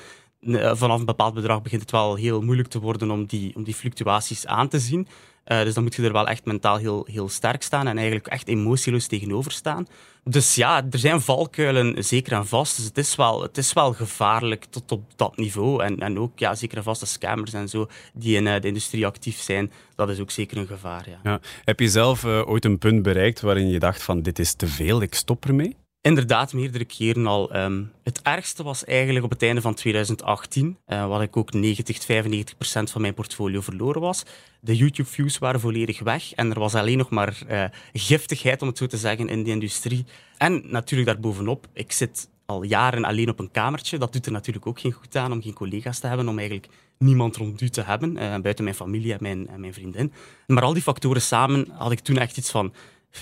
vanaf 0.78 1.00
een 1.00 1.06
bepaald 1.06 1.34
bedrag 1.34 1.62
begint 1.62 1.82
het 1.82 1.92
wel 1.92 2.16
heel 2.16 2.42
moeilijk 2.42 2.68
te 2.68 2.80
worden 2.80 3.12
om 3.12 3.26
die, 3.26 3.56
om 3.56 3.64
die 3.64 3.74
fluctuaties 3.74 4.46
aan 4.46 4.68
te 4.68 4.80
zien. 4.80 5.08
Uh, 5.46 5.64
dus 5.64 5.74
dan 5.74 5.84
moet 5.84 5.96
je 5.96 6.04
er 6.04 6.12
wel 6.12 6.28
echt 6.28 6.46
mentaal 6.46 6.78
heel, 6.78 7.08
heel 7.12 7.30
sterk 7.30 7.64
staan 7.64 7.88
en 7.88 7.98
eigenlijk 7.98 8.28
echt 8.28 8.48
emotieloos 8.48 9.08
tegenover 9.08 9.52
staan. 9.52 9.88
Dus 10.24 10.56
ja, 10.56 10.86
er 10.92 11.00
zijn 11.00 11.22
valkuilen 11.22 12.04
zeker 12.04 12.34
en 12.34 12.48
vast. 12.48 12.76
Dus 12.76 12.86
het 12.86 12.98
is 12.98 13.16
wel, 13.16 13.42
het 13.42 13.58
is 13.58 13.74
wel 13.74 13.94
gevaarlijk 13.94 14.66
tot 14.70 14.92
op 14.92 15.04
dat 15.16 15.38
niveau. 15.38 15.84
En, 15.84 16.00
en 16.00 16.20
ook 16.20 16.40
ja, 16.40 16.56
zeker 16.56 16.78
en 16.78 16.84
vast 16.84 17.00
de 17.00 17.06
scammers 17.06 17.54
en 17.54 17.70
zo 17.70 17.88
die 18.14 18.36
in 18.36 18.46
uh, 18.46 18.60
de 18.60 18.68
industrie 18.68 19.06
actief 19.06 19.40
zijn, 19.42 19.72
dat 19.96 20.10
is 20.10 20.20
ook 20.20 20.32
zeker 20.32 20.58
een 20.58 20.68
gevaar. 20.68 21.20
Ja. 21.24 21.40
Heb 21.64 21.80
je 21.80 21.90
zelf 21.90 22.26
ooit 22.26 22.66
een 22.66 22.78
punt 22.78 23.02
bereikt 23.02 23.42
waarin 23.42 23.70
je 23.70 23.80
dacht 23.80 24.04
van 24.04 24.22
dit 24.22 24.40
is 24.40 24.54
te 24.54 24.68
veel, 24.68 25.02
ik 25.02 25.14
stop 25.14 25.46
ermee? 25.46 25.76
Inderdaad, 26.02 26.54
meerdere 26.54 26.86
keren 26.86 27.28
al. 27.28 27.56
Um, 27.56 27.92
het 28.04 28.22
ergste 28.22 28.64
was 28.64 28.86
eigenlijk 28.86 29.26
op 29.26 29.32
het 29.32 29.42
einde 29.44 29.62
van 29.62 29.74
2018, 29.74 30.78
uh, 30.88 31.08
wat 31.08 31.22
ik 31.22 31.38
ook 31.38 31.54
90, 31.54 32.04
95 32.04 32.58
procent 32.58 32.92
van 32.92 33.02
mijn 33.02 33.14
portfolio 33.14 33.62
verloren 33.62 34.02
was. 34.02 34.24
De 34.62 34.76
YouTube-views 34.76 35.38
waren 35.38 35.60
volledig 35.60 36.00
weg 36.00 36.34
en 36.34 36.52
er 36.52 36.60
was 36.60 36.76
alleen 36.76 36.98
nog 36.98 37.10
maar 37.10 37.40
uh, 37.50 37.64
giftigheid, 37.94 38.62
om 38.62 38.68
het 38.68 38.78
zo 38.78 38.86
te 38.86 38.98
zeggen, 38.98 39.30
in 39.30 39.44
die 39.44 39.54
industrie. 39.54 40.06
En 40.38 40.64
natuurlijk 40.66 41.10
daarbovenop, 41.10 41.68
ik 41.74 41.92
zit 41.92 42.30
al 42.46 42.64
jaren 42.64 43.04
alleen 43.06 43.30
op 43.30 43.40
een 43.40 43.52
kamertje. 43.52 43.98
Dat 43.98 44.14
doet 44.14 44.26
er 44.26 44.32
natuurlijk 44.32 44.68
ook 44.68 44.80
geen 44.80 44.92
goed 44.92 45.16
aan 45.16 45.32
om 45.32 45.42
geen 45.42 45.54
collega's 45.54 46.00
te 46.00 46.08
hebben, 46.08 46.28
om 46.28 46.38
eigenlijk 46.38 46.68
niemand 46.98 47.36
rond 47.36 47.62
u 47.62 47.70
te 47.70 47.82
hebben, 47.82 48.16
uh, 48.16 48.38
buiten 48.38 48.64
mijn 48.64 48.76
familie 48.76 49.14
en 49.14 49.20
mijn, 49.22 49.48
en 49.48 49.60
mijn 49.60 49.74
vriendin. 49.74 50.14
Maar 50.48 50.64
al 50.64 50.74
die 50.74 50.82
factoren 50.82 51.22
samen 51.22 51.68
had 51.72 51.92
ik 51.92 52.00
toen 52.00 52.18
echt 52.18 52.38
iets 52.38 52.52
van 52.52 52.74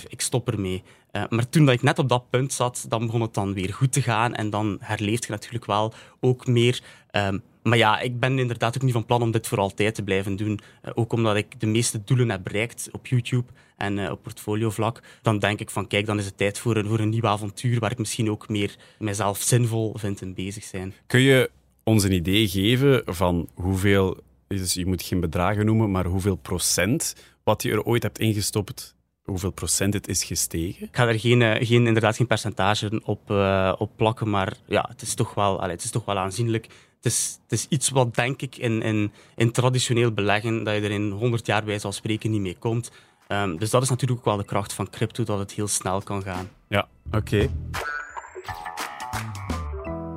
ik 0.07 0.21
stop 0.21 0.49
ermee. 0.49 0.83
Uh, 1.17 1.23
maar 1.30 1.49
toen 1.49 1.65
dat 1.65 1.73
ik 1.73 1.82
net 1.82 1.99
op 1.99 2.10
dat 2.10 2.30
punt 2.30 2.53
zat, 2.53 2.86
dan 2.89 3.06
begon 3.06 3.21
het 3.21 3.34
dan 3.34 3.53
weer 3.53 3.73
goed 3.73 3.91
te 3.91 4.01
gaan. 4.01 4.36
En 4.36 4.49
dan 4.49 4.77
herleeft 4.80 5.25
je 5.25 5.32
natuurlijk 5.32 5.65
wel 5.65 5.93
ook 6.19 6.47
meer. 6.47 6.82
Um, 7.12 7.41
maar 7.63 7.77
ja, 7.77 7.99
ik 7.99 8.19
ben 8.19 8.39
inderdaad 8.39 8.75
ook 8.75 8.82
niet 8.84 8.93
van 8.93 9.06
plan 9.06 9.21
om 9.21 9.32
dit 9.32 9.47
voor 9.47 9.58
altijd 9.58 9.95
te 9.95 10.03
blijven 10.03 10.36
doen. 10.36 10.60
Uh, 10.86 10.91
ook 10.95 11.13
omdat 11.13 11.36
ik 11.36 11.60
de 11.60 11.65
meeste 11.65 12.03
doelen 12.03 12.30
heb 12.30 12.43
bereikt 12.43 12.89
op 12.91 13.08
YouTube 13.08 13.51
en 13.77 13.97
uh, 13.97 14.12
op 14.12 14.23
portfoliovlak. 14.23 15.01
Dan 15.21 15.39
denk 15.39 15.60
ik 15.60 15.69
van, 15.69 15.88
kijk, 15.88 16.06
dan 16.06 16.17
is 16.17 16.25
het 16.25 16.38
tijd 16.38 16.60
voor 16.60 16.75
een, 16.75 16.88
voor 16.88 16.99
een 16.99 17.10
nieuw 17.10 17.25
avontuur 17.27 17.80
waar 17.80 17.91
ik 17.91 17.97
misschien 17.97 18.32
ook 18.32 18.49
meer 18.49 18.75
mezelf 18.99 19.41
zinvol 19.41 19.95
vind 19.97 20.21
in 20.21 20.34
bezig 20.34 20.63
zijn. 20.63 20.93
Kun 21.08 21.19
je 21.19 21.49
ons 21.84 22.03
een 22.03 22.12
idee 22.12 22.47
geven 22.47 23.01
van 23.06 23.49
hoeveel, 23.53 24.17
dus 24.47 24.73
je 24.73 24.86
moet 24.86 25.03
geen 25.03 25.19
bedragen 25.19 25.65
noemen, 25.65 25.91
maar 25.91 26.06
hoeveel 26.06 26.36
procent 26.36 27.15
wat 27.43 27.63
je 27.63 27.71
er 27.71 27.84
ooit 27.84 28.03
hebt 28.03 28.19
ingestopt 28.19 28.95
hoeveel 29.27 29.51
procent 29.51 29.93
het 29.93 30.07
is 30.07 30.23
gestegen? 30.23 30.87
Ik 30.87 30.95
ga 30.95 31.07
er 31.07 31.19
geen, 31.19 31.41
uh, 31.41 31.55
geen, 31.59 31.87
inderdaad 31.87 32.15
geen 32.15 32.27
percentage 32.27 33.01
op, 33.03 33.31
uh, 33.31 33.73
op 33.77 33.91
plakken, 33.95 34.29
maar 34.29 34.53
ja, 34.65 34.85
het 34.89 35.01
is 35.01 35.13
toch 35.13 35.33
wel, 35.33 35.59
allee, 35.59 35.75
het 35.75 35.83
is 35.83 35.91
toch 35.91 36.05
wel 36.05 36.17
aanzienlijk. 36.17 36.65
Het 36.95 37.05
is, 37.05 37.39
het 37.43 37.51
is 37.51 37.65
iets 37.69 37.89
wat, 37.89 38.15
denk 38.15 38.41
ik, 38.41 38.57
in, 38.57 38.81
in, 38.81 39.11
in 39.35 39.51
traditioneel 39.51 40.11
beleggen, 40.11 40.63
dat 40.63 40.75
je 40.75 40.81
er 40.81 40.91
in 40.91 41.11
100 41.11 41.45
jaar 41.45 41.63
bij 41.63 41.79
zal 41.79 41.91
spreken 41.91 42.31
niet 42.31 42.41
mee 42.41 42.57
komt. 42.59 42.91
Um, 43.27 43.57
dus 43.57 43.69
dat 43.69 43.81
is 43.81 43.89
natuurlijk 43.89 44.19
ook 44.19 44.25
wel 44.25 44.37
de 44.37 44.45
kracht 44.45 44.73
van 44.73 44.89
crypto, 44.89 45.23
dat 45.23 45.39
het 45.39 45.51
heel 45.51 45.67
snel 45.67 46.01
kan 46.01 46.21
gaan. 46.23 46.49
Ja, 46.67 46.87
oké. 47.11 47.17
Okay. 47.17 47.49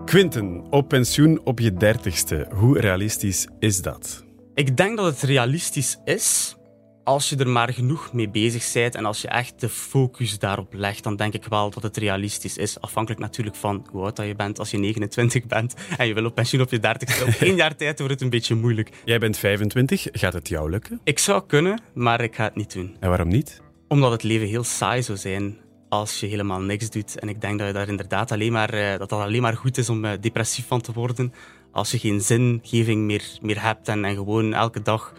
Quinten, 0.04 0.66
op 0.70 0.88
pensioen 0.88 1.40
op 1.44 1.58
je 1.58 1.74
dertigste. 1.74 2.46
Hoe 2.54 2.78
realistisch 2.78 3.48
is 3.58 3.82
dat? 3.82 4.24
Ik 4.54 4.76
denk 4.76 4.96
dat 4.96 5.06
het 5.06 5.22
realistisch 5.22 5.98
is, 6.04 6.56
als 7.10 7.28
je 7.28 7.36
er 7.36 7.48
maar 7.48 7.72
genoeg 7.72 8.12
mee 8.12 8.28
bezig 8.28 8.72
bent 8.72 8.94
en 8.94 9.04
als 9.04 9.20
je 9.20 9.28
echt 9.28 9.60
de 9.60 9.68
focus 9.68 10.38
daarop 10.38 10.74
legt, 10.74 11.02
dan 11.02 11.16
denk 11.16 11.34
ik 11.34 11.44
wel 11.44 11.70
dat 11.70 11.82
het 11.82 11.96
realistisch 11.96 12.56
is. 12.56 12.80
Afhankelijk 12.80 13.20
natuurlijk 13.20 13.56
van 13.56 13.86
hoe 13.90 14.02
oud 14.02 14.16
dat 14.16 14.26
je 14.26 14.34
bent. 14.34 14.58
Als 14.58 14.70
je 14.70 14.78
29 14.78 15.46
bent 15.46 15.74
en 15.96 16.06
je 16.06 16.14
wil 16.14 16.24
op 16.24 16.34
pensioen 16.34 16.62
op 16.62 16.70
je 16.70 16.78
30 16.78 17.22
op 17.22 17.28
één 17.28 17.56
jaar 17.56 17.76
tijd 17.76 17.98
wordt 17.98 18.14
het 18.14 18.22
een 18.22 18.30
beetje 18.30 18.54
moeilijk. 18.54 18.90
Jij 19.04 19.18
bent 19.18 19.38
25, 19.38 20.06
gaat 20.12 20.32
het 20.32 20.48
jou 20.48 20.70
lukken? 20.70 21.00
Ik 21.04 21.18
zou 21.18 21.42
kunnen, 21.46 21.80
maar 21.94 22.20
ik 22.20 22.34
ga 22.34 22.44
het 22.44 22.54
niet 22.54 22.72
doen. 22.72 22.96
En 23.00 23.08
waarom 23.08 23.28
niet? 23.28 23.60
Omdat 23.88 24.12
het 24.12 24.22
leven 24.22 24.48
heel 24.48 24.64
saai 24.64 25.02
zou 25.02 25.18
zijn 25.18 25.56
als 25.88 26.20
je 26.20 26.26
helemaal 26.26 26.60
niks 26.60 26.90
doet. 26.90 27.18
En 27.18 27.28
ik 27.28 27.40
denk 27.40 27.58
dat 27.58 27.66
je 27.66 27.72
daar 27.74 27.88
inderdaad 27.88 28.32
alleen 28.32 28.52
maar, 28.52 28.74
uh, 28.74 28.98
dat 28.98 29.08
dat 29.08 29.20
alleen 29.20 29.42
maar 29.42 29.56
goed 29.56 29.78
is 29.78 29.88
om 29.88 30.04
uh, 30.04 30.10
depressief 30.20 30.66
van 30.66 30.80
te 30.80 30.92
worden. 30.92 31.32
Als 31.72 31.90
je 31.90 31.98
geen 31.98 32.20
zingeving 32.20 33.02
meer, 33.02 33.24
meer 33.40 33.62
hebt 33.62 33.88
en, 33.88 34.04
en 34.04 34.14
gewoon 34.14 34.54
elke 34.54 34.82
dag 34.82 35.12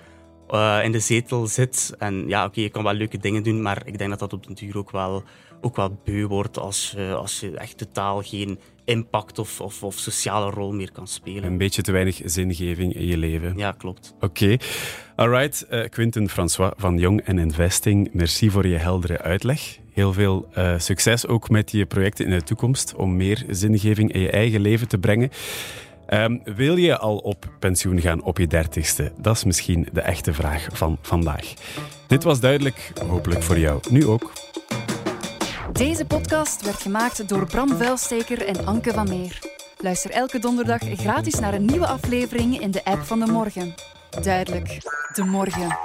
uh, 0.51 0.79
in 0.83 0.91
de 0.91 0.99
zetel 0.99 1.47
zit. 1.47 1.95
En 1.99 2.27
ja, 2.27 2.39
oké, 2.39 2.49
okay, 2.49 2.63
je 2.63 2.69
kan 2.69 2.83
wel 2.83 2.93
leuke 2.93 3.17
dingen 3.17 3.43
doen, 3.43 3.61
maar 3.61 3.81
ik 3.85 3.97
denk 3.97 4.09
dat 4.09 4.19
dat 4.19 4.33
op 4.33 4.47
den 4.47 4.55
duur 4.55 4.77
ook 4.77 4.91
wel, 4.91 5.23
ook 5.61 5.75
wel 5.75 5.97
beu 6.03 6.27
wordt 6.27 6.57
als, 6.57 6.95
uh, 6.97 7.13
als 7.13 7.39
je 7.39 7.57
echt 7.57 7.77
totaal 7.77 8.21
geen 8.21 8.59
impact 8.85 9.39
of, 9.39 9.61
of, 9.61 9.83
of, 9.83 9.95
sociale 9.95 10.51
rol 10.51 10.73
meer 10.73 10.91
kan 10.91 11.07
spelen. 11.07 11.43
Een 11.43 11.57
beetje 11.57 11.81
te 11.81 11.91
weinig 11.91 12.21
zingeving 12.25 12.93
in 12.93 13.05
je 13.05 13.17
leven. 13.17 13.53
Ja, 13.57 13.71
klopt. 13.71 14.13
Oké. 14.15 14.25
Okay. 14.25 14.59
Alright, 15.15 15.67
uh, 15.71 15.85
Quinten 15.89 16.29
François 16.29 16.71
van 16.77 16.97
Young 16.97 17.27
Investing, 17.27 18.09
merci 18.13 18.49
voor 18.49 18.67
je 18.67 18.77
heldere 18.77 19.21
uitleg. 19.21 19.79
Heel 19.93 20.13
veel 20.13 20.47
uh, 20.57 20.73
succes 20.77 21.27
ook 21.27 21.49
met 21.49 21.71
je 21.71 21.85
projecten 21.85 22.25
in 22.25 22.31
de 22.31 22.43
toekomst 22.43 22.95
om 22.95 23.15
meer 23.15 23.45
zingeving 23.49 24.13
in 24.13 24.19
je 24.19 24.29
eigen 24.29 24.61
leven 24.61 24.87
te 24.87 24.97
brengen. 24.97 25.29
Um, 26.13 26.41
wil 26.43 26.75
je 26.75 26.97
al 26.97 27.17
op 27.17 27.45
pensioen 27.59 28.01
gaan 28.01 28.23
op 28.23 28.37
je 28.37 28.47
dertigste? 28.47 29.11
Dat 29.17 29.35
is 29.35 29.43
misschien 29.43 29.87
de 29.91 30.01
echte 30.01 30.33
vraag 30.33 30.67
van 30.71 30.97
vandaag. 31.01 31.53
Dit 32.07 32.23
was 32.23 32.39
duidelijk, 32.39 32.91
hopelijk 33.07 33.43
voor 33.43 33.59
jou 33.59 33.79
nu 33.89 34.07
ook. 34.07 34.31
Deze 35.71 36.05
podcast 36.05 36.65
werd 36.65 36.81
gemaakt 36.81 37.29
door 37.29 37.45
Bram 37.45 37.69
Vuilsteker 37.69 38.45
en 38.45 38.65
Anke 38.65 38.91
van 38.93 39.09
Meer. 39.09 39.39
Luister 39.77 40.11
elke 40.11 40.39
donderdag 40.39 40.81
gratis 40.81 41.39
naar 41.39 41.53
een 41.53 41.65
nieuwe 41.65 41.87
aflevering 41.87 42.59
in 42.59 42.71
de 42.71 42.85
app 42.85 43.01
van 43.01 43.19
de 43.19 43.31
morgen. 43.31 43.73
Duidelijk, 44.21 44.77
de 45.13 45.23
morgen. 45.23 45.77